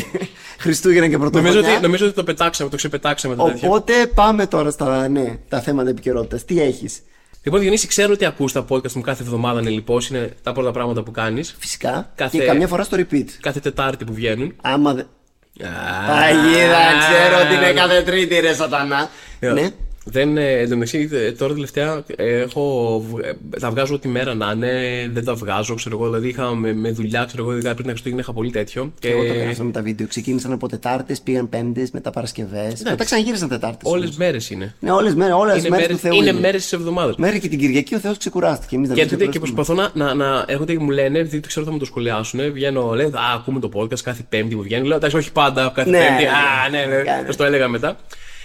[0.59, 1.51] Χριστούγεννα και Πρωτοχρονιά.
[1.51, 3.69] Νομίζω ότι, νομίζω ότι το πετάξαμε, το ξεπετάξαμε το τέτοιο.
[3.69, 6.45] Οπότε πάμε τώρα στα ναι, τα θέματα επικαιρότητας.
[6.45, 7.01] Τι έχεις;
[7.43, 10.71] Λοιπόν, Διονύση, ξέρω ότι ακούς τα podcast μου κάθε εβδομάδα, είναι λοιπόν, είναι τα πρώτα
[10.71, 11.55] πράγματα που κάνεις.
[11.59, 12.11] Φυσικά.
[12.15, 13.25] Κάθε- Και καμιά φορά στο repeat.
[13.41, 14.53] Κάθε Τετάρτη που βγαίνουν.
[14.61, 15.05] Άμα δεν.
[15.61, 19.09] Α, Παγίδα, ξέρω ότι είναι κάθε τρίτη ρε σατανά.
[19.39, 19.69] Ναι.
[20.03, 24.07] Δεν, ε, εν τω μεταξύ, ε, τώρα τελευταία ε, έχω, β- ε, τα βγάζω ό,τι
[24.07, 24.71] μέρα να είναι,
[25.13, 26.05] δεν τα βγάζω, ξέρω εγώ.
[26.05, 28.93] Δηλαδή είχα με, με δουλειά, ξέρω εγώ, ειδικά πριν τα Χριστούγεννα είχα πολύ τέτοιο.
[28.99, 30.07] Και Εγώ το έκανα με τα βίντεο.
[30.07, 32.81] Ξεκίνησαν από Τετάρτες, πήγαν Πέμπτες, μετά Παρασκευές.
[32.83, 33.91] Μετά ξαναγύρισαν Τετάρτες.
[33.91, 34.73] όλες μέρες είναι.
[34.79, 36.13] Ναι, όλες μέρες όλες Είναι μέρες μέρε του Θεού.
[36.13, 36.39] είναι είναι.
[36.39, 37.15] μέρες της εβδομάδας.
[37.15, 38.75] Μέχρι και την Κυριακή ο Θεός ξεκουράστηκε.
[38.75, 39.75] Εμείς δεν Και έρχονται και ξεκουραστούμε.
[39.75, 42.51] προσπαθώ να, να, να έρχονται και μου λένε, επειδή το ξέρω θα μου το σχολιάσουν.
[42.53, 44.87] Βγαίνω, λένε, Α, ακούμε το podcast κάθε Πέμπτη που βγαίνει.
[44.87, 46.23] Λέω, εντάξει, όχι πάντα, κάθε Ναι, Πέμπτη.
[46.23, 47.25] ναι, Α, ναι, ναι, κάνε.
[47.27, 47.97] θα το έλεγα μετά.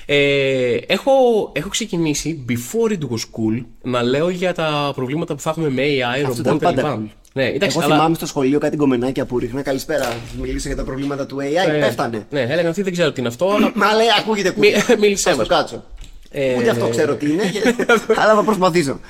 [0.09, 1.13] Ε, έχω,
[1.53, 5.83] έχω ξεκινήσει before it was cool να λέω για τα προβλήματα που θα έχουμε με
[5.83, 6.91] AI, Αυτό ρομπότ ήταν πάντα κλπ.
[7.01, 7.11] cool.
[7.33, 9.63] Ναι, εντάξει, Εγώ αλλά- θυμάμαι στο σχολείο κάτι γκομενάκια που ρίχνα.
[9.63, 10.05] Καλησπέρα.
[10.05, 11.69] Θα μιλήσω για τα προβλήματα του AI.
[11.75, 12.27] ε, Πέφτανε.
[12.31, 13.73] Ναι, έλεγαν αυτοί δεν ξέρω τι είναι αυτό, αλλά.
[13.75, 14.97] Μα λέει, ακούγεται Μη- cool.
[14.99, 15.49] μίλησέ Θα στο μας.
[15.49, 15.85] κάτσω.
[16.31, 17.43] Ε, Ούτε αυτό ξέρω τι είναι.
[18.23, 19.01] αλλά θα προσπαθήσω.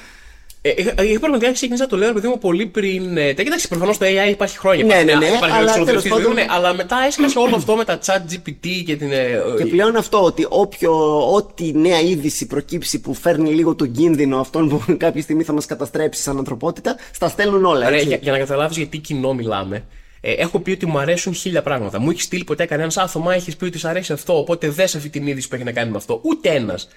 [0.69, 3.17] Ε, είχα- είχα πραγματικά ξεκινήσει να το λέω, παιδί μου, πολύ πριν.
[3.17, 4.85] Ε, τα- κοιτάξτε, προφανώς το AI υπάρχει χρόνια.
[4.85, 7.39] Ναι, υπάρχει ναι, μια- ναι, υπάρχει αλλά μια τέλος εξολοθρευτική, πάντων- ναι, αλλά μετά έσκασε
[7.39, 9.13] όλο αυτό με τα chat GPT και την.
[9.13, 10.93] ε, Και πλέον αυτό ότι όποιο,
[11.35, 15.67] ό,τι νέα είδηση προκύψει που φέρνει λίγο τον κίνδυνο αυτόν που κάποια στιγμή θα μας
[15.67, 17.87] καταστρέψει σαν ανθρωπότητα, στα στέλνουν όλα.
[17.87, 18.09] Ωραία, έτσι.
[18.09, 19.85] για, για να καταλάβεις γιατί κοινό μιλάμε.
[20.21, 22.01] Ε, έχω πει ότι μου αρέσουν χίλια πράγματα.
[22.01, 24.39] Μου έχει στείλει ποτέ κανένας άθωμα, έχεις πει ότι σου αρέσει αυτό.
[24.39, 26.21] Οπότε δες αυτή την είδηση που έχει να κάνει με αυτό.
[26.23, 26.89] Ούτε ένας.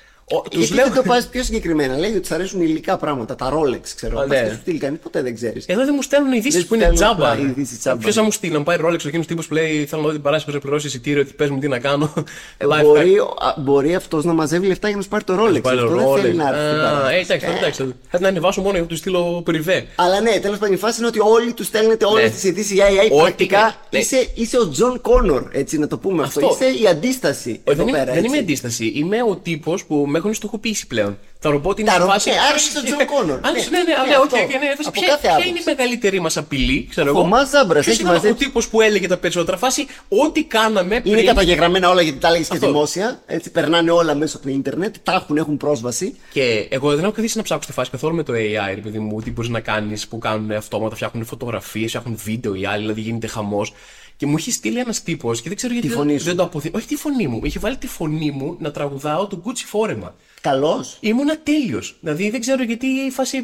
[0.52, 0.86] Τους Γιατί λέω.
[0.86, 1.98] δεν το πα πιο συγκεκριμένα.
[1.98, 3.36] Λέει ότι σου αρέσουν υλικά πράγματα.
[3.36, 4.18] Τα Rolex, ξέρω.
[4.20, 4.44] Α, Πας ναι.
[4.44, 5.66] και σου στείλει κανείς, ποτέ δεν ξέρεις.
[5.66, 7.32] Εδώ δεν μου στέλνουν ειδήσεις Δεν που είναι στέλνουν τζάμπα.
[7.32, 7.98] απλά ειδήσεις τζάμπα.
[8.00, 10.14] Ποιος θα μου στείλει, να μου πάει ρόλεξ εκείνος τύπος που λέει Θέλω να δω
[10.14, 12.14] την παράσταση που πληρώσει εισιτήριο, ότι πες μου τι να κάνω.
[12.58, 15.62] Life Μπορεί, α, μπορεί αυτός να μαζεύει λεφτά για να σου πάρει το Rolex.
[15.62, 16.20] Πάλι Αυτό δεν Rolex.
[16.22, 17.16] θέλει να έρθει στην Α, παράσταση.
[17.16, 17.96] ε, εντάξει, τώρα εντάξει.
[18.10, 19.86] Θα την ανεβάσω μόνο για να του στείλω πριβέ.
[19.96, 22.30] Αλλά ναι, τέλος πάντων η φάση είναι ότι όλοι τους στέλνετε όλες Ναι.
[22.30, 23.12] τις ειδήσεις για AI.
[23.12, 24.00] Ό,τι Πρακτικά ναι.
[24.00, 26.46] είσαι, είσαι ο Τζον Κόνορ, έτσι να το πούμε αυτό.
[26.48, 26.66] Αυτό.
[26.66, 27.62] Είσαι η αντίσταση.
[27.64, 28.40] Ε, εδώ δεν, είμαι, πέρα, δεν είμαι έτσι.
[28.40, 28.92] αντίσταση.
[28.96, 31.18] Είμαι ο τύπος που με έχουν στοχοποιήσει πλέον.
[31.42, 32.30] Τα ρομπότ είναι Τα σε ρομπότ, φάση.
[32.30, 33.40] ναι, άρα είσαι ο Τζον Κόνορ.
[33.48, 34.38] Αν Ναι, ναι, ναι, ναι, ναι, οκ, αυτό.
[34.38, 35.50] οκ, ναι, φάση, Από ποια, κάθε ποια άποψη.
[35.50, 38.60] είναι η μεγαλύτερη μας απειλή, ξέρω εγώ; Θωμάς Ζάμπρας, Ποιος έχει ήταν μαζέψει- ο τύπος
[38.72, 39.58] που έλεγε τα περισσότερα.
[39.58, 41.14] Φάση, ό,τι κάναμε πριν.
[41.14, 42.66] Είναι καταγεγραμμένα όλα γιατί τα έλεγες και Αυτό.
[42.68, 43.20] δημόσια.
[43.26, 44.96] Έτσι περνάνε όλα μέσω από το Ιντερνετ.
[45.04, 46.16] Τα έχουν, έχουν πρόσβαση.
[46.32, 49.00] Και εγώ δεν έχω καθίσει να ψάξω τη φάση καθόλου με το AI, ρε παιδί
[49.00, 53.02] μου, τι μπορείς να κάνεις που κάνουν αυτόματα, φτιάχνουν φωτογραφίες, φτιάχνουν βίντεο οι άλλοι, δηλαδή
[53.02, 53.74] γίνεται χαμός.
[54.20, 56.26] Και μου έχει στείλει ένας τύπος και δεν ξέρω γιατί Τη δεν, φωνή σου.
[56.26, 56.76] δεν το αποθυμεί.
[56.76, 57.40] Όχι τη φωνή μου.
[57.44, 60.16] Είχε βάλει τη φωνή μου να τραγουδάω το Gucci φόρεμα.
[60.42, 60.98] Καλός.
[61.00, 61.98] Ήμουνα τέλειος.
[62.02, 63.38] Δηλαδή δεν ξέρω γιατί η φάση.
[63.38, 63.42] Ε,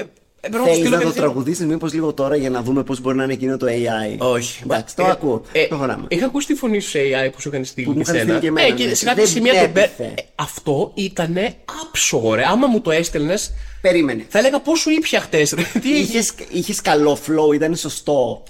[0.00, 0.04] ε,
[0.40, 1.24] ε, πρέπει να το Θέλεις στείλω να το κατευθείαν.
[1.24, 4.16] τραγουδήσεις μήπως λίγο τώρα για να δούμε πώς μπορεί να είναι εκείνο το AI.
[4.18, 4.60] Όχι.
[4.64, 5.42] Εντάξει, το Ε, ακούω.
[5.52, 6.04] ε, Προχωράμε.
[6.08, 8.14] Είχα ακούσει τη φωνή σου σε AI που σου είχαν στείλει Που μου και είχαν
[8.14, 8.24] σένα.
[8.26, 8.94] στείλει και εμένα, ε, και ναι.
[8.94, 10.04] σε κάποια Δεν σημεία τον πέ- έπιθε.
[10.04, 11.36] Ε, Αυτό ήταν
[11.82, 12.42] άψογο, ρε.
[12.46, 14.24] Άμα μου το έστελνες, Περίμενε.
[14.28, 15.54] θα έλεγα πόσο ήπια χτες.
[15.82, 15.98] Τι είχε.
[16.18, 18.42] Είχες, είχες καλό flow, ήταν σωστό.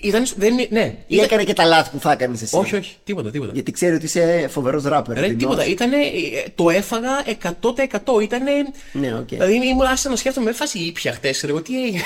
[0.00, 0.24] Ήταν.
[0.36, 0.84] Δεν, είναι- ναι.
[0.84, 2.56] Ή Ήταν- έκανε και τα λάθη που θα έκανες εσύ.
[2.56, 2.96] Όχι, όχι.
[3.04, 3.50] Τίποτα, τίποτα.
[3.54, 5.18] Γιατί ξέρει ότι είσαι φοβερός ράπερ.
[5.18, 5.66] Ρε, τίποτα.
[5.66, 8.20] Ήτανε, ε, το έφαγα 100%.
[8.22, 8.50] Ήτανε.
[8.92, 9.28] Ναι, οκ.
[9.28, 11.42] Δηλαδή ήμουν άσχημα να σκέφτομαι, με φάση ήπια χτες.
[11.44, 12.02] Εγώ τι έγινε.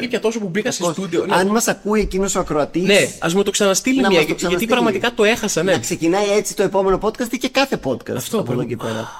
[0.00, 1.26] Ήπια τόσο που μπήκα σε στούντιο.
[1.26, 1.34] Ναι.
[1.34, 2.80] Αν μας ακούει εκείνος ο ακροατής.
[2.80, 4.70] Ναι, ας μου το ξαναστείλει Να μία, μας το γιατί ξαναστείλει.
[4.70, 5.72] πραγματικά το έχασα, ναι.
[5.72, 8.14] Να ξεκινάει έτσι το επόμενο podcast ή και κάθε podcast.
[8.16, 9.10] Αυτό, από εδώ πρέπει- και πέρα.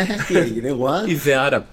[0.00, 1.08] Ε, Τι έγινε, what?
[1.14, 1.66] Ιδεάρα.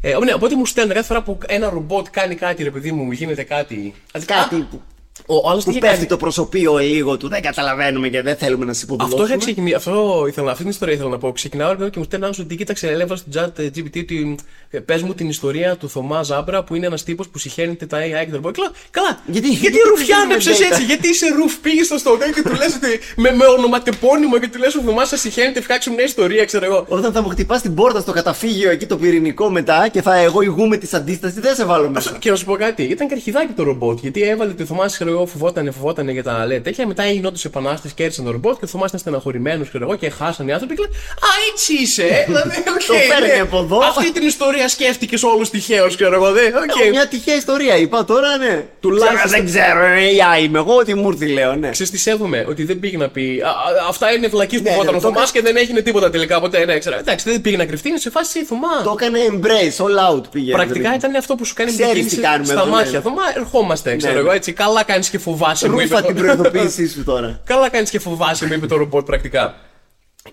[0.00, 3.12] Ε, ναι, οπότε μου στέλνουν κάθε φορά που ένα ρομπότ κάνει κάτι, ρε παιδί μου,
[3.12, 3.94] γίνεται κάτι.
[4.26, 4.82] Κάτι Α, που,
[5.26, 6.08] Ο άλλος τι που είχε πέφτει κάνει.
[6.08, 9.28] το προσωπείο λίγο του, δεν καταλαβαίνουμε και δεν θέλουμε να σε Αυτό υποδουλώσουμε.
[9.28, 9.74] είχα ξεκινήσει.
[9.74, 11.32] Αυτό ήθελα, αυτή την ιστορία ήθελα να πω.
[11.32, 13.98] Ξεκινάω ρε παιδί μου, και μου στέλνει ένα ότι κοίταξε, έλεγα στο chat ε, GPT
[14.00, 14.36] ότι
[14.84, 18.24] πες μου την ιστορία του Θωμά Ζάμπρα που είναι ένας τύπος που συχαίνεται τα AI
[18.24, 18.56] και τα ρομπότ.
[18.56, 19.18] Καλά, καλά.
[19.26, 22.74] Γιατί- γιατί γιατί ρουφιάνεψες δεν έτσι, γιατί είσαι ρουφ, πήγες στο στόχο και του λες
[22.74, 26.64] ότι με, με ονοματεπώνυμο και του λες ο Θωμάς σας συχαίνεται, φτιάξουμε μια ιστορία, ξέρω
[26.64, 26.84] εγώ.
[26.88, 30.40] Όταν θα μου χτυπάς την πόρτα στο καταφύγιο εκεί το πυρηνικό μετά και θα εγώ
[30.42, 32.16] ηγούμε τη αντίσταση, δεν σε βάλω μέσα.
[32.18, 33.98] Και να σου πω κάτι, ήταν και αρχιδάκι το ρομπότ.
[34.00, 36.86] Γιατί έβαλε ότι ο Θωμάς, ξέρω εγώ, φοβότανε, φοβότανε για τα λέει τέτοια.
[36.86, 39.96] Μετά έγινε όντως επανάσταση και έριξαν το ρομπότ και ο Θωμά ήταν στεναχωρημένο, ξέρω εγώ,
[39.96, 40.74] και χάσαν οι άνθρωποι.
[40.74, 42.24] Και λέει, Α, έτσι είσαι, ε.
[42.28, 43.40] δηλαδή, οκ, Το φέρνει ναι.
[43.40, 43.78] από εδώ.
[43.78, 46.40] Αυτή την ιστορία σκέφτηκες όλως τυχαίως, ξέρω εγώ, δε.
[46.46, 46.86] οκ.
[46.86, 48.64] Ε, Μια τυχαία ιστορία είπα τώρα, ναι.
[48.80, 49.80] Τουλάχιστον- Ξέρω, Δεν ξέρω,
[50.38, 51.70] AI είμαι εγώ, ό,τι μου ήρθε λέω, ναι.
[51.70, 53.52] Ξέρεις τι σέβομαι, ότι δεν πήγε να πει «Α, α,
[53.88, 56.40] Αυτά είναι βλακίες που Ναι, φοβόταν ναι, ο Θωμάς κα- και δεν έγινε τίποτα τελικά
[56.40, 56.64] ποτέ.
[56.64, 56.96] Ναι, ξέρω.
[56.98, 58.82] Εντάξει, δεν πήγε να κρυφτεί, είναι σε φάση Θωμά.
[58.84, 60.52] Το έκανε embrace, all out πήγε.
[60.52, 60.96] Πρακτικά δηλαδή.
[60.98, 62.90] ήταν αυτό που σου κάνει Ξέρεις μια τι κίνηση κάνουμε στα εδώ, μάτια.
[62.90, 63.00] ναι.
[63.00, 64.18] Θωμά, ερχόμαστε, ξέρω ναι.
[64.18, 64.52] εγώ έτσι.
[64.52, 65.68] Καλά κάνεις και φοβάσαι.
[65.68, 67.40] μου είπε Ρούφα το- την προειδοποίησή σου τώρα.
[67.44, 69.54] Καλά κάνεις και φοβάσαι, μου είπε το ρομπότ πρακτικά.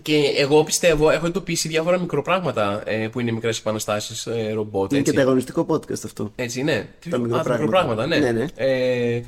[0.01, 4.91] Και εγώ πιστεύω, έχω εντοπίσει διάφορα μικροπράγματα ε, που είναι μικρές επαναστάσεις ε, ρομπότ.
[4.91, 5.11] Είναι Έτσι.
[5.13, 6.31] και ανταγωνιστικό podcast αυτό.
[6.35, 6.87] έτσι, ναι.
[6.99, 7.51] Τι- Τα α, μικροπράγματα.
[7.63, 8.17] μικροπράγματα, ναι.
[8.17, 8.45] Ναι, ναι.
[8.55, 9.21] Ε,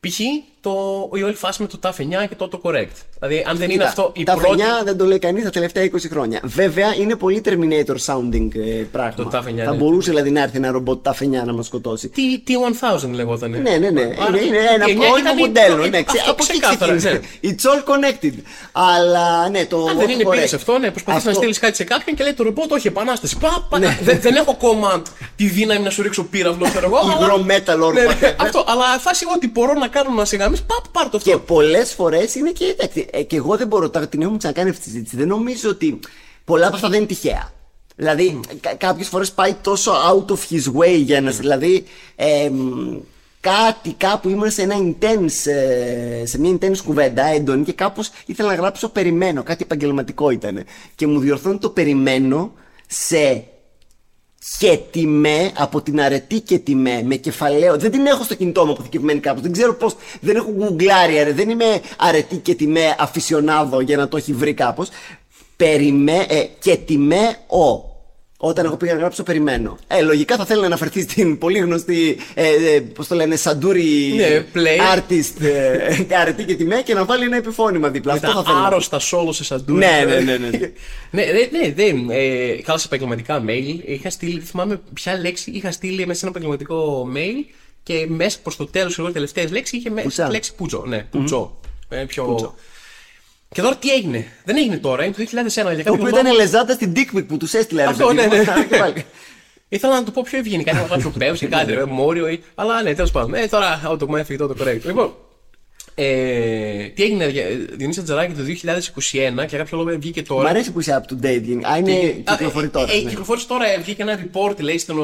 [0.00, 0.18] Π.χ.
[0.62, 1.90] Το, η όλη φάση με το TAF
[2.24, 2.96] 9 και το correct.
[3.18, 4.48] Δηλαδή, αν δεν είναι Κοίτα, αυτό η τα πρώτη.
[4.48, 6.40] φαινιά δεν το λέει κανείς τα τελευταία 20 χρόνια.
[6.42, 9.14] Βέβαια είναι πολύ Terminator sounding ε, πράγμα.
[9.16, 9.76] Το τα φαινιά, Θα ναι.
[9.76, 12.08] μπορούσε δηλαδή να έρθει ένα ρομπότ τα φαινιά να μας σκοτώσει.
[12.08, 13.50] Τι, T1000 λεγόταν.
[13.50, 14.00] Ναι, ναι, ναι.
[14.02, 15.84] Άρα, είναι, είναι ένα η εννιά πρώιμο ήταν η- μοντέλο.
[15.86, 17.28] η- Ναι, ξε- αυτό από εκεί ξεκάθαρα, ξεκίνησε.
[17.42, 17.50] ναι.
[17.50, 18.34] It's all connected.
[18.72, 19.86] Αλλά ναι, το.
[19.90, 20.30] Αν δεν είναι correct.
[20.30, 22.86] πήρε αυτό, ναι, προσπαθείς να Αυτό- στείλεις κάτι σε κάποιον και λέει το ρομπότ, όχι,
[22.86, 23.36] επανάσταση.
[23.38, 25.02] Πα, πα, δεν, δεν έχω ακόμα
[25.36, 26.98] τη δύναμη να σου ρίξω πύραυλο, ξέρω εγώ.
[27.20, 28.36] Υγρό αλλά- metal orb, Ναι, ναι, πατέρα.
[28.40, 31.44] αυτό, αλλά φάση ό,τι μπορώ να κάνω να σε γαμίσει, πα, πάρ το Και αυτό.
[31.54, 32.64] πολλές φορές είναι και.
[32.64, 35.16] εντάξει, ε, και εγώ δεν μπορώ, τα- την έχουμε ξανακάνει αυτή τη συζήτηση.
[35.16, 35.98] Δεν νομίζω ότι
[36.44, 37.52] πολλά από αυτά δεν είναι τυχαία.
[37.96, 41.30] Δηλαδή, κα- κάποιες φορές πάει τόσο out of his way για να.
[41.30, 41.84] Δηλαδή,
[42.16, 42.98] εμ,
[43.40, 48.48] κάτι κάπου ήμουν σε ένα intense, ε, σε μια intense κουβέντα έντονη και κάπως ήθελα
[48.48, 50.64] να γράψω περιμένω, κάτι επαγγελματικό ήταν.
[50.94, 52.52] Και μου διορθώνει το περιμένω
[52.86, 53.44] σε
[54.58, 57.76] και τιμέ από την αρετή και τιμέ με κεφαλαίο.
[57.76, 59.40] Δεν την έχω στο κινητό μου αποθηκευμένη κάπου.
[59.40, 59.96] Δεν ξέρω πώς.
[60.20, 61.18] Δεν έχω γκουγκλάρει.
[61.18, 61.32] αρε.
[61.32, 64.88] Δεν είμαι αρετή και τιμέ αφισιονάδο για να το έχει βρει κάπως.
[65.56, 67.91] Περιμέ ε, και τιμέ ο.
[68.44, 69.78] Όταν εγώ πήγα να γράψω, περιμένω.
[69.86, 74.12] Ε, λογικά θα θέλει να αναφερθεί στην πολύ γνωστή, ε, ε, πώς το λένε, σαντούρι
[74.16, 74.98] Ναι, play.
[74.98, 75.42] artist,
[76.10, 78.12] ε, αρετή και τιμέ και να βάλει ένα επιφώνημα δίπλα.
[78.12, 78.64] Με Αυτό θα τα θέλω.
[78.64, 79.78] άρρωστα σόλο σε σαντούρι.
[79.78, 80.48] Ναι, ναι, ναι, ναι.
[81.10, 82.10] ναι, ναι, ναι, δεν.
[82.10, 83.80] Ε, καλά σε επαγγελματικά mail.
[83.84, 88.38] Είχα στείλει, δεν θυμάμαι ποια λέξη είχα στείλει μέσα σε ένα επαγγελματικό mail και μέσα
[88.42, 90.24] προς το τέλος, εγώ τελευταία λέξη είχε μέσα Πουτσά.
[90.26, 90.84] τη λέξη πούτσο.
[90.86, 91.58] Ναι, πουτσό.
[91.88, 92.54] Ε, πιο...
[93.52, 95.26] Και τώρα τι έγινε; Δεν έγινε τώρα, είναι το 2001.
[95.54, 97.82] Για Το κάποιο οποίο λόγο- ήταν λεζάτα στην dick pic που τους έστειλε.
[97.82, 98.34] ρε Αυτό, παιδί ναι, μου.
[98.36, 98.64] ναι.
[98.70, 99.04] Και πάλι.
[99.68, 102.42] Ήθελα να το πω πιο ευγενικά, να γράψω πέος ή κάτι, ρε, μόριο ή...
[102.54, 103.34] Αλλά ναι, τέλος πάντων.
[103.34, 104.80] Ε, τώρα, ό, το έφυγε το correct.
[104.84, 105.14] Λοιπόν,
[105.94, 108.42] ε, τι έγινε, ε, Διονύση Τζαράκη το
[109.42, 110.48] 2021 και κάποιο λόγο βγήκε Μ' τώρα.
[110.48, 111.42] αρέσει που είσαι up to date.
[111.42, 111.68] Γενικά.
[111.68, 112.92] Α, είναι κυκλοφορεί τώρα.
[112.92, 113.08] Ε, ε, ναι.
[113.08, 114.96] κυκλοφόρησε τώρα, ε, βγήκε ένα report, λέει, στον.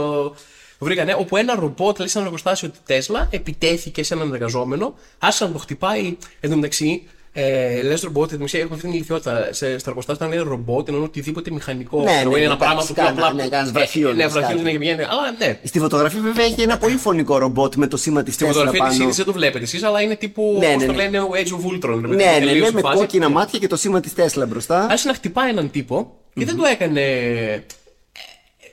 [0.79, 4.95] Το βρήκανε, όπου ένα ρομπότ, λέει, σε ένα εργοστάσιο τη Τέσλα, επιτέθηκε σε έναν εργαζόμενο,
[5.19, 6.17] άρχισε να το χτυπάει.
[6.41, 7.03] Εν τω μεταξύ,
[7.41, 9.49] ε, λες ρομπότ, εν τω μεταξύ, έχουμε αυτή την ηλιθιότητα.
[9.53, 12.03] Σε, στα εργοστάσια, όταν λέει ρομπότ, εννοούν οτιδήποτε μηχανικό.
[12.03, 13.43] Ναι, ξέρω, ναι, είναι ένα ναι, πράγμα που πιο κανένα- απλά.
[13.43, 14.62] ναι, κανένας βραχίονας, Ναι, βραχίωνας, κάτι.
[14.64, 15.03] ναι, και πηγαίνει.
[15.03, 15.59] Αλλά ναι.
[15.64, 18.89] Στη φωτογραφία βέβαια έχει ένα πολύ φονικό ρομπότ με το σήμα της Στη Τέσλα φωτογραφία
[18.89, 19.03] της πάνω.
[19.05, 20.57] είδηση δεν το βλέπετε εσείς, αλλά είναι τύπου.
[20.59, 21.03] Ναι, πώς ναι, το ναι.
[21.03, 21.80] λένε, ο Age of Ultron.
[21.95, 22.97] ρε παιδί μου, Ναι, ναι, τελείως ναι, η με φάση.
[22.99, 24.84] κόκκινα μάτια και το σήμα της Τέσλα μπροστά.
[24.84, 27.03] άρχισε να χτυπάει έναν τύπο και δεν το έκανε.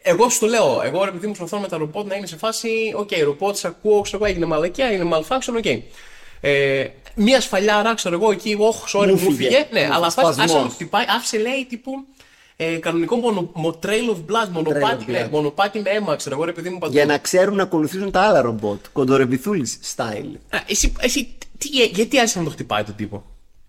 [0.08, 2.38] Εγώ σου το λέω, εγώ ρε παιδί μου προσπαθώ με τα ρομπότ να είναι σε
[2.38, 5.66] φάση, οκ, ρομπότ, σε ακούω, ξέρω εγώ, έγινε μαλακία, έγινε malfunction, οκ.
[6.42, 6.86] Ε,
[7.16, 9.34] μία σφαλιάρα, ξέρω εγώ, εκεί, όχ, sorry, Μου μου φύγε.
[9.36, 9.68] φύγε.
[9.72, 10.26] Ναι, Μου αλλά φύγε.
[10.26, 10.64] φάση άρχισε να Σπασμός.
[10.64, 11.92] το χτυπάει, άφησε λέει τύπου
[12.58, 15.30] ε, κανονικό μονο, μο, trail of blood, μονοπάτι, of με, blood.
[15.32, 16.94] μονοπάτι με αίμα, ξέρω εγώ, ρε παιδί μου παντού.
[16.94, 18.86] Για να ξέρουν να ακολουθήσουν τα άλλα ρομπότ.
[18.94, 20.36] Κοντορεμπιθούλης style.
[20.50, 23.24] Α, εσύ, εσύ τι, γιατί άρχισε να το χτυπάει το τύπο;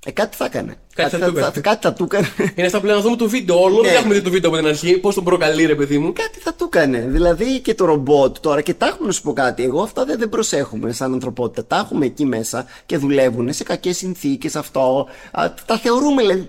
[0.09, 0.75] Ε, κάτι θα έκανε.
[0.95, 1.61] Κάτι θα του έκανε.
[1.61, 2.29] κάτι θα του έκανε.
[2.55, 3.89] Είναι αυτά που λένε να δούμε το βίντεο όλο, Ναι.
[3.89, 6.13] δεν έχουμε δει το βίντεο από την αρχή, πώς τον προκαλεί, ρε παιδί μου.
[6.13, 6.99] κάτι θα του έκανε.
[7.09, 9.63] Δηλαδή και το ρομπότ τώρα, και τα έχουμε να σου πω κάτι.
[9.63, 11.65] Εγώ αυτά δεν, δεν προσέχουμε σαν ανθρωπότητα.
[11.67, 15.07] Τα έχουμε εκεί μέσα και δουλεύουν σε κακές συνθήκες αυτό.
[15.33, 16.49] Α, τα θεωρούμε, δηλαδή.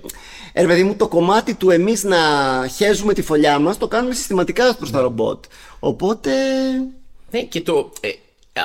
[0.53, 2.17] Ε, ρε παιδί μου, το κομμάτι του εμείς να
[2.75, 5.43] χέζουμε τη φωλιά μας το κάνουμε συστηματικά προς τα ρομπότ.
[5.79, 6.31] Οπότε.
[7.31, 7.91] Ναι, και το.
[7.99, 8.09] Ε,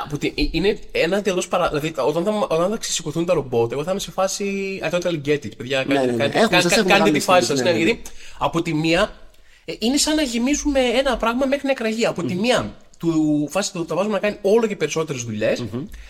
[0.05, 1.68] από τη, ε, είναι ένα εντελώ παρά.
[1.68, 4.80] Δηλαδή, όταν θα, όταν θα ξεσηκωθούν τα ρομπότ, εγώ θα είμαι σε φάση.
[4.84, 5.84] I totally get it, παιδιά.
[5.86, 6.18] Ναι, Κάντε, ναι, ναι.
[6.22, 7.61] κάντε, Έχουμε, κα- σας κα- έχουμε κάντε τη γαμίσει φάση εμείς, σας.
[7.61, 7.84] ναι, Ναι, ναι.
[7.84, 8.03] γιατί
[8.38, 9.12] από τη μία.
[9.64, 12.07] ε, είναι σαν να γεμίζουμε ένα πράγμα μέχρι να εκραγεί.
[12.07, 15.64] Από τη μία του φάση του τα βάζουμε να κάνει όλο και περισσότερες δουλειές,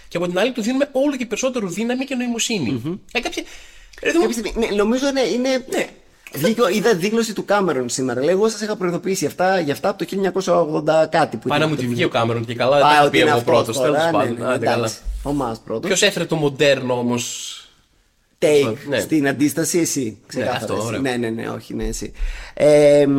[0.09, 3.01] και από την άλλη του δίνουμε όλο και περισσότερο δύναμη και νοημοσύνη.
[3.12, 3.43] Ε, κάποια,
[4.03, 5.49] ρε, δούμε- Κάποια στιγμή, ναι, νομίζω ναι, είναι.
[5.70, 5.87] Ναι.
[6.35, 8.20] Δίκιο, είδα δήλωση του Κάμερον σήμερα.
[8.24, 10.05] Λέει, εγώ σας είχα προειδοποιήσει αυτά, για αυτά από το
[11.05, 12.80] 1980 κάτι που Πάει να ήταν μου αυτό τη το βγει ο Κάμερον και καλά,
[12.80, 13.76] Πάει δεν θα ότι πει είναι εγώ αυτός πρώτος.
[13.76, 14.37] τώρα, Τέλος ναι, πάντων.
[14.49, 14.76] ναι, Άντε, καλά.
[14.76, 14.97] εντάξει.
[15.22, 15.87] Ο Μάς πρώτος.
[15.87, 17.57] Ποιος έφερε το μοντέρνο όμως;
[18.39, 19.01] Take Ναι.
[19.01, 20.18] στην αντίσταση εσύ.
[20.26, 20.87] Ξεκάθαρα αυτό, εσύ.
[20.87, 21.01] ωραίο.
[21.01, 22.12] Ναι, ναι, ναι, όχι, ναι, εσύ.
[22.55, 23.12] Ε, μ,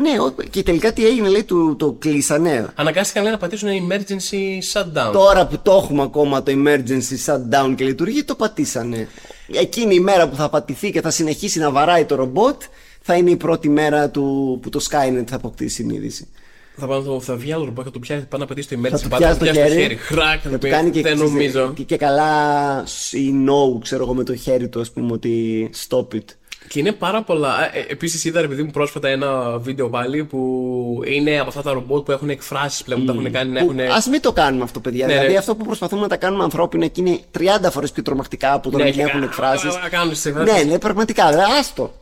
[0.00, 2.66] ναι, ο- και τελικά τι έγινε, λέει, του, το κλείσανε.
[2.74, 5.12] Αναγκάστηκαν λέει, να πατήσουν emergency shutdown.
[5.12, 9.08] Τώρα που το έχουμε ακόμα το emergency shutdown και λειτουργεί, το πατήσανε.
[9.52, 12.62] Εκείνη η μέρα που θα πατηθεί και θα συνεχίσει να βαράει το ρομπότ,
[13.00, 16.28] θα είναι η πρώτη μέρα του, που το Skynet θα αποκτήσει συνείδηση.
[16.76, 18.90] Θα, πάω, θα, θα βγει άλλο ρομπότ, θα το πιάσει πάνω να πατήσει το emergency
[18.90, 21.72] Θα του button, πιάσει το χέρι, Χρακ, θα θα του πει, κάνει και, δεν νομίζω.
[21.74, 26.14] και, και καλά η no, ξέρω εγώ, με το χέρι του, ας πούμε, ότι stop
[26.14, 26.24] it.
[26.68, 27.76] Και είναι πάρα πολλά.
[27.76, 32.04] Ε, Επίσης, είδα, επειδή μου πρόσφατα ένα βίντεο πάλι που είναι από αυτά τα ρομπότ
[32.04, 33.80] που έχουν εκφράσεις πλέον, που τα έχουν κάνει να έχουν.
[33.80, 35.06] Α μην το κάνουμε αυτό, παιδιά.
[35.06, 35.38] Ναι, δηλαδή, ναι.
[35.38, 38.78] αυτό που προσπαθούμε να τα κάνουμε ανθρώπινα και είναι 30 φορές πιο τρομακτικά από το
[38.78, 39.74] να Ναι, μην και έχουν κα- εκφράσεις.
[39.82, 40.54] να κάνουν τις εκφράσεις.
[40.64, 41.30] Ναι, ναι, πραγματικά.
[41.30, 41.92] Δε, άστο.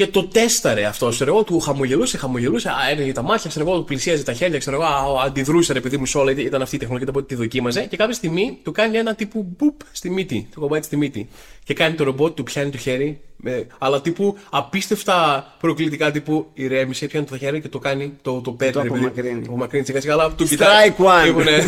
[0.00, 3.78] Και το τέσταρε αυτό, ξέρω εγώ, του χαμογελούσε, χαμογελούσε, α, έλεγε τα μάτια, ξέρω εγώ,
[3.78, 4.84] του πλησίαζε τα χέρια, ξέρω εγώ,
[5.18, 7.86] α, αντιδρούσε ρε παιδί μου σε όλα, ήταν αυτή η τεχνολογία, οπότε τη δοκίμαζε.
[7.86, 11.28] Και κάποια στιγμή του κάνει ένα τύπου μπουπ στη μύτη, του κομπάει στη μύτη.
[11.64, 17.06] Και κάνει το ρομπότ, του πιάνει το χέρι, με, αλλά τύπου απίστευτα προκλητικά τύπου ηρέμησε,
[17.06, 18.72] πιάνει το χέρι και το κάνει, το, το παίρνει.
[18.72, 18.98] Το ρε παιδί.
[18.98, 19.40] απομακρύνει.
[19.40, 21.24] Το απομακρύνει σιγά σιγά, αλλά του Strike one.
[21.24, 21.60] Λοιπόν, ναι.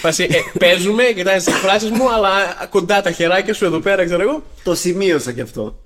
[0.00, 2.30] Φάση, ε, παίζουμε, κοιτάει τις εκφράσεις μου, αλλά
[2.70, 4.42] κοντά τα χεράκια σου εδώ πέρα, ξέρω εγώ.
[4.62, 5.81] Το σημείωσα κι αυτό.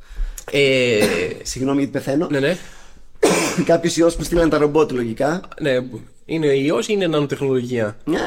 [0.50, 0.98] Ε,
[1.42, 2.26] Συγγνώμη γιατί πεθαίνω.
[2.30, 2.56] ναι, ναι.
[3.64, 5.40] Κάποιο ιό που στείλαν τα ρομπότ λογικά.
[5.60, 5.70] Ναι,
[6.26, 8.20] είναι ιός ή είναι νανοτεχνολογία; Μια-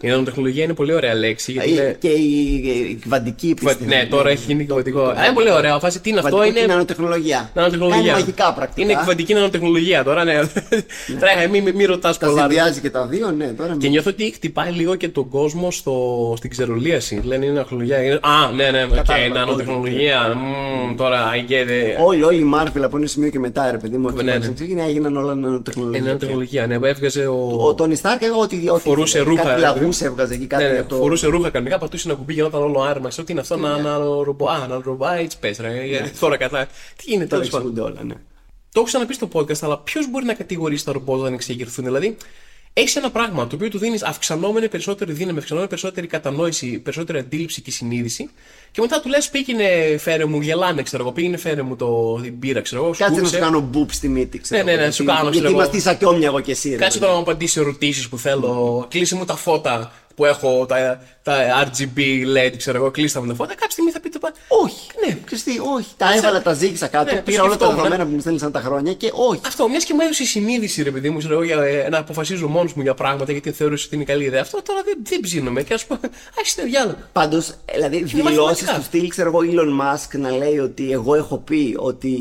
[0.00, 1.52] Η νανοτεχνολογία είναι πολύ ωραία λέξη.
[1.52, 1.96] Γιατί είναι...
[2.00, 2.54] Και η,
[2.90, 3.88] η κυβαντική επιστήμη.
[3.94, 5.00] Ναι, τώρα έχει γίνει κυβαντικό.
[5.00, 5.78] Α, είναι πολύ ωραία.
[5.78, 6.72] Φάση, τι είναι αυτό, Κυβαντικό και είναι.
[6.72, 7.50] νανοτεχνολογία.
[7.54, 8.00] Νανοτεχνολογία.
[8.02, 8.86] Κάνει μαγικά πρακτικά.
[8.90, 10.32] Είναι κυβαντική νανοτεχνολογία τώρα, ναι.
[11.20, 12.40] Τρέχα, μην μη, μη ρωτάς Τα πολλά.
[12.40, 13.46] συνδυάζει και τα δύο, ναι.
[13.46, 15.94] Τώρα Και νιώθω ότι χτυπάει λίγο και τον κόσμο στο,
[16.36, 17.20] στην ξερολίαση.
[17.24, 18.02] Λένε είναι τεχνολογία.
[18.02, 18.14] Είναι...
[18.14, 20.34] Α, ναι, ναι, οκ, Κατάλαβα, νανοτεχνολογία.
[20.36, 21.68] Μμμ, τώρα, I get
[22.00, 22.04] it.
[22.06, 24.38] Όλοι, όλοι οι Marvel από ένα σημείο και μετά, ρε παιδί μου, Ναι, ναι.
[24.38, 24.82] ναι, ναι.
[24.82, 26.02] έγιναν όλα Είναι νανοτεχνολογία.
[26.02, 27.66] νανοτεχνολογία, ναι, έβγαζε ο.
[27.66, 28.68] Ο Τόνι Στάρκ, εγώ ότι.
[28.68, 30.04] ότι Φορούσε ρούχα, Κάτι ρε λαγού παιδί.
[30.04, 30.96] έβγαζε εκεί, κάτι Ναι, ναι, από το.
[30.96, 33.08] φορούσε ρούχα κανονικά, πατούσε ένα κουμπί, γινόταν όλο άρμα.
[33.08, 34.48] Ξέρω τι είναι αυτό, να, να ρομπο.
[34.48, 35.06] Α, να ρομπο.
[35.06, 35.84] Α, έτσι πες, ρε.
[35.84, 36.66] γιατί Τώρα κατά.
[36.96, 37.66] Τι είναι Τώρα τέλο πάντων.
[37.68, 38.14] εξηγούνται όλα, ναι.
[38.72, 41.84] Το έχω ξαναπεί στο podcast, αλλά ποιος μπορεί να κατηγορήσει τα ρομπότ όταν εξεγερθούν.
[41.84, 42.16] Δηλαδή,
[42.76, 47.60] έχεις ένα πράγμα το οποίο του δίνεις αυξανόμενη περισσότερη δύναμη, αυξανόμενη περισσότερη κατανόηση, περισσότερη αντίληψη
[47.62, 48.30] και συνείδηση.
[48.70, 51.12] Και μετά του λες: Πήγαινε, φέρε μου, γελάνε, ξέρω εγώ.
[51.12, 52.90] Πήγαινε, φέρε μου το την πύρα, ξέρω εγώ.
[52.90, 53.34] Κάτσε να σκούρσε.
[53.34, 54.64] σου κάνω μπουπ στη μύτη, ξέρω.
[54.64, 55.64] Ναι, ναι, ναι, εγώ, σου γιατί- κάνω, ξέρω Γιατί εγώ.
[55.70, 56.68] είμαστε σαν κιόμια εγώ και εσύ.
[56.68, 57.00] ρε Κάτσε παιδί.
[57.00, 58.86] τώρα να μου απαντήσεις ερωτήσεις που θέλω.
[58.90, 61.34] Κλείσε μου τα φώτα που έχω, τα, τα
[61.70, 61.98] RGB
[62.36, 62.90] LED, ξέρω εγώ.
[62.90, 63.50] Κλείστε μου τα φώτα.
[63.54, 64.18] Κάποια στιγμή θα πείτε.
[64.18, 64.90] πα- Όχι.
[65.06, 65.18] Ναι.
[65.24, 65.88] Ξέρεις τι, όχι.
[65.96, 68.52] Τα έβαλα, τα ζήγησα κάτω, Ναι, το πήρα όλα τα σκεφτόμουν, δεδομένα που μου στέλνησαν
[68.52, 69.40] τα χρόνια και όχι.
[69.46, 71.98] Αυτό, μιας και μου έδωσε η συνείδηση, ρε παιδί μου, ξέρω, εγώ, για ε, να
[71.98, 74.40] αποφασίζω μόνος μου για πράγματα γιατί θεωρούσα ότι είναι καλή ιδέα.
[74.40, 75.62] Αυτό τώρα δεν, δεν ψήνομαι.
[75.62, 76.00] Και ας πούμε,
[76.38, 77.00] άχιστε διάλογος.
[77.12, 78.72] Πάντως, δηλαδή, δηλώσει μαθηματικά.
[78.74, 82.18] του στυλ, ξέρω εγώ, Elon Musk να λέει ότι εγώ έχω πει ότι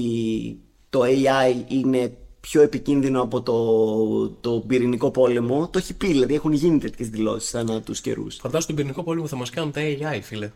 [0.89, 2.11] το AI είναι
[2.49, 5.67] πιο επικίνδυνο από το, το πυρηνικό πόλεμο.
[5.71, 8.35] Το έχει πει, δηλαδή έχουν γίνει τέτοιες δηλώσεις ανά τους καιρούς.
[8.35, 10.51] Φαντάζομαι τον πυρηνικό πόλεμο θα μας κάνουν τα AI, φίλε.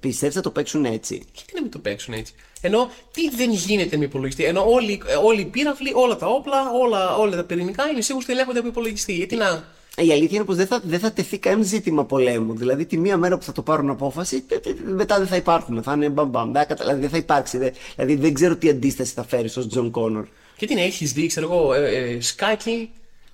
[0.00, 3.96] Πιστεύεις θα το παίξουν έτσι; Γιατί να μην το παίξουν έτσι; Ενώ τι δεν γίνεται
[3.96, 7.86] με υπολογιστή; Ενώ όλοι, ε, όλοι οι πύραυλοι, όλα τα όπλα, όλα, όλα τα πυρηνικά
[7.88, 9.12] είναι σίγουρα ότι ελέγχονται από υπολογιστή.
[9.12, 9.64] Γιατί να.
[9.96, 12.56] Η αλήθεια είναι πως δεν θα, δεν θα τεθεί κανένα ζήτημα πολέμου.
[12.56, 15.82] Δηλαδή, τη μία μέρα που θα το πάρουν απόφαση, τε- τε- μετά δεν θα υπάρχουν.
[15.82, 16.52] Θα είναι μπαμπαμ.
[16.52, 17.58] Δεν, κατα- δηλαδή, δεν θα υπάρξει.
[17.58, 20.26] Δεν- δηλαδή, δεν ξέρω τι αντίσταση θα φέρει ο Τζον Κόνορ.
[20.60, 22.90] Και τι να έχεις δει, ξέρω εγώ, ε, ε, σκάκι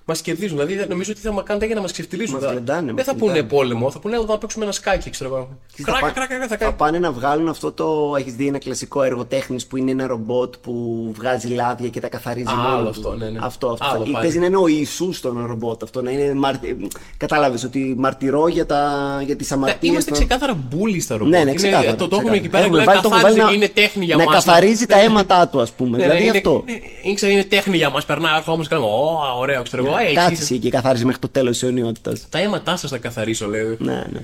[0.09, 0.55] μας κερδίζουν.
[0.57, 2.35] Δηλαδή δεν- νομίζω ότι θα μας κάνουν για να μας ξεφτυλίσουν.
[2.35, 3.53] Μας Θα- γλεντάνε, δεν μας θα πούνε γλεντάνε.
[3.53, 5.49] πόλεμο, θα πούνε εδώ να παίξουμε ένα σκάκι, ξέρω εγώ.
[5.75, 6.73] Θα, Κράκα, πά- κράκα, θα θα κάνει.
[6.77, 8.15] πάνε να βγάλουν αυτό το.
[8.19, 10.73] Έχεις δει ένα κλασικό έργο τέχνης που είναι ένα ρομπότ που
[11.17, 12.89] βγάζει λάδια και τα καθαρίζει Α, μόνο άλλο του.
[12.89, 13.39] αυτό, ναι, ναι.
[13.41, 13.85] Αυτό, αυτό.
[13.85, 14.23] Άλλο Ή πάλι.
[14.23, 16.01] Παίζει να είναι ο Ιησούς τον ρομπότ αυτό.
[16.01, 16.87] Να είναι μαρτι...
[17.17, 18.91] Κατάλαβες ότι μαρτυρώ για, τα...
[19.25, 19.91] για τις Ναι, αμαρτίες.
[19.91, 21.31] Είμαστε ξεκάθαρα μπουλί στα ρομπότ.
[21.33, 21.95] Ναι, ναι, Είναι- ξεκάθαρα.
[21.95, 22.35] Το, το έχουμε ξεκάθαρα.
[22.37, 22.63] εκεί πέρα.
[22.63, 24.33] Έχουμε δηλαδή, βάλει- το έχουμε καθάριζε, βάλει να- είναι τέχνη για να μας.
[24.33, 25.89] καθαρίζει τα αίματά του, ας πούμε.
[25.89, 26.63] Ναι, ναι, δηλαδή είναι, αυτό.
[26.65, 28.05] ναι, ήξερα, είναι τέχνη για μας.
[28.05, 29.96] Περνάει ο όμω και λέμε, Ω, ωραίο, ξέρω εγώ.
[30.01, 32.25] «Ε, Κάτσε εσείς- εσύ και καθάριζε μέχρι το τέλος της αιωνιότητας.
[32.29, 33.75] Τα αίματά σας θα καθαρίσω, λέει.
[33.79, 34.21] Ναι, ναι.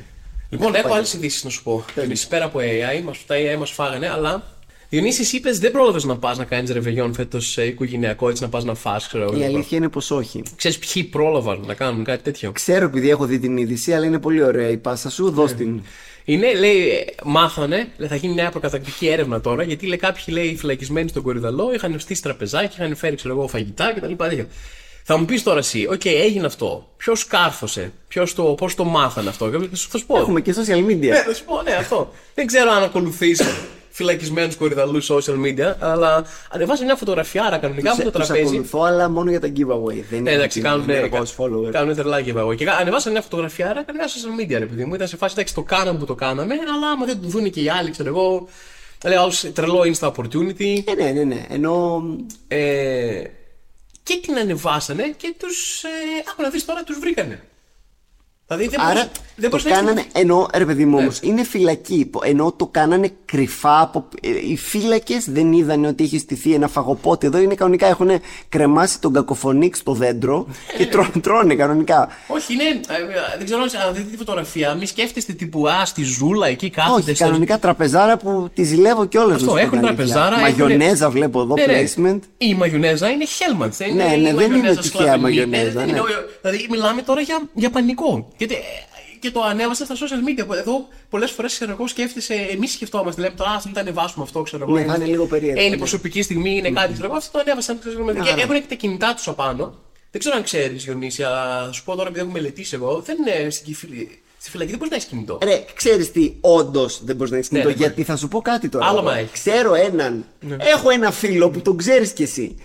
[0.49, 1.85] Λοιπόν, έχω άλλες ειδήσεις να σου πω.
[2.03, 4.43] Ειδήσεις πέρα από AI, μας, τα AI μας φάγανε, αλλά.
[4.89, 8.63] Διονύσης, εσύ είπες δεν πρόλαβες να πας να κάνεις ρεβεγιόν φέτος οικογενειακό, έτσι να πας
[8.63, 9.37] να φας, ξέρω εγώ.
[9.37, 10.43] Η αλήθεια είναι πως όχι.
[10.55, 14.19] Ξέρεις ποιοι πρόλαβαν να κάνουν κάτι τέτοιο; Ξέρω επειδή έχω δει την είδηση, αλλά είναι
[14.19, 15.29] πολύ ωραία η πάσα σου.
[15.31, 15.57] Δώσ' Ναι.
[15.57, 15.81] την.
[16.25, 20.55] Είναι, λέει, ε, μάθανε, λέει, θα γίνει μια προκατακτική έρευνα τώρα, γιατί λέει, κάποιοι λέει,
[20.55, 24.13] φυλακισμένοι στον Κορυδαλό είχαν στήσει τραπεζάκι, είχαν φέρει ξέρω εγώ, φαγητά κτλ.
[25.05, 25.15] Τέτοια.
[25.15, 26.87] Θα μου πεις τώρα εσύ, οκ, έγινε αυτό.
[26.97, 29.49] Ποιος κάρφωσε, ποιος το, πώς το μάθανε αυτό.
[29.49, 30.17] Και θα σου- θα σου πω.
[30.19, 30.97] Έχουμε και social media.
[31.07, 32.11] Ναι, θα σου πω, ναι, αυτό.
[32.33, 33.41] Δεν ξέρω αν ακολουθείς
[33.95, 38.47] φυλακισμένους Κορυδαλλού social media, αλλά ανεβάζει μια φωτογραφιάρα κανονικά από το Τους τραπέζι.
[38.47, 39.93] ακολουθώ, αλλά μόνο για τα giveaway.
[39.93, 41.71] Δεν Ναι, είναι εντάξει, ότι κάνουν, είναι ενεργός follower.
[41.71, 42.55] κάνουν τρελά giveaway.
[42.55, 44.93] Και ανεβάσαν μια φωτογραφιάρα, κανένα social media, ρε παιδί μου.
[44.93, 47.61] Ήταν σε φάση, εντάξει, το κάναμε που το κάναμε, αλλά άμα δεν το δουν και
[47.61, 48.47] οι άλλοι, ξέρω εγώ.
[49.05, 50.83] Λέει, ως τρελό insta opportunity.
[50.85, 51.45] Ε, ναι, ναι, ναι.
[51.49, 52.03] Ενώ.
[52.47, 53.21] Ε,
[54.03, 55.83] και την ανεβάσανε και τους.
[55.83, 55.89] Ε,
[56.29, 57.43] άκου να δεις τώρα, τους βρήκανε.
[58.55, 60.03] Δηλαδή δεν Άρα μπορείς- δεν το μπορείς να έχεις- κάνανε.
[60.13, 61.01] Ενώ ρε παιδί μου Ναι.
[61.01, 62.05] όμως, είναι φυλακή.
[62.11, 63.81] που- Ενώ το κάνανε κρυφά.
[63.81, 67.27] Από, ε, οι φύλακες δεν είδαν ότι έχει στηθεί ένα φαγοπότη.
[67.27, 67.87] Εδώ είναι κανονικά.
[67.87, 68.09] Έχουν
[68.49, 70.47] κρεμάσει τον κακοφωνίξ στο δέντρο
[70.77, 72.07] και τρώ- τρώνε κανονικά.
[72.27, 72.63] Όχι, είναι.
[72.63, 74.73] ε, ε, δεν ξέρω αν δείτε τη φωτογραφία.
[74.73, 77.01] Μη σκέφτεστε τύπου Α, στη ζούλα εκεί κάθονται.
[77.01, 79.33] Όχι, στο- κανονικά τραπεζάρα που τη ζηλεύω κιόλα.
[79.35, 80.39] Αυτό, έχουν τραπεζάρα.
[80.39, 81.83] Μαγιονέζα έχουν- βλέπω εδώ, Ναι, ναι.
[81.95, 82.19] placement.
[82.37, 83.69] Η μαγιονέζα είναι Hellmann's.
[83.77, 85.21] Δεν είναι Ναι, η ναι, δεν μαγιονέζα είναι τυχαία σλαβινή.
[85.21, 85.89] μαγιονέζα, δεν ναι.
[85.91, 86.03] είναι ο-
[86.41, 88.27] Δηλαδή, μιλάμε τώρα για, για πανικό.
[88.45, 90.45] Γιατί, ε, και το ανέβασα στα social media.
[90.47, 93.21] που Εδώ πολλές φορές εγώ σκέφτεσαι, εμείς σκεφτόμαστε.
[93.21, 94.77] Λέμε τώρα, ας μην το ανεβάσουμε αυτό, ξέρω εγώ.
[94.77, 95.77] Ναι, θα είναι λίγο περίεργο, Ε, είναι ναι.
[95.77, 97.15] προσωπική στιγμή, είναι κάτι, ξέρω εγώ.
[97.17, 97.79] Αυτό το ανέβασαν.
[97.79, 98.41] ξέρω εγώ, Και Άρα.
[98.41, 99.79] έχουν και τα κινητά τους απάνω.
[100.11, 102.99] Δεν ξέρω αν ξέρεις, Διονύση, αλλά θα σου πω τώρα επειδή έχω μελετήσει εγώ.
[103.05, 105.37] Δεν είναι στην, Κυφυ- Στη φυλακή δεν μπορείς να έχεις κινητό.
[105.43, 107.67] Ρε, ξέρεις τι, όντως δεν μπορείς να έχεις κινητό.
[107.69, 108.85] ναι, γιατί θα σου πω κάτι τώρα.
[108.85, 109.31] Άλλο Εγώ μα έχεις.
[109.31, 110.25] Ξέρω έναν.
[110.57, 112.55] Έχω ένα φίλο που τον ξέρεις κι εσύ.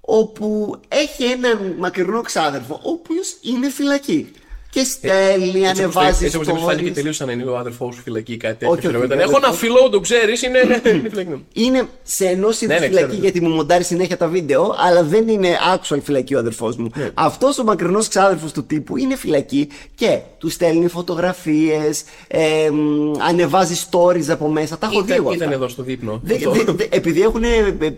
[0.00, 4.30] Όπου έχει έναν μακρινό ξάδερφο, ο οποίος είναι φυλακή.
[4.70, 6.94] Και στέλνει, Έτσι όπως το- ανεβάζει Έτσι όπως φάνηκε stories.
[6.94, 8.88] τελείω σαν να είναι ο αδερφός σου φυλακή ή κάτι Όχι, τέτοιο.
[8.98, 9.56] όχι, Ήταν, δεν Έχω ένα είναι.
[9.56, 10.58] φίλο, το ξέρεις, είναι.
[10.98, 11.44] είναι φυλακή.
[11.52, 13.20] Είναι σε ενός είδους ναι, φυλακή ξέρω.
[13.22, 16.88] γιατί μου μοντάρει συνέχεια τα βίντεο, αλλά δεν είναι actual φυλακή ο αδερφός μου.
[16.96, 17.10] Ναι.
[17.14, 23.86] Αυτός ο μακρινός ξάδερφος του τύπου είναι φυλακή και του στέλνει φωτογραφίες, ε, μ, ανεβάζει
[23.90, 24.78] stories από μέσα.
[24.78, 25.20] Τα έχω δει εγώ.
[25.20, 25.44] Ήταν, αυτά.
[25.44, 26.20] ήταν εδώ στο δείπνο.
[26.24, 26.50] Δε- Αυτό.
[26.50, 27.42] δε- δε- επειδή έχουν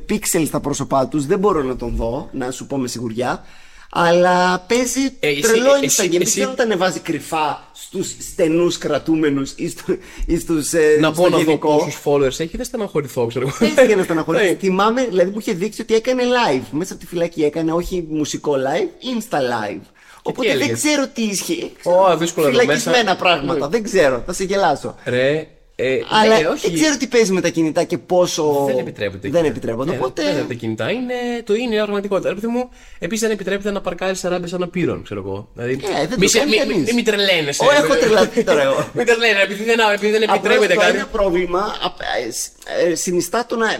[0.07, 3.45] πίξελ στα πρόσωπά τους, δεν μπορώ να τον δω, να σου πω με σιγουριά.
[3.91, 6.11] Αλλά παίζει Ε, εσύ- τρελό εσύ- Instagram.
[6.11, 9.83] Δεν εσύ- ξέρω αν τα ανεβάζει κρυφά στους στενούς κρατούμενους ή, στο,
[10.27, 11.77] ή στους, ε, Να στο πω να δω γενικό.
[11.77, 13.71] πόσους followers έχει, δεν στεναχωρηθώ, ξέρω εγώ.
[13.71, 14.45] Έτσι για να στεναχωρήσει.
[14.45, 14.55] Ναι.
[14.57, 16.63] Θυμάμαι, δηλαδή μου είχε δείξει ότι έκανε live.
[16.71, 19.81] Μέσα από τη φυλακή έκανε όχι μουσικό live, insta live.
[20.23, 21.73] Οπότε δεν έλεγες; ξέρω τι ισχύει.
[21.83, 23.17] Ω, δύσκολο εδώ Φυλακισμένα μέσα.
[23.17, 23.69] πράγματα.
[23.69, 24.23] Δεν ξέρω.
[24.27, 24.95] Θα σε γελάσω.
[25.05, 25.49] Ρε,
[25.81, 26.67] ε, Αλλά ναι, όχι.
[26.71, 28.65] δεν ξέρω τι παίζει με τα κινητά και πόσο.
[28.67, 29.29] Δεν επιτρέπεται.
[29.31, 29.91] Δεν επιτρέπονται.
[29.91, 30.23] Ναι, Οπότε.
[30.23, 30.91] Δεν είναι τα κινητά.
[30.91, 31.15] Είναι,
[31.45, 32.29] το είναι η πραγματικότητα.
[32.29, 32.69] Ρε παιδί μου,
[32.99, 35.49] επίσης δεν επιτρέπεται να παρκάρεις σε ράμπε αναπήρων, ξέρω εγώ.
[35.55, 36.77] Δηλαδή, Ε, δεν το μη, σε- κάνει μη, κανείς.
[36.77, 37.65] μη, μη τρελαίνεσαι.
[37.65, 38.89] Ω, έχω τρελαθεί τώρα εγώ.
[38.95, 40.97] Μην τρελαίνεσαι, επειδή δεν, επειδή δεν Απλώς επιτρέπεται το κάτι.
[40.97, 42.53] ένα πρόβλημα απ- ε, σ-
[42.91, 43.77] ε, συνιστά το να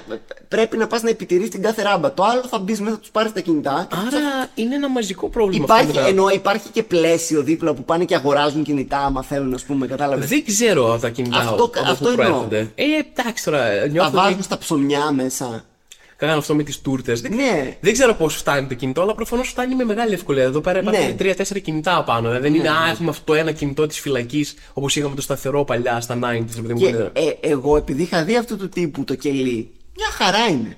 [0.49, 2.13] πρέπει να πας να επιτηρείς την κάθε ράμπα.
[2.15, 3.87] Το άλλο θα μπεις μέσα, θα τους πάρεις τα κινητά.
[3.91, 5.65] και θα Άρα είναι ένα μαζικό πρόβλημα.
[5.65, 9.23] Υπάρχει, αυτό με τα- εννοώ, υπάρχει και πλαίσιο δίπλα που πάνε και αγοράζουν κινητά άμα
[9.23, 10.29] θέλουν, ας πούμε, κατάλαβες.
[10.29, 12.27] Δεν ξέρω από τα κινητά Αυτό- από πού αυτό εννοώ.
[12.27, 12.73] προέρχονται.
[12.75, 12.85] Ε,
[13.19, 13.59] εντάξει τώρα.
[13.81, 15.65] Τα Νιώθω βάζουν ότι στα ψωμιά μέσα.
[16.17, 17.21] κάνανε αυτό με τις τούρτες.
[17.21, 17.77] Δεν, Ναι.
[17.81, 20.43] δεν ξέρω πώς φτάνει το κινητό, αλλά προφανώς φτάνει με μεγάλη ευκολία.
[20.43, 21.13] Εδώ πέρα υπάρχουν Ναι.
[21.13, 22.29] τρία-τέσσερα κινητά πάνω.
[22.29, 25.65] Δηλαδή δεν είναι, α, έχουμε αυτό το ένα κινητό της φυλακής όπως είχαμε το σταθερό
[25.65, 26.55] παλιά στα 90s.
[26.57, 29.71] ρε παιδί μου, Και είναι- ε, εγώ, επειδή είχα δει αυτού του τύπου το κελί,
[29.97, 30.77] μια χαρά είναι.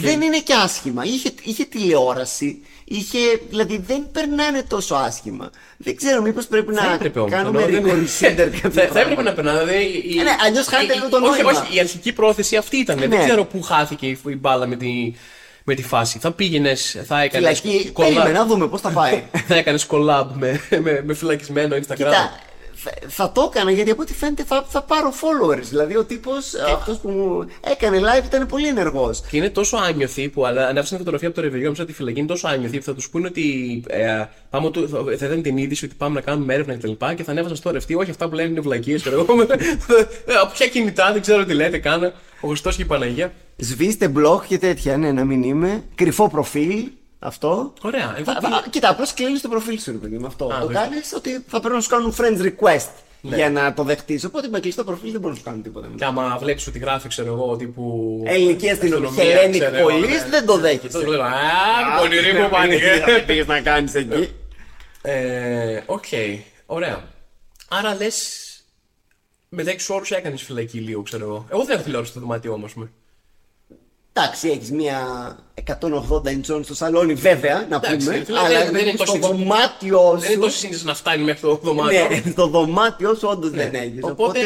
[0.00, 1.04] Δεν είναι και άσχημα.
[1.04, 3.18] Είχε, είχε τηλεόραση, είχε,
[3.48, 5.50] δηλαδή δεν περνάνε τόσο άσχημα.
[5.76, 8.80] Δεν ξέρω, μήπως πρέπει Θα να έπρεπε όμως, κάνουμε ενώ δεν- reconsider κάποια θα, θα
[8.82, 9.22] έπρεπε πράγματα.
[9.22, 9.52] να περνά.
[9.64, 11.60] Δηλαδή, η- Ε, ναι, αλλιώς χάνεται η- λίγο το όχι, νόημα.
[11.60, 12.98] όχι, η αρχική πρόθεση αυτή ήταν.
[12.98, 13.06] Ναι.
[13.06, 15.12] Δεν ξέρω πού χάθηκε η, η μπάλα με τη,
[15.64, 16.18] με τη φάση.
[16.18, 17.60] Θα πήγαινες, θα έκανες.
[17.60, 19.22] Φυλακή, περίμενε να δούμε πώς θα πάει.
[19.46, 21.94] θα έκανες collab με, με, με φυλακισμένο Instagram.
[21.96, 22.38] Κοίτα,
[22.82, 25.62] θα- θα το έκανα γιατί από ό,τι φαίνεται θα, θα πάρω followers.
[25.68, 29.20] Δηλαδή ο τύπος αυτός που μου έκανε live ήταν πολύ ενεργός.
[29.30, 32.18] Και είναι τόσο άνιωθοι που αλλά- ανέβασαν φωτογραφία από το ρεβιό μέσα από τη φυλακή.
[32.18, 35.56] Είναι τόσο άνιωθοι που θα τους πούνε ότι ε, πάμε, του- θα, θα ήταν την
[35.56, 36.90] είδηση ότι πάμε να κάνουμε έρευνα κτλ.
[36.90, 37.94] Και, και θα ανέβασαν στο ρευτή.
[37.94, 39.02] Όχι, αυτά που λένε είναι βλακίες.
[40.42, 42.12] από ποια κινητά, δεν ξέρω τι λέτε, κάνα.
[42.40, 43.32] Ο Χριστός και η Παναγία.
[43.56, 45.82] Σβήστε blog και τέτοια, ναι, να μην είμαι.
[45.94, 46.88] Κρυφό προφίλ,
[47.22, 47.72] αυτό.
[47.82, 48.14] Ωραία.
[48.16, 50.46] Εγώ Θα- τι- θα- Κοίτα, απλώς κλείνεις το προφίλ σου, ρε παιδί με αυτό.
[50.46, 50.72] Α, το ναι.
[50.74, 52.88] κάνεις ότι θα πρέπει να σου κάνουν friends request
[53.20, 54.24] για να το δεχτείς.
[54.24, 55.88] Οπότε με κλειστό προφίλ δεν μπορεί να σου κάνουν τίποτα.
[55.96, 58.22] Και άμα βλέπεις ότι γράφει, ξέρω εγώ, τύπου.
[58.26, 60.28] Ελληνική αστυνομία, αστυνομία, Hellenic ξέρω εγώ, Police, ναι.
[60.30, 60.96] δεν το δέχεσαι.
[60.98, 61.30] Αυτό λέω, Α,
[62.00, 63.04] πονηρή μου φάνηκε.
[63.26, 64.30] πήγες να κάνεις εκεί.
[65.02, 66.04] Ε, Οκ,
[66.66, 67.04] ωραία.
[67.68, 68.46] Άρα λες.
[69.48, 71.46] Με έξι όρους έκανες φυλακή λίγο, ξέρω εγώ.
[71.52, 72.90] Εγώ δεν έχω τηλεόραση στο δωμάτιό μου, ας πούμε.
[74.12, 74.98] Εντάξει, έχεις μια
[75.54, 78.24] 180 inch στο σαλόνι, βέβαια, να Εντάξει, πούμε.
[78.24, 80.40] φίλε, αλλά δεν- δεν είναι στο τόσο- δωμάτιό Δεν είναι σου.
[80.40, 82.08] τόσο σύνδεση να φτάνει μέχρι το δωμάτιο.
[82.08, 84.02] Ναι, στο δωμάτιό σου όντως δεν έχεις.
[84.02, 84.38] Οπότε,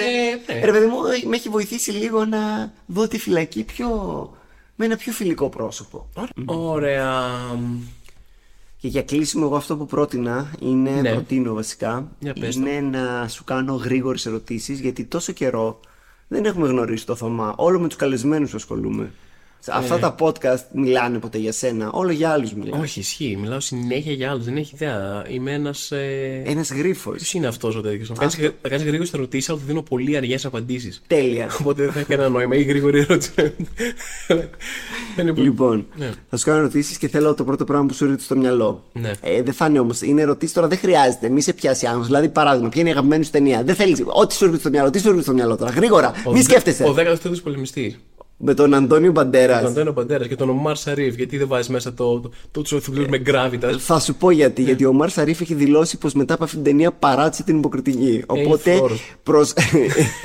[0.46, 0.60] ναι.
[0.64, 0.96] Ρε παιδί μου,
[1.28, 3.88] με έχει βοηθήσει λίγο να δω τη φυλακή πιο.
[4.78, 6.06] με ένα πιο φιλικό πρόσωπο.
[6.44, 7.22] Ωραία.
[8.78, 11.10] Και για κλείσιμο, εγώ αυτό που πρότεινα είναι, Ναι.
[11.10, 15.80] προτείνω βασικά, Για πες είναι να σου κάνω γρήγορες ερωτήσεις γιατί τόσο καιρό
[16.28, 17.54] δεν έχουμε γνωρίσει το Θωμά.
[17.56, 19.10] Όλο με τους καλεσμένους ασχολούμαι.
[19.72, 22.82] Αυτά τα podcast μιλάνε ποτέ για σένα, όλο για άλλους μιλάνε.
[22.82, 23.38] Όχι, ισχύει.
[23.40, 24.44] Μιλάω συνέχεια για άλλους.
[24.44, 25.24] Δεν έχει ιδέα.
[25.28, 25.90] Είμαι ένας.
[25.92, 26.42] Ε...
[26.46, 27.14] Ένας γρίφος.
[27.16, 28.14] Ποιος είναι αυτός ο τέτοιος; Να
[28.68, 31.02] κάνεις γρήγορες ερωτήσεις, αλλά του δίνω πολύ αργές απαντήσεις.
[31.06, 31.48] Τέλεια.
[31.60, 32.56] Οπότε δεν θα έχει κανένα νόημα.
[32.56, 33.32] Ή γρήγορη ερώτηση.
[34.26, 34.46] Δεν
[35.20, 36.10] είναι πολύ- Λοιπόν, Ναι.
[36.30, 38.84] θα σου κάνω ερωτήσεις και θέλω το πρώτο πράγμα που σου έρχεται στο μυαλό.
[38.92, 39.10] Ναι.
[39.22, 40.00] Ε, δεν θα είναι όμως.
[40.00, 41.28] Είναι ερωτήσεις τώρα, δεν χρειάζεται.
[41.28, 42.02] Μη σε πιάσει άγχος.
[42.02, 43.62] Δηλαδή, παράδειγμα, ποια είναι η αγαπημένη σου ταινία.
[43.62, 44.02] Δεν θέλεις.
[44.06, 46.12] Ό,τι σου έρχεται στο μυαλό, τι σου έρχεται στο μυαλό τώρα; Γρήγορα.
[46.24, 46.84] Ο Μη δε- σκέφτεσαι.
[46.84, 47.98] Ο 13ος πολεμιστής.
[48.38, 49.60] Με τον Αντόνιο Μπαντέρας.
[49.60, 51.14] Τον Αντόνιο Μπαντέρας και τον Ομάρ Σαρίφ.
[51.14, 53.78] Γιατί δεν βάζεις μέσα το, το, το, τους ηθοποιούς με gravitas.
[53.78, 54.62] Θα σου πω γιατί.
[54.62, 58.22] Γιατί ο Ομάρ Σαρίφ έχει δηλώσει πως μετά από αυτήν την ταινία παράτησε την υποκριτική.
[58.26, 59.16] Οπότε, φλώρος.
[59.22, 59.52] προς...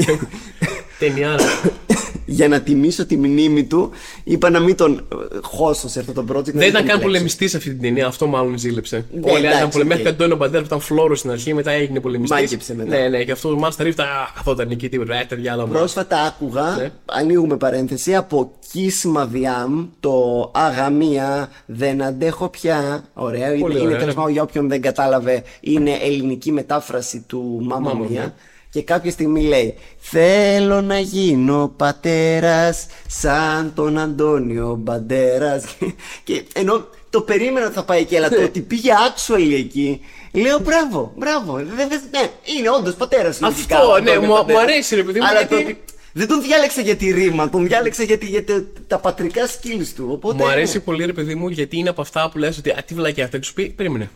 [1.00, 1.44] Ταινιάρα.
[2.32, 3.90] για να τιμήσω τη μνήμη του,
[4.24, 6.36] είπα να μην τον ε, χώσω σε αυτό το project.
[6.36, 7.02] να Δεν μην ήταν τον καν τρέξω.
[7.02, 9.06] πολεμιστής αυτή την ταινία, αυτό μάλλον ζήλεψε.
[9.14, 9.88] Ναι, Όλοι οι άλλοι ήταν εντάξει, πολεμιστές.
[9.88, 10.04] Μέχρι οκ.
[10.04, 12.40] και ο Αντόνιο Μπαντέρας που ήταν φλώρος στην αρχή, μετά έγινε πολεμιστής.
[12.42, 12.98] Μάγεψε μετά.
[12.98, 14.06] Ναι, ναι, και αυτό ο Ομάρ Σαρίφ ήταν.
[14.08, 15.16] «Α, Καθόταν εκεί τίποτα.
[15.16, 15.72] Ε, παιδιά, άλλα μου.
[15.74, 16.90] Πρόσφατα άκουγα, Ναι.
[17.06, 23.04] ανοίγουμε παρένθεση, από Kiss Madiam το Αγαμία δεν αντέχω πια.
[23.14, 24.20] Ωραία, είναι, Πολύ είναι ωραία, τέλος ναι.
[24.20, 28.26] πάντων για όποιον δεν κατάλαβε, είναι ελληνική μετάφραση του Mamma Mamma Mia.
[28.26, 28.30] Mia.
[28.72, 35.64] Και κάποια στιγμή λέει Θέλω να γίνω πατέρας σαν τον Αντώνιο Μπαντέρας
[36.24, 40.02] Και ενώ το περίμενα ότι θα πάει εκεί, αλλά το ότι πήγε actually εκεί.
[40.32, 41.54] Λέω μπράβο, μπράβο.
[41.56, 43.42] Δεν, δεν, ναι, είναι όντως πατέρας.
[43.42, 45.26] Αυτό, ναι, μου, μου αρέσει ρε παιδί μου.
[45.26, 45.56] Αλλά γιατί...
[45.56, 45.78] το ότι
[46.14, 49.88] δεν τον διάλεξε για τη ρήμα, τον διάλεξε για, τη- για τα- τα πατρικά skills
[49.96, 50.08] του.
[50.12, 52.84] Οπότε, Μου αρέσει πολύ ρε παιδί μου γιατί είναι από αυτά που λες ότι α,
[52.88, 54.10] τι βλακιά αυτό και σου πει, περίμενε.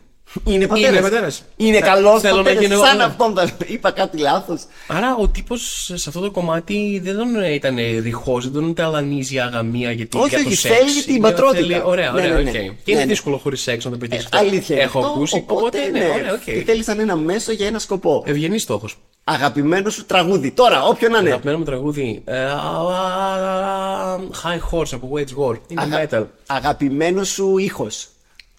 [0.46, 0.92] Είναι πατέρας.
[0.92, 1.44] Είναι πατέρας.
[1.56, 2.62] Είναι Ε, καλός θέλω να πατέρας.
[2.64, 3.04] γίνω εγώ, Σαν ναι.
[3.04, 3.50] αυτόν τον.
[3.68, 4.62] Είπα κάτι λάθος.
[4.88, 9.92] Άρα ο τύπος σε αυτό το κομμάτι δεν τον ήταν ρηχό, δεν τον ταλανίζει αγαμία
[9.92, 10.76] γιατί Όχι, για το όχι, σεξ.
[10.78, 11.62] θέλει την Είναι- πατρότητα.
[11.68, 12.44] θέλει- Ωραία, Ναι, ωραία, ναι, οκ.
[12.46, 12.52] ναι.
[12.52, 13.06] Και Ναι, είναι ναι.
[13.06, 14.38] δύσκολο χωρίς σεξ να το πετύχεις αυτό.
[14.38, 14.76] Αλήθεια.
[14.76, 15.46] είναι Έχω αυτό, ακούσει.
[15.48, 16.44] Οπότε, ναι, ωραία, οκ.
[16.44, 18.24] Και θέλεις σαν ένα μέσο για ένα σκοπό.
[18.26, 18.98] Ευγενής στόχος.
[19.24, 20.52] Αγαπημένο σου τραγούδι.
[20.52, 21.30] Τώρα, όποιο να είναι.
[21.30, 22.22] Αγαπημένο μου τραγούδι.
[22.26, 25.56] ε, α, α, High Horse από Wage War.
[25.68, 26.26] Είναι Αγα- metal.
[26.48, 28.08] Αγαπημένος σου ήχος.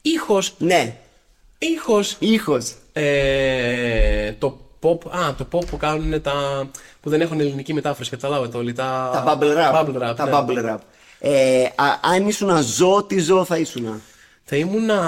[0.02, 0.96] Ήχος; Ναι,
[1.58, 2.16] Ήχος.
[2.18, 2.74] ήχος.
[2.92, 6.68] Ε, το pop, α, το pop που κάνουν τα.
[7.00, 8.72] που δεν έχουν ελληνική μετάφραση, καταλάβατε όλοι.
[8.72, 9.80] Τα, Τα bubble rap.
[9.84, 10.30] Bubble rap, τα ναι.
[10.34, 10.78] bubble rap.
[11.18, 14.02] Ε, α, αν ήσουν ζώο, τι ζώο θα ήσουν.
[14.44, 15.00] Θα ήμουνα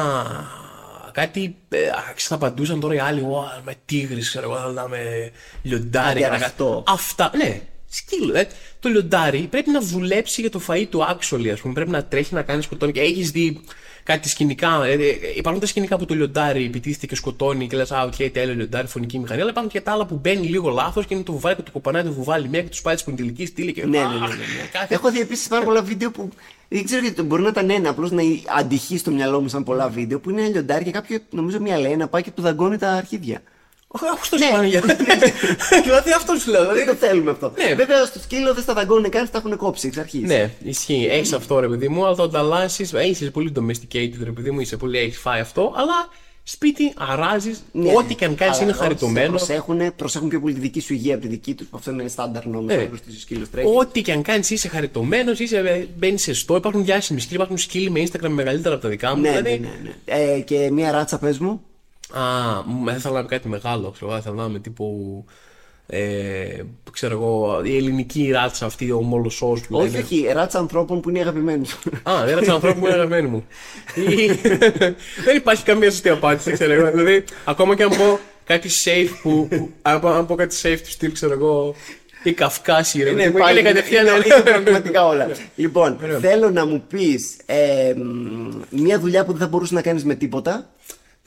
[1.12, 1.56] κάτι.
[1.68, 3.20] Ε, α, θα απαντούσαν τώρα οι άλλοι.
[3.20, 5.30] Ω, με τίγρης, ξέρω εγώ, θα με
[5.62, 6.08] λιοντάρι.
[6.10, 6.82] Άντε, κανένα- αυτό.
[6.86, 7.30] Αυτά.
[7.36, 8.36] Ναι, σκύλο.
[8.36, 8.48] Ε.
[8.80, 11.74] Το λιοντάρι πρέπει να δουλέψει για το φαΐ του actually, ας πούμε.
[11.74, 12.92] Πρέπει να τρέχει να κάνει σκοτώνει.
[12.92, 13.60] Και έχεις δει
[14.12, 14.84] κάτι σκηνικά.
[14.84, 18.14] Ε, ε, υπάρχουν τα σκηνικά που το λιοντάρι επιτίθεται και σκοτώνει και λες, Α, οκ,
[18.32, 19.40] τέλειο λιοντάρι, φονική μηχανή.
[19.40, 21.70] Αλλά υπάρχουν και τα άλλα που μπαίνει λίγο λάθος και είναι το βουβάλι και το
[21.70, 23.72] κοπανάει το βουβάλι μία και του σπάει τη σπονδυλική στήλη.
[23.72, 23.86] Και...
[23.86, 24.14] Ναι, ναι, ναι.
[24.18, 24.44] ναι, Αχ, ναι.
[24.72, 26.28] κάθε- Έχω δει επίσης πάρα πολλά βίντεο που
[26.68, 28.22] δεν ξέρω γιατί μπορεί να ήταν ένα, απλώς να
[28.58, 31.78] αντηχεί στο μυαλό μου σαν πολλά βίντεο που είναι ένα λιοντάρι και κάποιο, νομίζω μια
[31.78, 33.42] λέαινα πάει και του δαγκώνει τα αρχίδια.
[33.90, 34.44] Όχι, αυτό Ναι.
[34.44, 34.80] σου πάνε για.
[35.84, 36.60] Δηλαδή αυτό σου λέω.
[36.60, 37.52] δηλαδή, Δεν το θέλουμε αυτό.
[37.68, 37.74] Ναι.
[37.74, 40.22] Βέβαια στο σκύλο δεν στα δαγκώνουν καν, τα έχουν κόψει εξ αρχής.
[40.22, 41.08] Ναι, ισχύει.
[41.10, 42.88] Έχεις αυτό ρε παιδί μου, αλλά το ανταλλάσσει.
[43.08, 44.98] Είσαι πολύ domesticated ρε παιδί μου, είσαι πολύ.
[44.98, 46.08] Έχεις φάει αυτό, αλλά
[46.42, 47.62] σπίτι αράζεις.
[47.72, 47.92] Ναι.
[47.96, 49.28] Ό,τι και αν κάνεις Αλλά είναι όσοι χαριτωμένο.
[49.28, 51.66] Προσέχουν, προσέχουν πιο πολύ τη δική σου υγεία από τη δική τους.
[51.70, 52.72] Αυτό είναι στάνταρ νόμος.
[52.72, 52.76] Ε.
[52.76, 52.90] Ε.
[52.96, 53.68] Στου σκύλου τρέχει.
[53.76, 55.88] Ό,τι και αν κάνεις, είσαι χαριτωμένος, είσαι...
[55.96, 56.56] μπαίνεις σε στό.
[56.56, 59.20] Υπάρχουν διάσημοι σκύλοι, υπάρχουν σκύλοι με Instagram μεγαλύτερα από τα δικά μου.
[59.20, 59.50] Ναι, δηλαδή...
[59.50, 60.34] ναι, ναι, ναι.
[60.34, 61.62] Ε, και μία ράτσα πες μου.
[62.12, 62.20] Α,
[62.66, 63.90] μ, δεν ήθελα να είμαι κάτι μεγάλο.
[63.90, 65.24] Ξέρω, εγώ, ήθελα να είμαι τύπου.
[65.90, 70.02] Ε, ξέρω εγώ, η ελληνική ράτσα αυτή, ο μολοσσός που Όχι, λένε.
[70.04, 71.78] όχι, ράτσα ανθρώπων που είναι αγαπημένοι σου.
[72.02, 73.44] Α, δεν ράτσα ανθρώπου που είναι αγαπημένοι μου.
[74.08, 74.26] Ή-
[75.24, 76.90] δεν υπάρχει καμία σωστή απάντηση, ξέρω εγώ.
[76.90, 79.48] Δηλαδή, ακόμα και αν πω κάτι safe που.
[79.50, 81.74] που- αν, πω, αν πω κάτι safe του στυλ, ξέρω εγώ.
[82.22, 83.10] Ή καυκάσι, ρε.
[83.10, 84.06] Είναι μου, πάλι είναι κατευθείαν.
[84.06, 84.34] είναι- ναι.
[84.34, 85.28] είναι πραγματικά όλα.
[85.56, 90.04] λοιπόν, θέλω να μου πεις ε, μ, μια δουλειά που δεν θα μπορούσε να κάνεις
[90.04, 90.70] με τίποτα.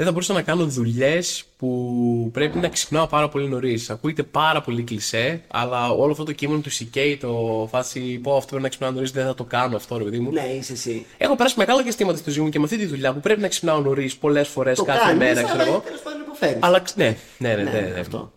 [0.01, 3.89] Δεν θα μπορούσα να κάνω δουλειές που πρέπει να ξυπνάω πάρα πολύ νωρίς.
[3.89, 8.45] Ακούγεται πάρα πολύ κλισέ, αλλά όλο αυτό το κείμενο του CK, το φάση πω αυτό
[8.47, 10.31] πρέπει να ξυπνάω νωρίς, δεν θα το κάνω αυτό, ρε παιδί μου.
[10.31, 11.05] Ναι, είσαι εσύ.
[11.17, 13.47] Έχω περάσει μεγάλα διαστήματα στη ζωή μου και με αυτή τη δουλειά που πρέπει να
[13.47, 15.79] ξυπνάω νωρίς πολλές φορές Το κάθε κάνεις, μέρα, ξέρω αλλά εγώ.
[15.85, 16.57] τέλος πάντων υποφέρεις.
[16.59, 18.31] Αλλά ξ- ναι, ναι, ναι, ναι, ναι, αυτό.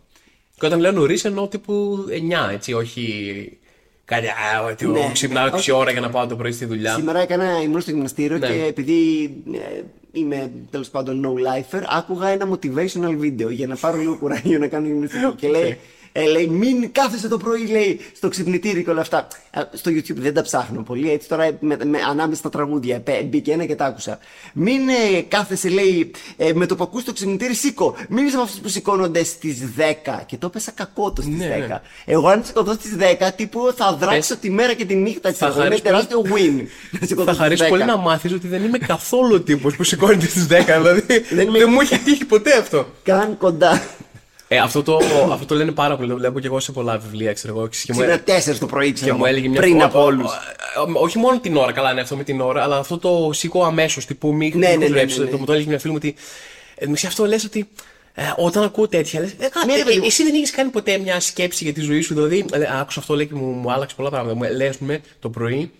[0.58, 2.04] Και όταν λέω νωρίς εννοώ τύπου
[2.48, 3.58] 9, έτσι, όχι.
[4.04, 6.94] Κάτι, α, ότι Ναι, ξυπνάω 6 ώρα για να πάω το πρωί στη δουλειά.
[6.94, 8.46] Σήμερα έκανα, ήμουν στο γυμναστήριο Ναι.
[8.46, 9.80] και επειδή ε,
[10.14, 14.66] είμαι τέλος πάντων no lifer, άκουγα ένα motivational video για να πάρω λίγο κουράγιο να
[14.66, 15.34] κάνω γυμναστική.
[15.36, 15.78] και λέει,
[16.16, 19.26] ε, λέει, μην κάθεσαι το πρωί, λέει, στο ξυπνητήρι και όλα αυτά.
[19.50, 23.24] Ε, Στο YouTube δεν τα ψάχνω πολύ, έτσι τώρα με, με, ανάμεσα στα τραγούδια πέ-
[23.24, 24.18] μπήκε ένα και τα άκουσα.
[24.52, 27.96] Μην ε, κάθεσαι, λέει, ε, με το που ακούς το ξυπνητήρι, σήκω.
[28.08, 30.22] Μην είσαι με αυτούς που σηκώνονται στις 10.
[30.26, 31.68] Και το έπεσα κακότο στις Ναι, 10.
[31.68, 31.80] ναι.
[32.04, 35.34] Εγώ αν σηκωθώ στις 10, τύπου θα δράξω τη μέρα και τη νύχτα τη.
[35.34, 36.62] Θα Είναι χαρείς τεράστιο win.
[37.00, 37.68] Να σηκωθώ Θα στις χαρίσει 10.
[37.68, 40.64] πολύ να μάθεις ότι δεν είμαι καθόλου ο τύπος που σηκώνεται στις 10.
[40.66, 42.86] Δηλαδή δεν, είμαι- μου έχει τύχει ποτέ αυτό.
[43.02, 43.82] Καν κοντά.
[44.48, 44.96] Ε, αυτό, το,
[45.32, 46.08] αυτό το λένε πάρα πολύ.
[46.08, 47.68] Το βλέπω και εγώ σε πολλά βιβλία, ξέρω εγώ.
[47.68, 50.04] Και μου, Σήμερα 4 το πρωί, ξέρω και μου εγώ, έλεγε μια πριν φορά- από
[50.04, 50.32] όλους.
[50.32, 50.36] Ε,
[50.80, 53.64] ε, Όχι μόνο την ώρα, καλά είναι αυτό με την ώρα, αλλά αυτό το σήκω
[53.64, 54.04] αμέσως.
[54.04, 55.18] Τύπου μη Ναι, ναι, ναι, δουλέψεις.
[55.18, 55.30] ναι, ναι.
[55.30, 56.14] Το μου το έλεγε μια φίλη μου ότι.
[56.74, 57.68] Ε, με αυτό λες ότι.
[58.14, 60.04] Ε, όταν ακούω τέτοια, λες, ε, κα- Ναι, ρε, ε, παιδί μου.
[60.06, 62.14] εσύ δεν έχεις κάνει ποτέ μια σκέψη για τη ζωή σου.
[62.14, 64.34] Δηλαδή, ε, άκουσα αυτό λέει και μου, μου άλλαξε πολλά πράγματα.
[64.36, 65.70] Μου λέει, ας πούμε, το πρωί,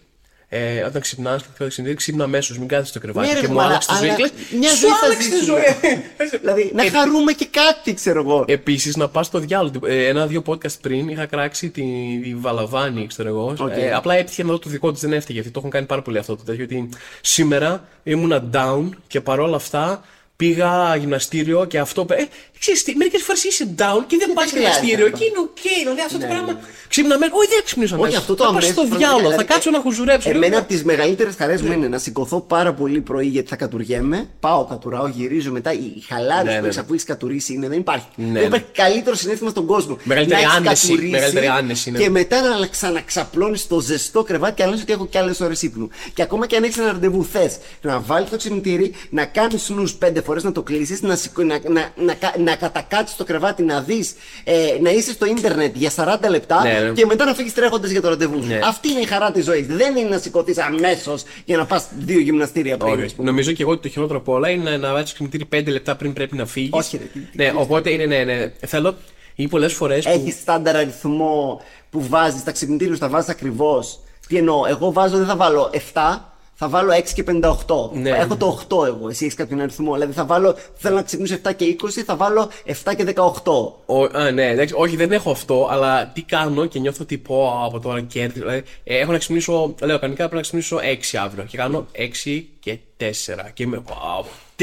[0.57, 3.29] ε, όταν ξυπνάς και θα ξυπνήσει, ξύπνα αμέσως, μην κάθεσαι στο κρεβάτι.
[3.29, 4.09] Ναι, ρε, και μου αλλά- άλλαξε τη ζωή.
[4.09, 5.59] αλλά Και λες, μια σου ζωή θα άλλαξε τη ζήσουμε.
[5.83, 6.29] ζωή.
[6.41, 8.45] Δηλαδή, να χαρούμε και κάτι, ξέρω εγώ.
[8.49, 9.73] Επίσης, να πας στο διάλογο.
[9.87, 11.83] Ε, Ένα-δύο podcast πριν είχα κράξει τη,
[12.23, 13.55] τη Βαλαβάνη, ξέρω εγώ.
[13.59, 13.71] Οκ.
[13.77, 15.33] Ε, απλά έτυχε να δω το δικό της, δεν έφταιγε.
[15.39, 16.65] Γιατί το έχουν κάνει πάρα πολύ αυτό το τέτοιο.
[16.65, 16.89] Ότι
[17.21, 20.03] σήμερα ήμουνα down και παρόλα αυτά
[20.37, 22.07] πήγα γυμναστήριο και αυτό.
[22.11, 22.25] Ε,
[22.59, 25.19] ξέρεις τι, μερικές φορές είσαι down και δεν πας δεν χρειάζεται γυμναστήριο αυτό.
[25.19, 25.83] και είναι οκ.
[25.83, 26.59] δηλαδή αυτό το πράγμα.
[26.89, 27.33] Ξύπνα μέρα.
[27.35, 28.21] Όχι, δεν ξυπνήσω Όχι, αμέσως.
[28.21, 28.73] αυτό το Θα πας αμέσως.
[28.75, 30.31] στο πραγματικά, διάλογο, θα δηλαδή, κάτσω να χουζουρέψω.
[30.31, 34.29] Εμένα από τις μεγαλύτερες χαρές μου είναι να σηκωθώ πάρα πολύ πρωί γιατί θα κατουριέμαι.
[34.41, 35.73] Πάω, κατουράω, γυρίζω μετά.
[35.73, 36.83] Η η χαλάρωση Ναι, που ναι, έχει ναι.
[36.83, 37.69] αφού έχεις κατουρίσει είναι.
[37.69, 38.07] Δεν υπάρχει.
[38.17, 38.41] Ναι, δεν ναι.
[38.41, 39.99] υπάρχει καλύτερο συναίσθημα στον κόσμο.
[40.05, 41.99] Μεγαλύτερη Να έχεις άνεση, κατουρίσει μεγαλύτερη άνεση, ναι.
[41.99, 45.63] Και μετά να ξαναξαπλώνεις στο ζεστό κρεβάτι και να λες ότι έχω κι άλλες ώρες
[45.63, 45.89] ύπνου.
[46.15, 49.93] Και ακόμα και αν έχεις ένα ραντεβού θες να βάλεις το ξυπνητήρι, να κάνεις νου
[49.99, 53.63] πέντε φορές να το κλείσεις, να, σηκω- να, να, να, κα- να κατακάτσεις το κρεβάτι,
[53.63, 54.15] να δεις,
[54.45, 56.91] ε, να είσαι στο ίντερνετ για 40 λεπτά Ναι, ναι.
[56.91, 58.39] και μετά να φύγεις τρέχοντας για το ραντεβού.
[58.47, 58.59] Ναι.
[58.65, 59.67] Αυτή είναι η χαρά της ζωής.
[59.67, 62.93] Δεν είναι να σηκωθείς αμέσως για να πας δύο γυμναστήρια πριν.
[62.95, 63.03] Όχι.
[63.05, 63.29] ας πούμε.
[63.29, 65.97] Νομίζω και εγώ ότι το χειρότερο από όλα είναι να, να βάζει ξυπνητήρι 5 λεπτά
[65.97, 66.71] πριν πρέπει να φύγεις.
[66.73, 68.53] Όχι, ρε, τι- τι Ναι, οπότε είναι, ναι, ναι.
[68.67, 68.95] Θέλω.
[69.35, 70.07] Ή πολλές φορές.
[70.07, 71.61] Έχεις στάνταρ αριθμό
[71.91, 73.99] που βάζεις τα ξυπνητήρια, τα βάζεις ακριβώς.
[74.29, 77.91] Τι εννοώ, εγώ βάζω, δεν θα βάλω 7, θα βάλω 6 και 58.
[77.93, 78.11] Ναι.
[78.11, 79.93] Έχω το 8 εγώ, εσύ έχεις κάποιον αριθμό.
[79.93, 83.73] Δηλαδή θα βάλω, θέλω να ξυπνήσω 7 και 20, θα βάλω 7 και 18.
[83.87, 87.63] Ο, α, ναι, εντάξει, όχι, δεν έχω αυτό, αλλά τι κάνω και νιώθω ότι πω
[87.65, 88.39] από τώρα κέρδη.
[88.39, 90.79] Δηλαδή, ε, έχω να ξυπνήσω, λέω κανονικά πρέπει να ξυπνήσω
[91.13, 91.45] 6 αύριο.
[91.45, 93.05] Και κάνω 6 και 4.
[93.53, 94.25] Και είμαι, wow,
[94.59, 94.63] 4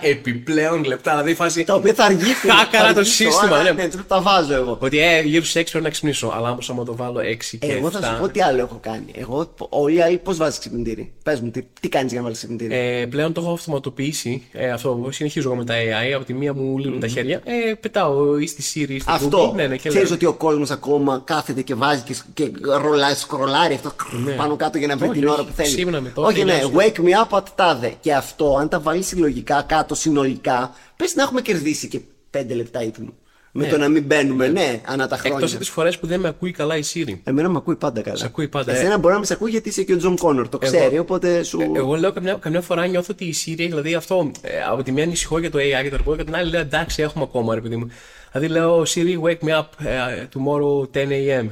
[0.00, 1.10] επιπλέον λεπτά.
[1.10, 1.64] Δηλαδή η φάση.
[1.64, 2.50] Τα οποία θα αργήσουν.
[2.50, 3.82] Χάκαρα θα το αργήσω, σύστημα, άρα, ναι.
[3.82, 3.88] ναι.
[4.08, 4.78] τα βάζω εγώ.
[4.80, 6.32] Ότι ε, γύρω στους 6 πρέπει να ξυπνήσω.
[6.34, 7.22] Αλλά όμω άμα το βάλω 6
[7.58, 7.68] και 7.
[7.68, 9.12] Εγώ θα σου πω τι άλλο έχω κάνει.
[9.14, 12.38] Εγώ, όλοι οι άλλοι πώς βάζεις ξυπνητήρι; Πες μου, τι, τι κάνεις για να βάλεις
[12.38, 14.42] ξυπνητήρι; Ε, πλέον το έχω αυτοματοποιήσει.
[14.52, 16.12] Ε, αυτό συνεχίζω εγώ με τα AI.
[16.14, 17.40] Από τη μία μου λύνουν τα χέρια.
[17.44, 19.50] Ε, πετάω ή στη Siri ή στη Αυτό.
[19.50, 19.54] Google.
[19.54, 20.16] Ναι, ναι, και Ξέρεις λέω.
[20.16, 22.50] ότι ο κόσμος ακόμα κάθεται και βάζει και, και
[22.82, 23.92] ρολάει, σκρολάρει αυτό
[24.36, 25.12] πάνω κάτω για να βρει Ναι.
[25.12, 25.38] Όχι, την όχι.
[25.40, 25.74] ώρα που θέλει.
[25.74, 26.74] Ξύπνα με το, όχι, ναι, τελειώσε.
[26.76, 27.94] wake me up at τάδε.
[28.00, 32.00] Και αυτό, αν τα βάλεις συλλογικά κάτω συνολικά, πες να έχουμε κερδίσει και
[32.30, 33.14] 5 λεπτά ύπνου.
[33.56, 35.38] Με το να μην μπαίνουμε, ναι, ανά τα χρόνια.
[35.38, 37.18] Εκτός από τις φορές που δεν με ακούει καλά η Siri.
[37.24, 38.16] Εμένα με ακούει πάντα καλά.
[38.16, 38.76] Σε ακούει πάντα, ε.
[38.76, 41.42] Εσένα μπορεί να με σε ακούει γιατί είσαι και ο Τζον Κόνορ, το ξέρει, οπότε
[41.42, 41.60] σου.
[41.60, 44.92] Ε, Εγώ λέω καμιά, καμιά φορά νιώθω ότι η Siri, δηλαδή αυτό, ε, από τη
[44.92, 47.54] μία ανησυχώ για το AI και το ρομπότ, και την άλλη λέω εντάξει, έχουμε ακόμα
[47.54, 47.90] ρε παιδί μου.
[48.32, 51.46] Δηλαδή λέω Siri, wake me up ε, tomorrow 10 a.m.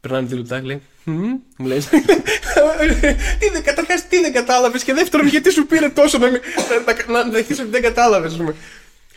[0.00, 1.78] Περνάνε δύο λεπτά και λέει, «Μμμ», μου λέει.
[3.38, 6.40] τι δεν, καταρχάς, τι δεν κατάλαβες και δεύτερον, γιατί σου πήρε τόσο να, μην-
[7.06, 8.54] να, να, να δεχτείς ότι δεν κατάλαβες, ας πούμε.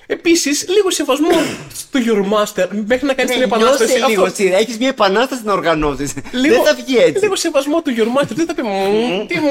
[0.07, 1.30] Επίσης, λίγο σεβασμό
[1.74, 3.94] στο Your Master μέχρι να κάνεις την επανάσταση.
[3.94, 6.14] Νιώσε λίγο, Αυτό- Σύρι, έχεις μια επανάσταση να οργανώσεις.
[6.32, 7.22] Λίγο- Δεν θα βγει έτσι.
[7.24, 8.28] Λίγο σεβασμό του Your Master.
[8.36, 9.49] Δεν θα πει «Μμμ, Τι μου.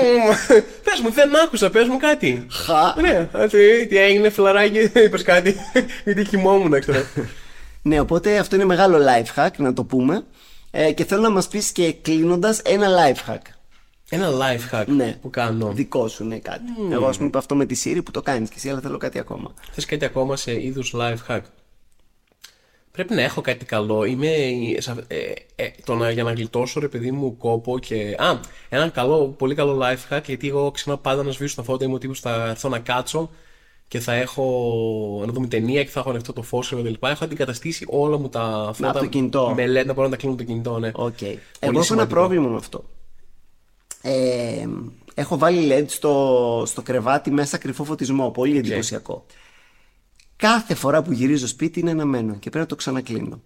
[0.85, 2.47] Πες μου, δεν άκουσα, πες μου κάτι.
[2.51, 3.01] Χα.
[3.01, 5.57] Ναι, τι, τι έγινε, φιλαράκι, είπες κάτι.
[6.05, 7.05] Γιατί κοιμόμουν, ξέρω.
[7.83, 10.25] Ναι, οπότε αυτό είναι μεγάλο life hack, να το πούμε.
[10.77, 13.41] Ε, και θέλω να μας πεις και κλείνοντας ένα life hack.
[14.09, 15.19] Ένα life hack Ναι.
[15.21, 15.73] που κάνω.
[15.73, 16.63] Δικό σου, ναι, κάτι.
[16.93, 18.97] Εγώ, ας πούμε, είπα αυτό με τη Siri που το κάνεις και εσύ, αλλά θέλω
[18.99, 19.55] κάτι ακόμα.
[19.73, 21.41] Θες κάτι ακόμα σε είδους life hack;
[22.91, 24.05] Πρέπει να έχω κάτι καλό.
[24.05, 24.29] Είμαι.
[25.07, 28.17] Ε, ε, το να, για να γλιτώσω, ρε παιδί μου, κόπο και.
[28.19, 28.39] Α,
[28.69, 31.85] ένα καλό, πολύ καλό life hack, γιατί εγώ ξεχνάω πάντα να σβήσω τα φώτα.
[31.85, 33.31] Είμαι ο τύπος που θα έρθω να κάτσω
[33.89, 35.23] και θα έχω.
[35.27, 37.11] να δούμε ταινία και θα έχω ανοιχτό το φως και τα λοιπά.
[37.11, 38.91] Έχω αντικαταστήσει όλα μου τα φώτα.
[38.91, 39.53] Από το κινητό.
[39.57, 40.91] Με LED να μπορώ να τα κλείνω το κινητό, ναι.
[40.95, 41.23] Οκ.
[41.23, 42.15] Εγώ έχω ένα σημαντικό.
[42.15, 42.85] πρόβλημα με αυτό.
[44.03, 44.67] Ε,
[45.15, 48.31] έχω βάλει LED στο, στο κρεβάτι μέσα κρυφό φωτισμό.
[48.31, 49.27] Πολύ εντυπωσιακό.
[50.37, 53.41] Κάθε φορά που γυρίζω σπίτι είναι αναμένο και πρέπει να το ξανακλίνω.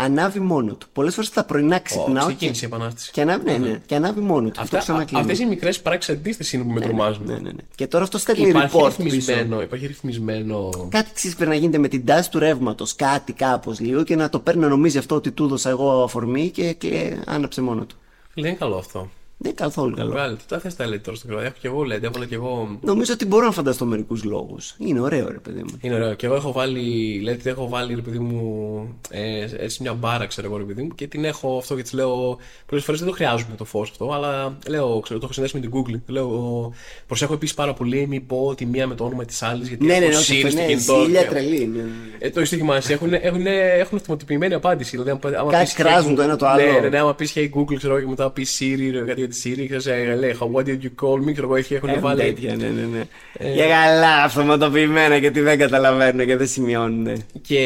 [0.00, 0.86] Ανάβει μόνο του.
[0.92, 2.26] Πολλές φορές τα πρωινά ξυπνάω.
[2.26, 2.66] ξεκίνησε και...
[2.66, 3.10] η επανάσταση.
[3.10, 4.60] Και ανάβει, ναι, ναι, και ανάβει μόνο του.
[4.62, 5.20] και το ξανακλίνω.
[5.20, 7.26] Αυτές οι μικρές πράξεις αντίθεση είναι που με τρομάζουν.
[7.26, 7.62] Ναι, ναι, ναι.
[7.74, 9.02] Και τώρα αυτό στέλνει Υπάρχει report πίσω.
[9.02, 10.70] ρυθμισμένο, υπάρχει ρυθμισμένο.
[10.88, 12.94] Κάτι ξέρεις πρέπει να γίνεται με την τάση του ρεύματος.
[12.94, 16.50] Κάτι κάπως λίγο και να το παίρνει να νομίζει αυτό ότι του έδωσα εγώ αφορμή
[16.50, 17.96] και, και άναψε μόνο του.
[18.34, 19.08] Δεν είναι καλό αυτό.
[19.40, 20.10] Δεν είναι καθόλου καλό.
[20.10, 21.46] Βγάλε, τι τα θες τα λέει τώρα στο κρεβάτι.
[21.46, 22.78] Έχω και εγώ LED, έβαλα και εγώ.
[22.80, 24.74] Νομίζω ότι μπορώ να φανταστώ μερικούς λόγους.
[24.78, 25.78] Είναι ωραίο, ρε παιδί μου.
[25.80, 26.14] Είναι ωραίο.
[26.14, 30.46] Και εγώ έχω βάλει, LED, έχω βάλει ρε παιδί μου, ε, έτσι μια μπάρα, ξέρω
[30.46, 32.38] εγώ ρε παιδί μου, και την έχω αυτό και της λέω.
[32.66, 35.66] Πολλές φορές δεν το χρειάζομαι το φως αυτό, αλλά λέω, ξέρω, το έχω συνδέσει με
[35.66, 36.00] την Google.
[36.06, 36.72] Λέω,
[37.06, 39.98] προσέχω επίσης πάρα πολύ, μην πω τη μία με το όνομα της άλλης, γιατί Ναι,
[39.98, 41.02] ναι, έχω ναι, Siri όχι, στο ναι, κινητό.
[41.04, 41.66] ζήλια και- τρελή.
[41.66, 41.88] ναι, ναι.
[42.18, 44.90] Ε, το έχεις θυμάσαι, έχουν, έχουν, έχουν αυτοματοποιημένη απάντηση.
[44.90, 46.64] Δηλαδή, άμα, άμα Κάτι πεις, κράζουν hey, το ένα το άλλο.
[46.72, 49.18] Ναι, ναι, ναι, άμα πεις Hey Google, ξέρω εγώ, και μετά πεις Siri, ρε, κάτι
[49.18, 51.88] για τη Siri, ξέρεις, ε, λέει What did you call me, ξέρω εγώ, έχει- έχουν
[51.88, 52.20] Έχουν βάλει.
[52.20, 53.50] τέτοια, ναι, ναι, ναι.
[53.52, 57.22] Για καλά, αυτοματοποιημένα γιατί δεν καταλαβαίνουν και δεν σημειώνουν.
[57.42, 57.60] Και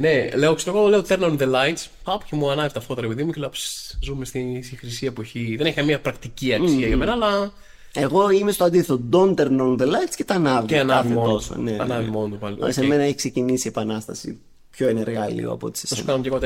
[0.00, 1.86] ναι, λέω, ξέρω εγώ, λέω turn on the lights.
[2.04, 4.76] Πάω και μου ανάβει τα φώτα, ρε παιδί μου, και λέω «Ψ, ζούμε στη, στη
[4.76, 5.54] χρυσή εποχή.
[5.56, 7.52] Δεν έχει καμία πρακτική αξία για μένα, αλλά
[7.98, 9.00] Εγώ είμαι στο αντίθετο.
[9.12, 10.66] Don't turn on the lights και τα ανάβει.
[10.66, 11.62] Και ανάβει κάθε μόνο τόσο, του.
[11.62, 12.10] ναι, ναι, Ανάβει ναι.
[12.10, 12.72] μόνο του πάλι.
[12.72, 12.86] Σε Οκ.
[12.86, 14.38] μένα έχει ξεκινήσει η επανάσταση
[14.70, 16.12] πιο ενεργά λίγο από ό,τι σε θα σου σένα.
[16.12, 16.38] κάνω και εγώ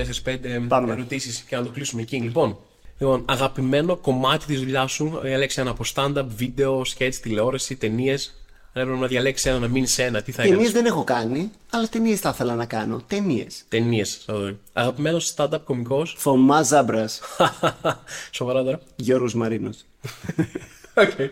[0.63, 0.93] 4-5 Πάμε.
[0.93, 2.17] ερωτήσεις και να το κλείσουμε εκεί.
[2.17, 2.57] Λοιπόν,
[3.01, 8.35] λοιπόν αγαπημένο κομμάτι της δουλειάς σου, διαλέξει ένα από stand-up, βίντεο, sketch, τηλεόραση, ταινίες.
[8.73, 11.05] Αν έπρεπε να διαλέξεις ένα, να μείνει σε ένα, τι θα έκανες; Ταινίε δεν έχω
[11.05, 13.03] κάνει, αλλά ταινίες θα ήθελα να κάνω.
[13.07, 13.65] Ταινίες.
[13.69, 14.27] Ταινίες.
[14.73, 17.21] Αγαπημένος stand-up κωμικός; Θωμά Ζάμπρας.
[18.31, 18.81] Σοβαρά τώρα.
[18.97, 19.77] Γιώργος Μαρίνος.
[20.95, 21.29] Okay.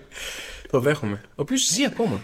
[0.71, 1.21] Το δέχομαι.
[1.25, 2.21] Ο οποίος ζει ακόμα.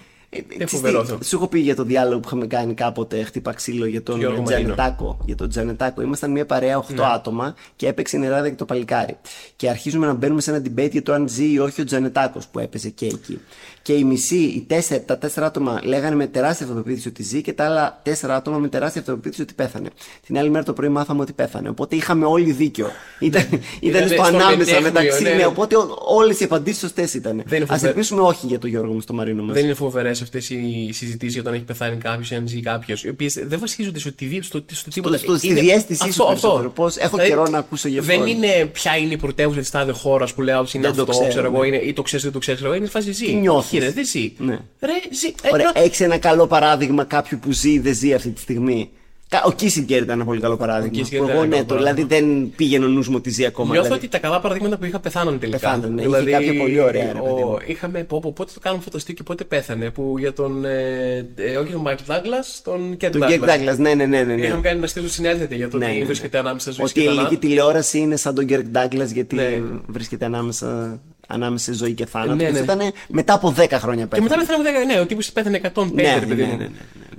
[0.48, 1.18] Είναι φοβερό αυτό.
[1.24, 4.42] Σου έχω πει για το διάλογο που είχαμε κάνει κάποτε χτύπα ξύλο για τον Γιώργο
[4.42, 4.74] Μαρίνο.
[4.74, 5.18] Τζανετάκο.
[5.24, 6.02] Για τον Τζανετάκο.
[6.02, 7.02] Ήμασταν μια παρέα 8 Ναι.
[7.14, 9.16] άτομα και έπαιξε η νεράδα και το παλικάρι.
[9.56, 12.46] Και αρχίζουμε να μπαίνουμε σε ένα debate για το αν ζει ή όχι ο Τζανετάκος
[12.46, 13.40] που έπαιζε και εκεί.
[13.84, 17.52] Και οι μισοί, οι τέσσερα, τα τέσσερα άτομα λέγανε με τεράστια αυτοπεποίθηση ότι ζει και
[17.52, 19.88] τα άλλα τέσσερα άτομα με τεράστια αυτοπεποίθηση ότι πέθανε.
[20.26, 21.68] Την άλλη μέρα το πρωί μάθαμε ότι πέθανε.
[21.68, 22.90] Οπότε είχαμε όλοι δίκιο.
[23.18, 25.22] Ήταν, ήταν Ήταν στο στο ανάμεσα μετέχμιο, μεταξύ.
[25.22, 25.46] ναι, Ναι, ναι.
[25.46, 25.74] οπότε
[26.06, 27.42] όλες οι απαντήσεις σωστές ήταν.
[27.46, 29.54] Δεν είναι Α φοβε- ελπίσουμε όχι για τον Γιώργο μου στο Μαρίνο μας.
[29.54, 32.60] Δεν είναι φοβερές αυτές οι συζητήσεις για το αν έχει πεθάνει κάποιος ή αν ζει
[32.60, 35.18] κάποιος, οι οποίες δεν βασίζονται σε οτιδήποτε, στο, στο τίποτα.
[35.18, 36.32] Στο, στη Είναι- διέστησή σου αυτό, αυτό.
[36.48, 36.70] περισσότερο.
[36.70, 38.16] Πώς έχω Δηλαδή, καιρό να ακούσω γι' αυτό.
[38.16, 41.12] Δεν είναι ποια είναι η πρωτεύουσα της τάδε χώρας που λέω είναι Δεν το αυτό,
[41.12, 41.66] ξέρω, ξέρω εγώ, ναι.
[41.66, 42.60] είναι, ή το ξέρεις ή δεν το ξέρεις.
[42.76, 43.24] Είναι φάση ζει.
[43.24, 44.32] Τι νιώθεις; Όχι, ρε, δεν ζει.
[44.38, 44.58] Ναι.
[44.80, 45.26] Ρε, ζει.
[45.42, 48.40] Ε, Ωραία, τώρα- έχεις ένα καλό παράδειγμα κάποιου που ζει ή δεν ζει αυτή τη
[48.40, 48.90] στιγμή;
[49.28, 50.98] Κα- Ο Κίσιγκερ ήταν ένα πολύ καλό παράδειγμα.
[50.98, 53.30] Kissinger Που ήταν εγώ ένα ναι, καλό το, δηλαδή δεν πήγαινε ο νους μου ότι
[53.30, 53.70] ζει ακόμα.
[53.70, 54.04] Νιώθω δηλαδή.
[54.06, 55.58] ότι τα καλά παραδείγματα που είχα πεθάνουν τελικά.
[55.58, 56.02] Πεθάνουν, ναι.
[56.02, 57.58] Είχε κάποια πολύ ωραία, ρε παιδί μου.
[57.66, 59.90] Είχαμε πω, πω, πότε το κάνουμε φωτοστή και πότε πέθανε.
[59.90, 60.64] Που για τον.
[60.64, 64.22] Ε, ε, όχι τον Μάικλ Ντάγκλα, τον Κέντ Τον Γκέρ Ντάγκλα, ναι, ναι, ναι.
[64.22, 64.46] ναι, ναι.
[64.46, 66.04] Είχαμε κάνει ένα στήλο συνέδεται για το Ναι, ότι ναι, ναι.
[66.04, 67.20] βρίσκεται ανάμεσα ζωή Ότι και η θανάτου.
[67.20, 69.62] ελληνική τηλεόραση είναι σαν τον Γκέρ Ντάγκλα γιατί Ναι.
[69.86, 72.34] βρίσκεται ανάμεσα, ανάμεσα σε ζωή και θάνατο.
[72.34, 72.58] Ναι, Και ναι.
[72.60, 74.28] αυτό ήταν μετά από 10 χρόνια Και πέθανε.
[74.28, 74.94] μετά πέθανε με 10.
[74.94, 76.56] Ναι, ο τύπος πέθανε 105, Ναι, ρε ναι, παιδί ναι, μου.
[76.56, 76.70] ναι, ναι,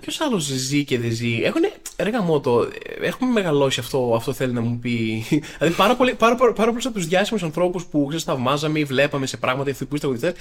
[0.02, 1.72] Ποιος άλλος ζει και δεν ζει; Έχουνε.
[1.98, 2.68] Ρε γαμώτο,
[3.02, 5.24] ε, έχουμε μεγαλώσει αυτό, αυτό θέλει να μου πει.
[5.58, 8.84] δηλαδή πάρα, πολύ, πάρα, πάρα, πάρα πολλούς από τους διάσημους ανθρώπους που ξέρεις, θαυμάζαμε ή
[8.84, 10.34] βλέπαμε σε πράγματα ηθικού τραγουδιστέ.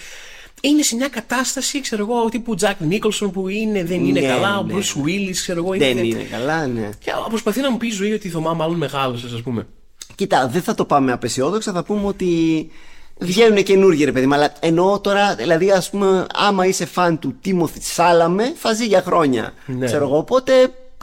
[0.61, 4.59] Είναι σε μια κατάσταση, ξέρω εγώ, τύπου Τζακ Νίκολσον που είναι, δεν είναι Ναι, καλά,
[4.59, 5.03] ο ναι, Bruce ναι.
[5.05, 5.75] Willis, ξέρω εγώ.
[5.77, 6.89] Δεν είναι καλά, ναι.
[6.99, 9.67] Και προσπαθεί να μου πει η ζωή ότι η Θωμά μάλλον μεγάλωσε, ας πούμε.
[10.15, 12.71] Κοίτα, δεν θα το πάμε απεσιόδοξα, θα πούμε ότι
[13.21, 14.35] βγαίνουν καινούργιοι ρε παιδί μου.
[14.35, 19.03] Αλλά εννοώ τώρα, δηλαδή, ας πούμε, άμα είσαι φαν του Τίμωθη Σάλαμε, θα ζει για
[19.03, 19.53] χρόνια.
[19.67, 19.87] Ναι.
[19.87, 20.53] Ξέρω εγώ, οπότε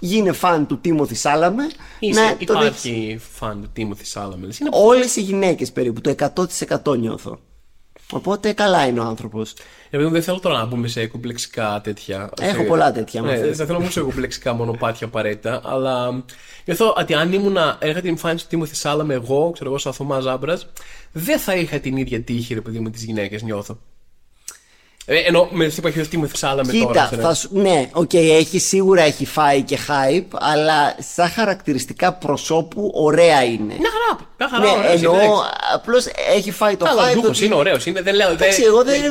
[0.01, 1.63] γίνε φαν του Τίμωθη Σάλαμε.
[1.99, 4.47] Είσαι, να τον έχεις- υπάρχει φαν του Τίμωθη Σάλαμε.
[4.59, 7.39] Είναι Όλες οι γυναίκες περίπου, το 100% νιώθω.
[8.11, 9.53] Οπότε καλά είναι ο άνθρωπος.
[9.89, 12.29] Επειδή δεν θέλω τώρα να μπούμε σε κομπλεξικά τέτοια.
[12.41, 13.45] Έχω σε- πολλά τέτοια, Ναι, άμα θες.
[13.57, 15.61] δεν θέλω να μπούμε σε κομπλεξικά μονοπάτια απαραίτητα.
[15.63, 16.23] Αλλά
[16.65, 20.23] νιώθω ότι αν ήμουν είχα την εμφάνιση του Τίμοθι Σαλαμέ εγώ, ξέρω εγώ, σαν Θωμάς
[20.23, 20.67] Ζάμπρας,
[21.11, 23.77] δεν θα είχα την ίδια τύχη, ρε παιδί μου, με τις γυναίκες, νιώθω.
[25.05, 27.05] Ε, ενώ με αυτή που έχει ο Τίμοθι Σαλαμέ Κοίτα, τώρα.
[27.05, 27.21] ξέρω.
[27.21, 33.43] θα σου, ναι, οκ, έχει, σίγουρα έχει φάει και hype, αλλά σαν χαρακτηριστικά προσώπου ωραία
[33.43, 33.73] είναι.
[33.79, 34.29] Μια χαρά.
[34.37, 34.63] Μια χαρά.
[34.63, 35.41] ναι, ωραίος, εννοώ, εντάξει.
[35.73, 36.05] απλώς
[36.37, 37.13] έχει φάει το Καλά, hype.
[37.13, 37.83] ντούχος ότι- είναι ωραίος.
[37.83, 38.29] Δεν λέω.
[38.31, 39.01] Εντάξει, δεν- εγώ δεν,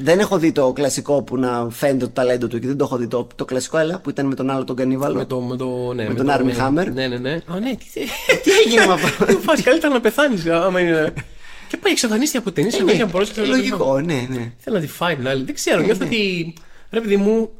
[0.00, 2.96] δεν έχω δει το κλασικό που να φαίνεται το ταλέντο του και δεν το έχω
[2.96, 5.14] δει το, το κλασικό, έλα που ήταν με τον άλλο τον κανίβαλο.
[5.14, 6.86] Με, το, με, το, ναι, με τον το- Armie Hammer.
[6.92, 7.30] Ναι, ναι, ναι.
[7.30, 8.00] Α, ναι, τι,
[8.42, 11.12] Τι έγινε με αυτό; Τι φάση, καλύτερα να πεθάνεις άμα είναι.
[11.72, 13.40] Και πάει εξαφανίστηκε από ταινίες και Ναι, έχει απορρώσει.
[13.40, 14.52] Λογικό, ναι, ναι.
[14.58, 15.44] Θέλω να τη φάει την άλλη.
[15.44, 16.54] Δεν ξέρω, νιώθω ότι.
[16.90, 17.50] Ρε παιδί μου.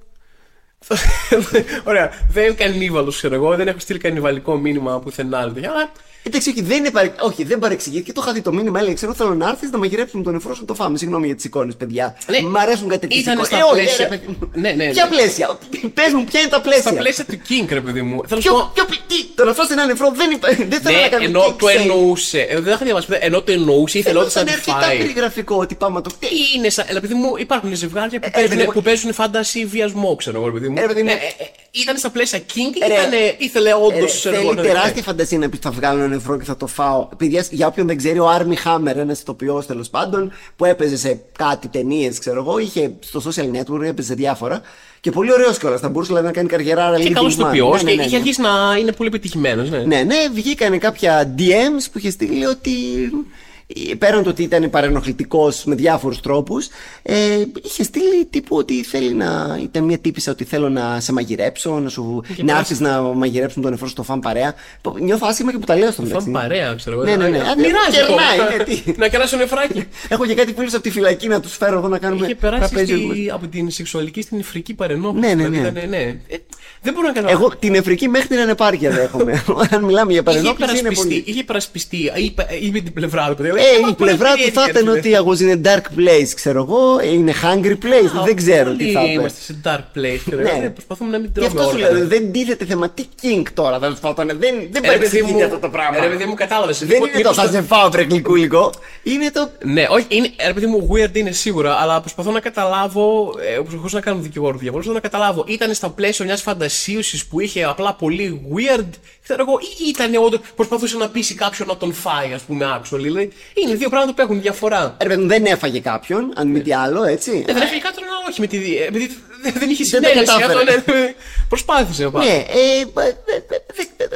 [1.84, 3.56] Ωραία, δεν είμαι κανίβαλο, ξέρω εγώ.
[3.56, 5.38] Δεν έχω στείλει κανιβαλικό μήνυμα πουθενά.
[5.38, 7.12] άλλο τέτοιο, Αλλά Εντάξει, όχι, δεν, είναι παρε...
[7.20, 8.12] όχι, δεν παρεξηγήθηκε.
[8.12, 8.78] Το είχα δει το μήνυμα.
[8.78, 10.98] Έλεγε, ξέρω, θέλω να έρθεις να μαγειρέψουμε τον νεφρό σου να το φάμε.
[10.98, 12.16] Συγγνώμη για τις εικόνες, παιδιά.
[12.26, 12.40] Ναι.
[12.40, 13.48] Μ' αρέσουν κάτι τέτοιες Ήταν εικόνες.
[13.48, 14.50] στα Ε, όχι, πλαίσια- ρε, παιδί μου.
[14.54, 15.10] Ναι, ναι, Ποια ναι.
[15.16, 15.58] πλαίσια;
[15.94, 18.20] Πες μου, ποια είναι τα πλαίσια; στα πλαίσια του King, ρε παιδί μου.
[18.28, 18.70] Θέλω να σου Ποιο, πω.
[18.74, 20.48] ποιο, τι, το να φας ένα νεφρό δεν, υπά...
[20.72, 21.82] δεν θέλω να Ναι, κάνω ενώ τι το ξέρει.
[21.82, 22.40] εννοούσε.
[22.40, 23.06] Ε, Δεν είχα διαβάσει.
[23.20, 24.96] Ενώ το εννοούσε, ήθελε Θέλω όντω να σαν τη αρκετά φάει.
[24.98, 26.84] περιγραφικό ότι πάμε να το Τι είναι σαν.
[26.92, 28.72] Ρε παιδί μου, υπάρχουν ζευγάρια που, Ε, ρε παιδί παίζουν, μου.
[28.72, 30.74] που παίζουν φάνταση βιασμό, ξέρω εγώ, ρε παιδί μου.
[30.78, 31.08] Ε, ρε παιδί μου.
[31.08, 32.94] Ε, ε, ε, ήταν στα πλαίσια King ή Ε, ρε.
[32.94, 34.26] ήτανε- ήθελε όντως.
[34.26, 37.08] Ε, θέλει τεράστια φαντασία να πει θα βγάλω ένα νεφρό και θα το φάω.
[37.16, 41.20] Παιδιά, για όποιον δεν ξέρει, ο Άρμι Χάμερ, ένας ηθοποιός τέλος πάντων, που έπαιζε σε
[41.38, 44.60] κάτι ταινίες, ξέρω εγώ, είχε στο social network, έπαιζε σε διάφορα.
[45.00, 45.80] Και πολύ ωραίος κιόλας.
[45.80, 47.38] Θα μπορούσε δηλαδή, να κάνει καριέρα Και leading καλός man.
[47.38, 48.16] τοπιό Ναι, ναι, και ναι, είχε ναι.
[48.16, 49.62] αρχίσει να είναι πολύ πετυχημένο.
[49.62, 49.78] Ναι.
[49.78, 52.70] Ναι, ναι, βγήκανε κάποια DMs που είχε στείλει ότι
[53.02, 53.51] ε,
[53.98, 56.68] πέραν το ότι ήταν παρενοχλητικός με διάφορους τρόπους,
[57.02, 57.14] ε,
[57.62, 59.58] είχε στείλει τύπου ότι θέλει να.
[59.62, 62.60] ήταν μια τύπησα ότι θέλω να σε μαγειρέψω, να, σου, Είχε να περάσει.
[62.72, 64.54] έρθεις να μαγειρέψουμε τον νεφρό στο φαν παρέα.
[65.00, 66.30] Νιώθω άσχημα και που τα λέω στο Φαν μεταξύ.
[66.30, 67.04] παρέα, ξέρω εγώ.
[67.04, 67.38] Ναι, ναι, ναι.
[67.38, 68.56] Α, Α, Μοιράζει κερνάει, ακόμα.
[68.56, 68.82] ναι, τι.
[69.00, 69.84] Να κεράσει νεφράκι.
[70.08, 72.70] Έχω και κάτι φίλους από τη φυλακή να τους φέρω εδώ να κάνουμε Είχε περάσει
[72.70, 72.92] τραπέζι.
[73.10, 75.26] στη- από την σεξουαλική στην νεφρική παρενόχληση.
[75.26, 75.78] Ναι, ναι, Δηλαδή ναι.
[75.78, 75.96] ήταν, ναι.
[76.28, 76.36] Ε,
[76.82, 77.44] δεν μπορώ να καταλάβω.
[77.44, 79.44] Εγώ την εφρική μέχρι την ανεπάρκεια δέχομαι.
[79.72, 81.22] Αν μιλάμε για Είχε παρενόχληση είναι υπερασπιστεί, πολύ.
[81.26, 83.42] είχε υπερασπιστεί, είπε, είπε την πλευρά του.
[83.62, 83.74] Παιδί.
[83.74, 85.98] Ε, Ε, η πολύ πλευρά του περίεργη, θα ήταν ρε ότι η αγώζη είναι dark
[85.98, 89.12] place, ξέρω εγώ, είναι hungry place, δεν ξέρω Όλοι τι θα είπε.
[89.12, 90.20] Είμαστε σε dark place.
[90.26, 90.50] ξέρω Ναι.
[90.62, 90.70] εγώ.
[90.70, 91.98] Προσπαθούμε να μην Γι' τρώμε αυτό σου όργανα.
[91.98, 92.88] λέω, δεν τίθεται θέμα.
[92.90, 95.96] Τι king τώρα, δεν θα δεν, δεν Ε, ρε παιδί παρεξηγείται μου, αυτό το πράγμα.
[95.96, 96.78] ε, Ρε παιδί μου, κατάλαβες.
[96.86, 98.72] Δεν είναι το θα σε φάω βρεκλικούλικο.
[99.02, 99.48] Είναι το.
[99.64, 103.60] Ναι, όχι, είναι, ε, ρε παιδί μου, weird είναι σίγουρα, αλλά προσπαθώ να καταλάβω, ε,
[103.60, 107.64] προσπαθώ να κάνω δικηγόρο διαβόλου, προσπαθώ να καταλάβω, ήταν στα πλαίσια μιας φαντασίωσης που είχε
[107.64, 108.88] απλά πολύ weird,
[109.22, 112.98] ξέρω εγώ, ή ήταν όντω προσπαθούσε να πείσει κάποιον να τον φάει, α πούμε, actually.
[113.00, 114.96] Δηλαδή, είναι δύο πράγματα που έχουν διαφορά.
[115.02, 117.44] Ρε παιδί μου, δεν έφαγε κάποιον, αν μη τι άλλο, έτσι.
[117.48, 118.56] Ε, δεν έφυγε κάτι να όχι με τη.
[118.58, 120.32] δι- Επειδή δεν- δεν είχε Δεν τα συνένεση.
[120.38, 120.74] κατάφερε.
[120.76, 121.14] αυτό, ναι,
[121.48, 122.10] Προσπάθησε.
[122.12, 124.06] Ναι, ε, ε, ε, ε,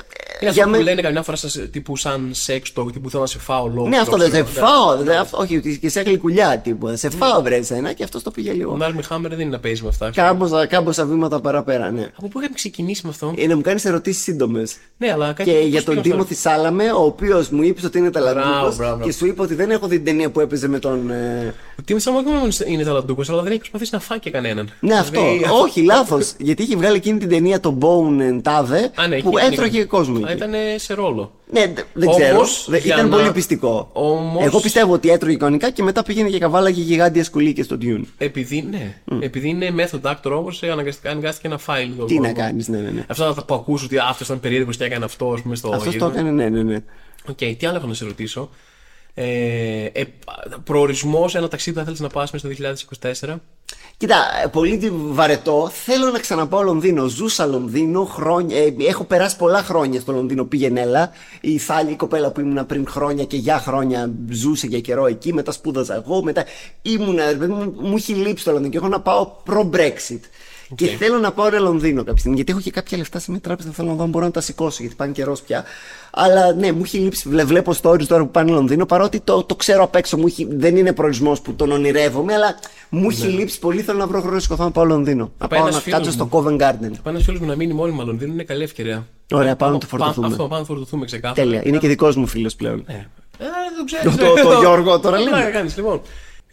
[0.41, 3.23] Είναι για αυτό που με- λένε καμιά φορά σας, τύπου σαν σεξ το τύπου θέλω
[3.23, 3.89] να σε φάω λόγω.
[3.89, 4.97] Ναι, αυτό δεν σε φάω.
[4.97, 6.93] δε- αυτό- Όχι, ότι και σε γλυκουλιά τύπου.
[6.97, 8.77] Σε φάω, βρε εσένα και αυτός το πήγε Ο λίγο.
[8.77, 10.11] Νάρμι Χάμερ δεν είναι να παίζει με αυτά.
[10.15, 12.09] Κάμποσα, κάμποσα βήματα παραπέρα, ναι.
[12.19, 14.77] Από πού είχαμε ξεκινήσει με αυτό; Ε, να μου κάνεις ερωτήσεις σύντομες.
[14.99, 15.51] Ναι, αλλά κάτι.
[15.51, 18.77] Και πώς για τον πήγαμε Τίμωθη Σάλαμε, ο οποίος μου είπε ότι είναι Μπράβο, ταλαντούχος
[18.77, 19.05] μπράβο.
[19.05, 21.11] και σου είπε ότι δεν έχω δει την ταινία που έπαιζε με τον.
[21.79, 24.31] Ε, Ο Τίμη Σάμον όχι μόνος είναι ταλαντούκος, αλλά δεν έχει προσπαθήσει να φάει και
[24.31, 24.71] κανέναν.
[24.81, 25.21] Ναι, αυτό.
[25.33, 26.35] Δηλαδή, Όχι, λάθος.
[26.39, 29.77] Γιατί είχε βγάλει εκείνη την ταινία το Bones and All Α, ναι, που εκεί έτρωγε
[29.77, 29.89] ήταν.
[29.89, 30.17] κόσμο.
[30.27, 30.37] Α, εκεί.
[30.37, 31.33] ήταν σε ρόλο.
[31.53, 32.47] Ναι, δε- δεν Όμως, ξέρω.
[32.67, 33.91] Δε- για Ήταν να- πολύ πειστικό.
[33.93, 38.03] Όμως- Εγώ πιστεύω ότι έτρωγε κανονικά και μετά πήγαινε και καβάλαγε γιγάντια σκουλήκια στο Dune.
[38.19, 42.05] Επειδή, ναι, επειδή είναι method actor όμως, αναγκαστικά αναγκάστηκε να φάει λίγο.
[42.05, 42.35] Τι να κόσμο.
[42.37, 43.05] κάνεις, ναι, ναι, ναι.
[43.09, 45.69] Αυτά τα που ακούς ότι αυτός ήταν περίεργος και έκανε αυτό, ας πούμε, στο.
[45.69, 46.13] Αυτός το γύρισμα.
[46.13, 46.79] έκανε, ναι, ναι, ναι.
[47.29, 48.51] Οκ, τι άλλο έχω να σε ρωτήσω.
[49.19, 50.05] Ε, ε,
[50.65, 52.55] προορισμός, ένα ταξίδι που θα θέλεις να πας μέσα στο
[53.33, 53.41] 2024.
[53.97, 55.71] Κοίτα, ε, πολύ βαρετό.
[55.73, 57.07] Θέλω να ξαναπάω Λονδίνο.
[57.07, 58.57] Ζούσα Λονδίνο χρόνια.
[58.59, 60.45] ε, έχω περάσει πολλά χρόνια στο Λονδίνο.
[60.45, 61.11] Πήγαινε έλα.
[61.41, 65.33] Η Θάλη, η κοπέλα που ήμουνα πριν χρόνια και για χρόνια ζούσε για καιρό εκεί.
[65.33, 66.23] Μετά σπούδαζα εγώ.
[66.23, 66.45] Μετά
[66.83, 67.27] ήμουνα.
[67.27, 70.21] ρε παιδί Μου, μου έχει λείψει το Λονδίνο και έχω να πάω προ-Brexit.
[70.75, 72.37] Και θέλω να πάω ρε Λονδίνο κάποια στιγμή.
[72.37, 73.71] Γιατί έχω και κάποια λεφτά σε μια τράπεζα.
[73.71, 74.77] Θέλω να δω αν μπορώ να τα σηκώσω.
[74.81, 75.65] Γιατί πάνε καιρό πια.
[76.11, 77.29] Αλλά ναι, μου έχει λείψει.
[77.29, 78.87] βλέ- Βλέπω stories τώρα που πάνε Λονδίνο.
[78.87, 80.17] Παρότι το, το ξέρω απ' έξω.
[80.17, 82.35] Μου έχει, δεν είναι προορισμό που τον ονειρεύομαι.
[82.35, 82.55] Αλλά
[82.89, 83.81] μου έχει λείψει πολύ.
[83.83, 85.31] Θέλω να βρω χρόνο να σηκωθώ να πάω Λονδίνο.
[85.39, 86.45] Να πάει πάω ένας να φίλος κάτσω στο μου.
[86.45, 86.91] Covent Garden.
[87.03, 89.07] Πάει ένα φίλο μου να μείνει μόνιμα Λονδίνο είναι καλή ευκαιρία.
[89.33, 90.27] Ωραία, πάμε να το Πά- φορτωθούμε.
[90.27, 91.35] Αυτό, πάμε να φορτωθούμε ξεκάθαρα.
[91.43, 91.61] Τέλεια.
[91.65, 92.83] Είναι και δικό μου φίλο πλέον.
[92.87, 92.99] Ε, ε,
[93.77, 95.31] δεν ξέρεις, Το- ε, το Γιώργο τώρα λέμε.
[95.31, 96.01] πλάκα κάνεις, λοιπόν.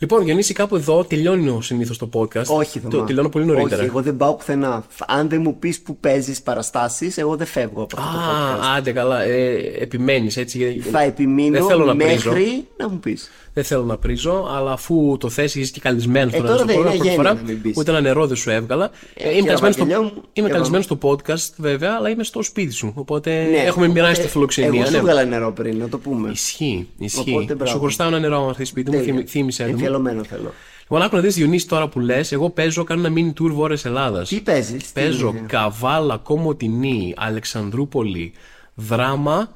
[0.04, 2.46] Λοιπόν, Γιονίση, κάπου εδώ τελειώνει συνήθως το podcast.
[2.46, 3.06] Όχι, το, Θωμά.
[3.06, 3.76] τελειώνω πολύ νωρίτερα.
[3.82, 4.84] Όχι, εγώ δεν πάω πουθενά.
[5.08, 8.66] Αν δεν μου πεις που παίζεις παραστάσεις, εγώ δεν φεύγω από αυτό το podcast.
[8.66, 9.22] Α, άντε καλά.
[9.24, 10.58] Ε, Επιμένεις έτσι.
[10.58, 12.32] γιατί- Θα επιμείνω δεν θέλω να πρίζω.
[12.32, 13.32] μέχρι να μου πεις.
[13.54, 16.66] Δεν θέλω να πρίζω, αλλά αφού το θέσει, είσαι και καλεσμένος Ε, τώρα τώρα στο
[16.68, 17.42] δεν πρόγραμμα είναι πρώτη γένεια φορά.
[17.46, 17.78] να μην πεις.
[17.78, 18.86] Ούτε ένα νερό δεν σου έβγαλα.
[19.14, 22.24] Ε, είμαι κύριε καλεσμένος στο, Βαγγελιό μου, είμαι και καλεσμένος στο podcast, βέβαια, αλλά είμαι
[22.24, 22.92] στο σπίτι σου.
[22.96, 24.70] Οπότε Ναι, έχουμε μοιράσει τη φιλοξενία.
[24.80, 24.98] Εγώ σου ναι.
[24.98, 26.30] έβγαλα νερό πριν, να το πούμε.
[26.32, 27.30] Ισχύει, ισχύει.
[27.32, 27.72] Οπότε, μπράβο.
[27.72, 29.14] Σου χρωστάω ένα νερό, αν έρθει σπίτι μου, Τέλεια.
[29.14, 29.68] θύμι- θύμισε το.
[29.70, 29.74] μου.
[29.76, 30.54] Εμφιαλωμένο θέλω.
[30.82, 33.86] Λοιπόν, άκου να δεις Διονύση τώρα που λες, εγώ παίζω, κάνω ένα mini tour Βόρειας
[33.86, 34.30] Ελλάδας.
[34.30, 38.34] Τι παίζεις, Παίζω Καβάλα, Κομωτινή, Αλεξανδρούπολη,
[38.76, 39.52] Δράμα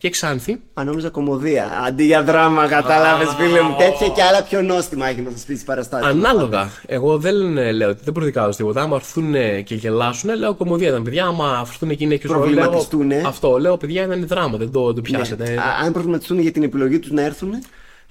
[0.00, 0.60] και Ξάνθη.
[0.74, 1.82] Αν νόμιζα κομμωδία.
[1.86, 3.76] Αντί για δράμα, κατάλαβες φίλε μου.
[3.78, 6.06] Τέτοια και άλλα πιο νόστιμα έχει να σας πει τι παραστάσεις.
[6.06, 6.70] Ανάλογα.
[6.86, 8.82] Εγώ δεν ε, λέω ότι δεν προδικάζω τίποτα.
[8.82, 9.32] Άμα έρθουν
[9.64, 11.24] και γελάσουν, λέω κομμωδία ήταν παιδιά.
[11.24, 13.22] Άμα έρθουν και είναι και Προβληματιστούνε.
[13.26, 15.50] Αυτό λέω παιδιά ήταν δράμα, δεν το, το πιάσετε.
[15.50, 15.56] Ναι.
[15.56, 17.50] Α, Αν προβληματιστούν για την επιλογή τους να έρθουν.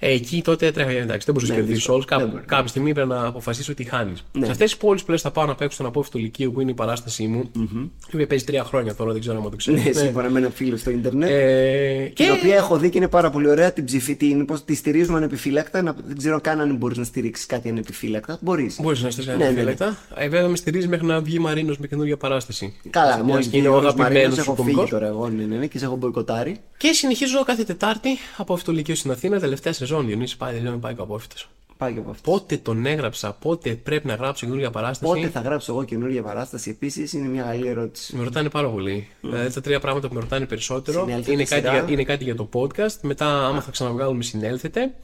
[0.00, 0.96] Ε, εκεί τότε τρέχει.
[0.96, 1.96] Εντάξει, δεν μπορεί να Ναι, κερδίσει δύσκολο.
[1.96, 2.06] όλου.
[2.08, 2.46] Δεν Κάποια, μπορεί.
[2.46, 4.24] κάποια στιγμή πρέπει να αποφασίσει ότι χάνεις.
[4.32, 4.44] Ναι.
[4.44, 6.70] Σε αυτές τις πόλεις που λες θα πάω να παίξω στον απόφυτο Λυκείου που είναι
[6.70, 9.84] η παράστασή μου, η οποία παίζει τρία χρόνια τώρα, δεν ξέρω αν το ξέρεις.
[9.84, 11.30] Ναι, σύμφωνα με ένα φίλο στο Ιντερνετ.
[11.30, 13.72] Ε, και Την οποία έχω δει και είναι πάρα πολύ ωραία.
[13.72, 15.82] Την ψηφί, την, πώς, τη στηρίζουμε ανεπιφύλακτα.
[15.82, 18.38] Να, δεν ξέρω καν αν μπορείς να στηρίξεις κάτι ανεπιφύλακτα.
[18.40, 18.78] Μπορείς.
[18.82, 19.58] Μπορείς να στείλει Ναι, ένα ναι, ναι.
[19.58, 19.96] φύλακτα.
[20.16, 22.76] Ε, βέβαια με στηρίζει μέχρι να βγει Μαρίνος με καινούργια παράσταση.
[22.90, 24.90] Καλά, Μιας μόλι και είναι ο αγαπημένος έχω σου φύγει κωμικός.
[24.90, 25.28] τώρα εγώ.
[25.28, 26.56] Ναι, ναι, ναι, και σε έχω μποϊκοτάρει.
[26.76, 30.06] Και συνεχίζω κάθε Τετάρτη από αυτό το Λυκείο στην Αθήνα, τελευταία σεζόν.
[30.06, 31.48] Διονύσης πάει, τελειώνει, πάει και ο απόφυτος.
[31.76, 32.30] Πάει και από αυτό.
[32.30, 35.12] Πότε τον έγραψα, πότε πρέπει να γράψω καινούργια παράσταση.
[35.12, 38.16] Πότε θα γράψω εγώ καινούργια παράσταση επίσης είναι μια καλή ερώτηση.
[38.16, 39.08] Με ρωτάνε πάρα πολύ.
[39.20, 41.72] Δηλαδή τα τρία πράγματα που με ρωτάνε περισσότερο Συνέλθετε είναι κάτι, σειρά.
[41.72, 42.96] για, είναι κάτι για το podcast.
[43.02, 44.94] Μετά, άμα θα ξαναβγάλουμε, συνέλθετε.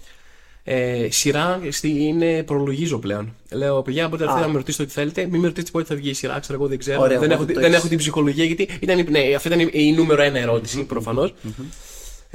[0.64, 3.34] Ε, σειρά στη- είναι προλογίζω πλέον.
[3.50, 5.26] Λέω, παιδιά, πότε θα με ρωτήσετε ό,τι θέλετε.
[5.30, 7.00] Μην με ρωτήσετε πότε θα βγει η σειρά, ξέρω εγώ δεν ξέρω.
[7.00, 7.76] Ωραία, δεν, οπότε έχω, το δεν έχεις.
[7.78, 11.34] έχω την ψυχολογία γιατί ήταν, ναι, αυτή ήταν η, η νούμερο ένα ερώτηση προφανώς.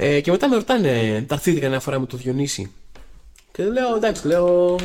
[0.02, 2.70] Ε, και μετά με ρωτάνε, ταρθήθηκα μια φορά με το Διονύση.
[3.52, 4.76] Και λέω, εντάξει, λέω.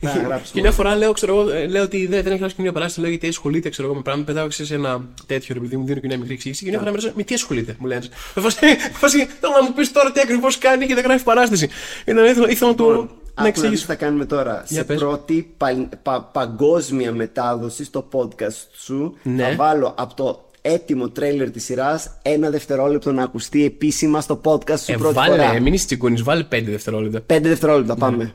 [0.00, 0.40] Να γράψουμε.
[0.52, 3.00] και μια φορά λέω, ξέρω εγώ, ε, λέω ότι δεν, δεν έχει γράψει καμία παράσταση,
[3.00, 4.32] λέω γιατί ασχολείται ξέρω εγώ, με πράγματα.
[4.32, 6.64] Πετάω σε ένα τέτοιο ρε παιδί μου, δίνω και μια μικρή εξήγηση.
[6.64, 8.04] Και μια φορά με ρωτάνε, με τι ασχολείται, μου λένε.
[8.34, 8.58] Με φάση,
[8.92, 11.68] φάση, θέλω να μου πεις τώρα τι ακριβώς κάνει και δεν γράφει παράσταση.
[12.04, 13.80] Ήταν, ήθελα, ήθελα να του να Άκου να δεις εξηγήσω.
[13.80, 14.64] τι θα κάνουμε τώρα.
[14.68, 14.98] Για σε πες.
[14.98, 19.42] πρώτη πα- πα- παγκόσμια μετάδοση στο podcast σου Ναι.
[19.42, 24.78] θα βάλω από το έτοιμο τρέιλερ της σειράς ένα δευτερόλεπτο να ακουστεί επίσημα στο podcast
[24.78, 25.60] σου Ε, πρώτη βάλε, φορά.
[25.60, 27.20] μην είσαι τσιγκούνης, βάλε 5 δευτερόλεπτα.
[27.20, 28.34] Πέντε δευτερόλεπτα πάμε.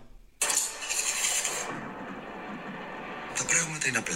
[3.38, 4.16] Τα πράγματα είναι απλά.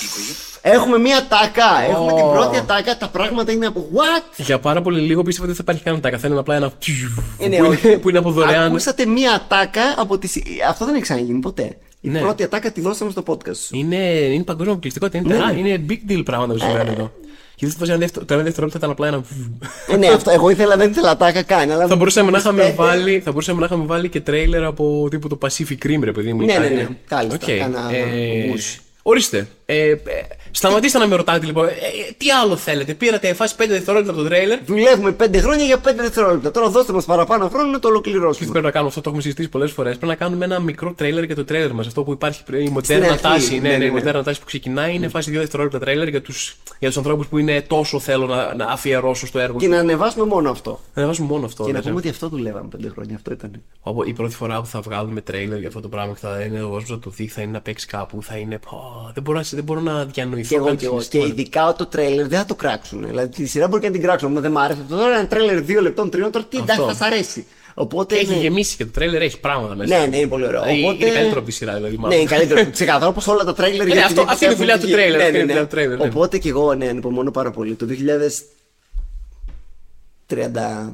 [0.00, 1.82] Η οικογένεια Έχουμε μία τάκα.
[1.90, 2.96] Έχουμε την πρώτη ατάκα.
[2.96, 3.88] Τα πράγματα είναι από.
[3.94, 4.22] What?
[4.36, 6.72] Για πάρα πολύ λίγο πίστευα ότι δεν θα υπάρχει καν τα καθένα απλά ένα.
[7.38, 7.86] Είναι, που, όχι.
[7.88, 8.64] είναι, που είναι από δωρεάν.
[8.66, 10.26] Ακούσατε μία ατάκα από τη.
[10.26, 11.76] συ- Αυτό δεν έχει ξαναγίνει ποτέ.
[12.00, 12.20] Η Ναι.
[12.20, 13.76] πρώτη ατάκα τη δώσαμε στο podcast σου.
[13.76, 15.18] Είναι, είναι παγκόσμια αποκλειστικότητα.
[15.18, 17.12] Είναι, τερά- είναι big deal πράγματα που συμβαίνουν εδώ.
[17.62, 19.22] Και δεν θα ένα δεύτερο, το ένα δευτερόλεπτο ήταν απλά ένα.
[19.88, 21.70] ε, ναι, αυτό, εγώ ήθελα, δεν ήθελα ατάκα καν.
[21.70, 25.06] Αλλά θα, μπορούσαμε να είχαμε Πιστεύετε- βάλει, θα μπορούσαμε να είχαμε βάλει και τρέιλερ από
[25.10, 26.42] τύπου το Pacific Rim, ρε παιδί μου.
[26.42, 26.74] ή Ναι, ναι, κάτι.
[26.74, 26.88] ναι.
[27.08, 27.38] Κάλλιστα.
[27.52, 27.58] Οκ.
[27.58, 28.80] Κάνα Ε, γούσι.
[29.02, 29.46] Ορίστε.
[29.66, 29.96] Ε, ε,
[30.52, 31.66] σταματήστε να με ρωτάτε λοιπόν.
[31.66, 34.58] Ε, ε, τι άλλο θέλετε; Πήρατε φάση 5 δευτερόλεπτα από το τρέιλερ.
[34.64, 36.50] Δουλεύουμε 5 χρόνια για 5 δευτερόλεπτα.
[36.50, 38.50] Τώρα δώστε μας παραπάνω χρόνο να το Τι ολοκληρώσουμε.
[38.50, 39.96] πρέπει να κάνουμε αυτό, το έχουμε συζητήσει πολλές φορές.
[39.96, 41.86] Πρέπει να κάνουμε ένα μικρό τρέιλερ για το τρέιλερ μας.
[41.86, 43.54] Αυτό που υπάρχει, η μοντέρνα αρχή, τάση.
[43.54, 43.94] ναι, Ναι, ναι, ναι, η ναι.
[43.94, 46.32] μοντέρνα τάση που ξεκινάει είναι φάση 2 δευτερόλεπτα τρέιλερ για του
[46.78, 49.58] για τους ανθρώπους που είναι τόσο θέλω να, να αφιερώσω στο έργο.
[49.58, 49.74] Και τους.
[49.74, 50.80] να ανεβάσουμε μόνο αυτό.
[50.94, 51.64] Να βάζουμε μόνο αυτό.
[51.64, 51.88] Και να λες, ε.
[51.88, 53.14] πούμε ότι αυτό δουλεύαμε 5 χρόνια.
[53.16, 53.62] Αυτό ήταν.
[53.80, 56.62] Όπου η πρώτη φορά που θα βγάλουμε τρέιλερ για αυτό το πράγμα και θα είναι
[56.62, 58.58] ο κόσμο να το δει, θα είναι να παίξει κάπου, θα είναι.
[58.70, 60.40] Πω, δεν, μπορώ, να- δεν μπορώ να διανοηθώ.
[60.48, 60.96] Και εγώ καν και εγώ.
[60.96, 61.40] Και συναισθήματα.
[61.40, 63.06] ειδικά το τρέιλερ δεν θα το κράξουν.
[63.06, 64.32] Δηλαδή τη σειρά μπορεί και να την κράξουν.
[64.32, 64.96] Μα δεν μ' άρεσε αυτό.
[64.96, 66.94] Τώρα ένα τρέιλερ 2 λεπτών, 3 τώρα τι εντάξει Αυτό.
[66.94, 67.46] θα σ' αρέσει.
[67.74, 68.14] Οπότε.
[68.16, 68.34] Έχει ναι.
[68.36, 69.98] γεμίσει και το τρέιλερ έχει πράγματα μέσα.
[69.98, 70.64] Ναι, ναι, είναι πολύ ωραίο.
[70.64, 71.04] Ε, Οπότε...
[71.04, 71.94] Είναι καλύτερο από τη σειρά, δηλαδή.
[71.94, 72.18] Ναι, μάλλον.
[72.18, 72.70] είναι καλύτερο.
[72.70, 73.86] Ξεκαθαρό όπω όλα τα τρέιλερ.
[73.86, 74.92] ναι, για αυτό- την αυτή είναι η δουλειά του βγει.
[74.92, 75.60] τρέιλερ, Ναι, αυτή ναι, είναι η ναι.
[75.60, 76.04] δουλειά του τρέιλερ, ναι.
[76.06, 77.74] Οπότε και εγώ ναι, ανυπομονώ πάρα πολύ.
[77.74, 77.92] Το 2000.
[80.26, 80.92] 30.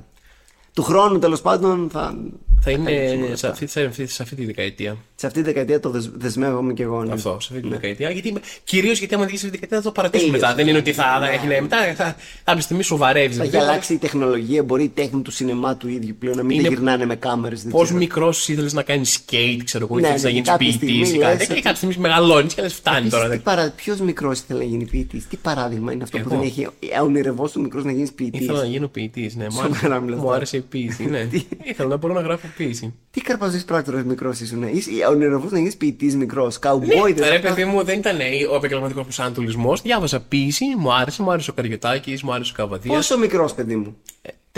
[0.74, 2.14] Του χρόνου τέλος πάντων θα.
[2.60, 3.48] Θα είναι καλύψουμε όλα σε αυτά.
[3.48, 4.96] αυτή, σε, αυτή, σε αυτή τη δεκαετία.
[5.14, 7.04] Σε αυτή τη δεκαετία το δεσ- δεσμεύομαι και εγώ.
[7.04, 7.12] ναι.
[7.12, 8.10] Αυτό, σε αυτή τη δεκαετία.
[8.10, 10.46] Γιατί, Κυρίως γιατί άμα βγει σε αυτή τη δεκαετία θα το παρατήσουμε Τέλειωσε.
[10.46, 10.62] μετά.
[10.62, 11.94] Δεν είναι ότι θα, θα έχει ναι, μετά.
[11.96, 13.34] Θα, κάποια στιγμή σοβαρεύει.
[13.34, 16.58] Θα έχει αλλάξει η τεχνολογία, μπορεί η τέχνη του σινεμά του ίδιου πλέον να μην
[16.58, 17.66] Είναι- τα γυρνάνε με κάμερες.
[17.70, 20.84] Πώς μικρός ήθελες να κάνεις skate, ξέρω εγώ, Ναι, ήθελες να ναι, γίνεις κάποια ποιητή
[20.84, 21.42] στιγμή ή λες κάτι.
[21.44, 23.28] ότι- Και κάποια στιγμή μεγαλώνεις και λες φτάνει τώρα.
[23.28, 23.72] δεν- Παρα...
[23.76, 26.38] Ποιος μικρός ήθελε να γίνει ποιητής, τι παράδειγμα είναι αυτό που Εγώ.
[26.40, 26.68] δεν έχει.
[27.02, 29.44] Ονειρευό του μικρό να γίνεις ποιητής; Ήθελα να γίνω ποιητής, ναι.
[29.44, 30.36] Μου Σοβαρά άρεσε, μιλάς μου τώρα.
[30.36, 31.28] άρεσε η ποίηση, ναι.
[31.62, 32.94] Ήθελα να μπορώ να γράφω ποίηση.
[33.10, 34.62] Τι καρπαζή πράκτορα μικρός ήσουν.
[34.62, 36.58] Είσαι ονειρευό να γίνεις ποιητής μικρός.
[36.58, 39.82] Καουμπόι δεν Ναι, Ρε θα- παιδί μου, δεν ήταν ε, ο επαγγελματικός προσανατολισμός.
[39.82, 42.96] Διάβασα ποίηση, μου άρεσε, μου άρεσε ο Καριωτάκης, μου άρεσε ο Καβαδίας.
[42.96, 43.96] Πόσο μικρός παιδί μου;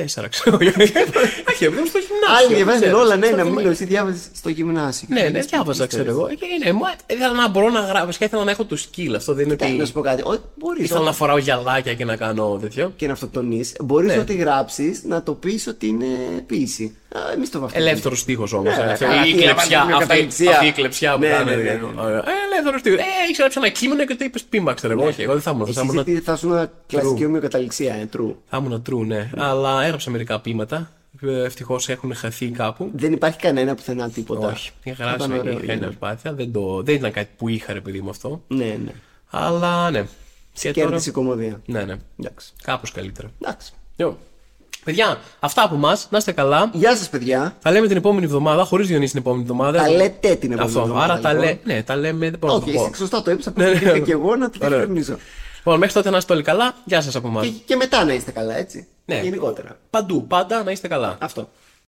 [0.00, 0.56] Ε, τέσσερα ξέρω.
[0.56, 2.36] Όχι, παιδί μου στο γυμνάσιο.
[2.38, 3.70] Άλλοι διαβάζουν ξέρεις, όλα, ναι, στο να γυμνα- μιλώ.
[3.70, 5.08] Εσύ διάβαζε στο γυμνάσιο.
[5.10, 6.28] Ναι, ναι, διάβαζα, ξέρω εγώ.
[6.28, 9.12] Και ναι, μου ήθελα να μπορώ να γράψω και ήθελα να έχω το skill.
[9.16, 9.92] Αυτό δεν είναι Κοίτα, Να σου ότι.
[9.92, 10.22] πω κάτι.
[10.58, 12.92] Μπορείς Ήθελα να φοράω γυαλάκια και να κάνω τέτοιο.
[12.96, 13.72] και να αυτοκτονείς.
[13.80, 14.18] Μπορείς Ναι.
[14.20, 16.06] ό,τι γράψεις να το πεις ότι είναι
[16.46, 16.94] ποίηση.
[17.34, 17.90] Εμείς το βαφτίζουμε.
[17.90, 18.76] Ελεύθερος τείχο όμως.
[18.76, 19.44] Ναι, η καλά, τι, κλεψιά.
[19.48, 20.50] να βάλεις μια Αυτή καταληξία.
[20.50, 21.50] αυτή η κλεψιά που Ναι, κάνανε.
[21.56, 22.20] ναι, ναι, ναι.
[22.52, 22.94] Ελεύθερος τείχο.
[22.96, 25.04] Ε, έχει γράψει ένα κείμενο και το είπες πίμα, ξέρω εγώ.
[25.06, 25.64] Όχι, εγώ δεν θα ήμουν.
[25.64, 28.34] Θα Εσύ ήμουν γιατί θα ήσουν κλασική ομοιοκαταληξία, ε, true.
[28.50, 29.30] θα ήμουν true, ναι.
[29.36, 30.90] Αλλά έγραψα μερικά ποίηματα.
[31.44, 32.90] Ευτυχώς έχουν χαθεί κάπου.
[32.94, 34.48] Δεν υπάρχει κανένα πουθενά τίποτα.
[34.48, 34.70] Όχι.
[34.82, 35.72] Είχα Θα ήταν γράψει ωραίο, είχα ναι.
[35.72, 36.32] ένα προσπάθεια.
[36.32, 38.42] Δεν, το, δεν ήταν κάτι που είχα ρε παιδί μου αυτό.
[38.48, 38.92] Ναι, ναι.
[39.30, 40.06] Αλλά ναι.
[40.52, 40.86] Και τώρα.
[40.86, 41.60] Κέρδισε η κομμωδία.
[41.66, 41.96] Ναι, ναι.
[42.20, 42.52] Εντάξει.
[42.62, 43.30] Κάπως καλύτερα.
[43.40, 43.72] Εντάξει.
[43.96, 44.12] Jo.
[44.84, 46.06] Παιδιά, αυτά από εμάς.
[46.10, 46.70] Να είστε καλά.
[46.72, 47.56] Γεια σας, παιδιά.
[47.60, 49.78] Θα λέμε την επόμενη εβδομάδα, χωρίς Διονύση την επόμενη εβδομάδα.
[49.78, 50.80] Τα λέτε την επόμενη Αυτό.
[50.80, 51.48] εβδομάδα, Άρα τα, λοιπόν.
[51.64, 51.74] λέ...
[51.74, 52.30] ναι, τα λέμε.
[52.30, 52.84] Δεν μπορώ να Όχι, το πω.
[52.84, 53.52] εσύ σωστά το έπεισα.
[53.56, 53.70] Ναι, ναι.
[53.70, 54.86] Ήρθε και εγώ να το Ωραία.
[55.76, 55.78] Διευκρινίσω.
[55.78, 56.74] Λοιπόν, μέχρι τότε να είστε όλοι καλά.
[56.84, 57.46] Γεια σας από εμάς.
[57.46, 58.86] Και, και μετά να είστε καλά, έτσι.
[59.04, 59.20] Ναι.
[59.22, 59.78] Γενικότερα.
[59.90, 61.16] Παντού, πάντα να είστε καλά.
[61.20, 61.48] Αυτό.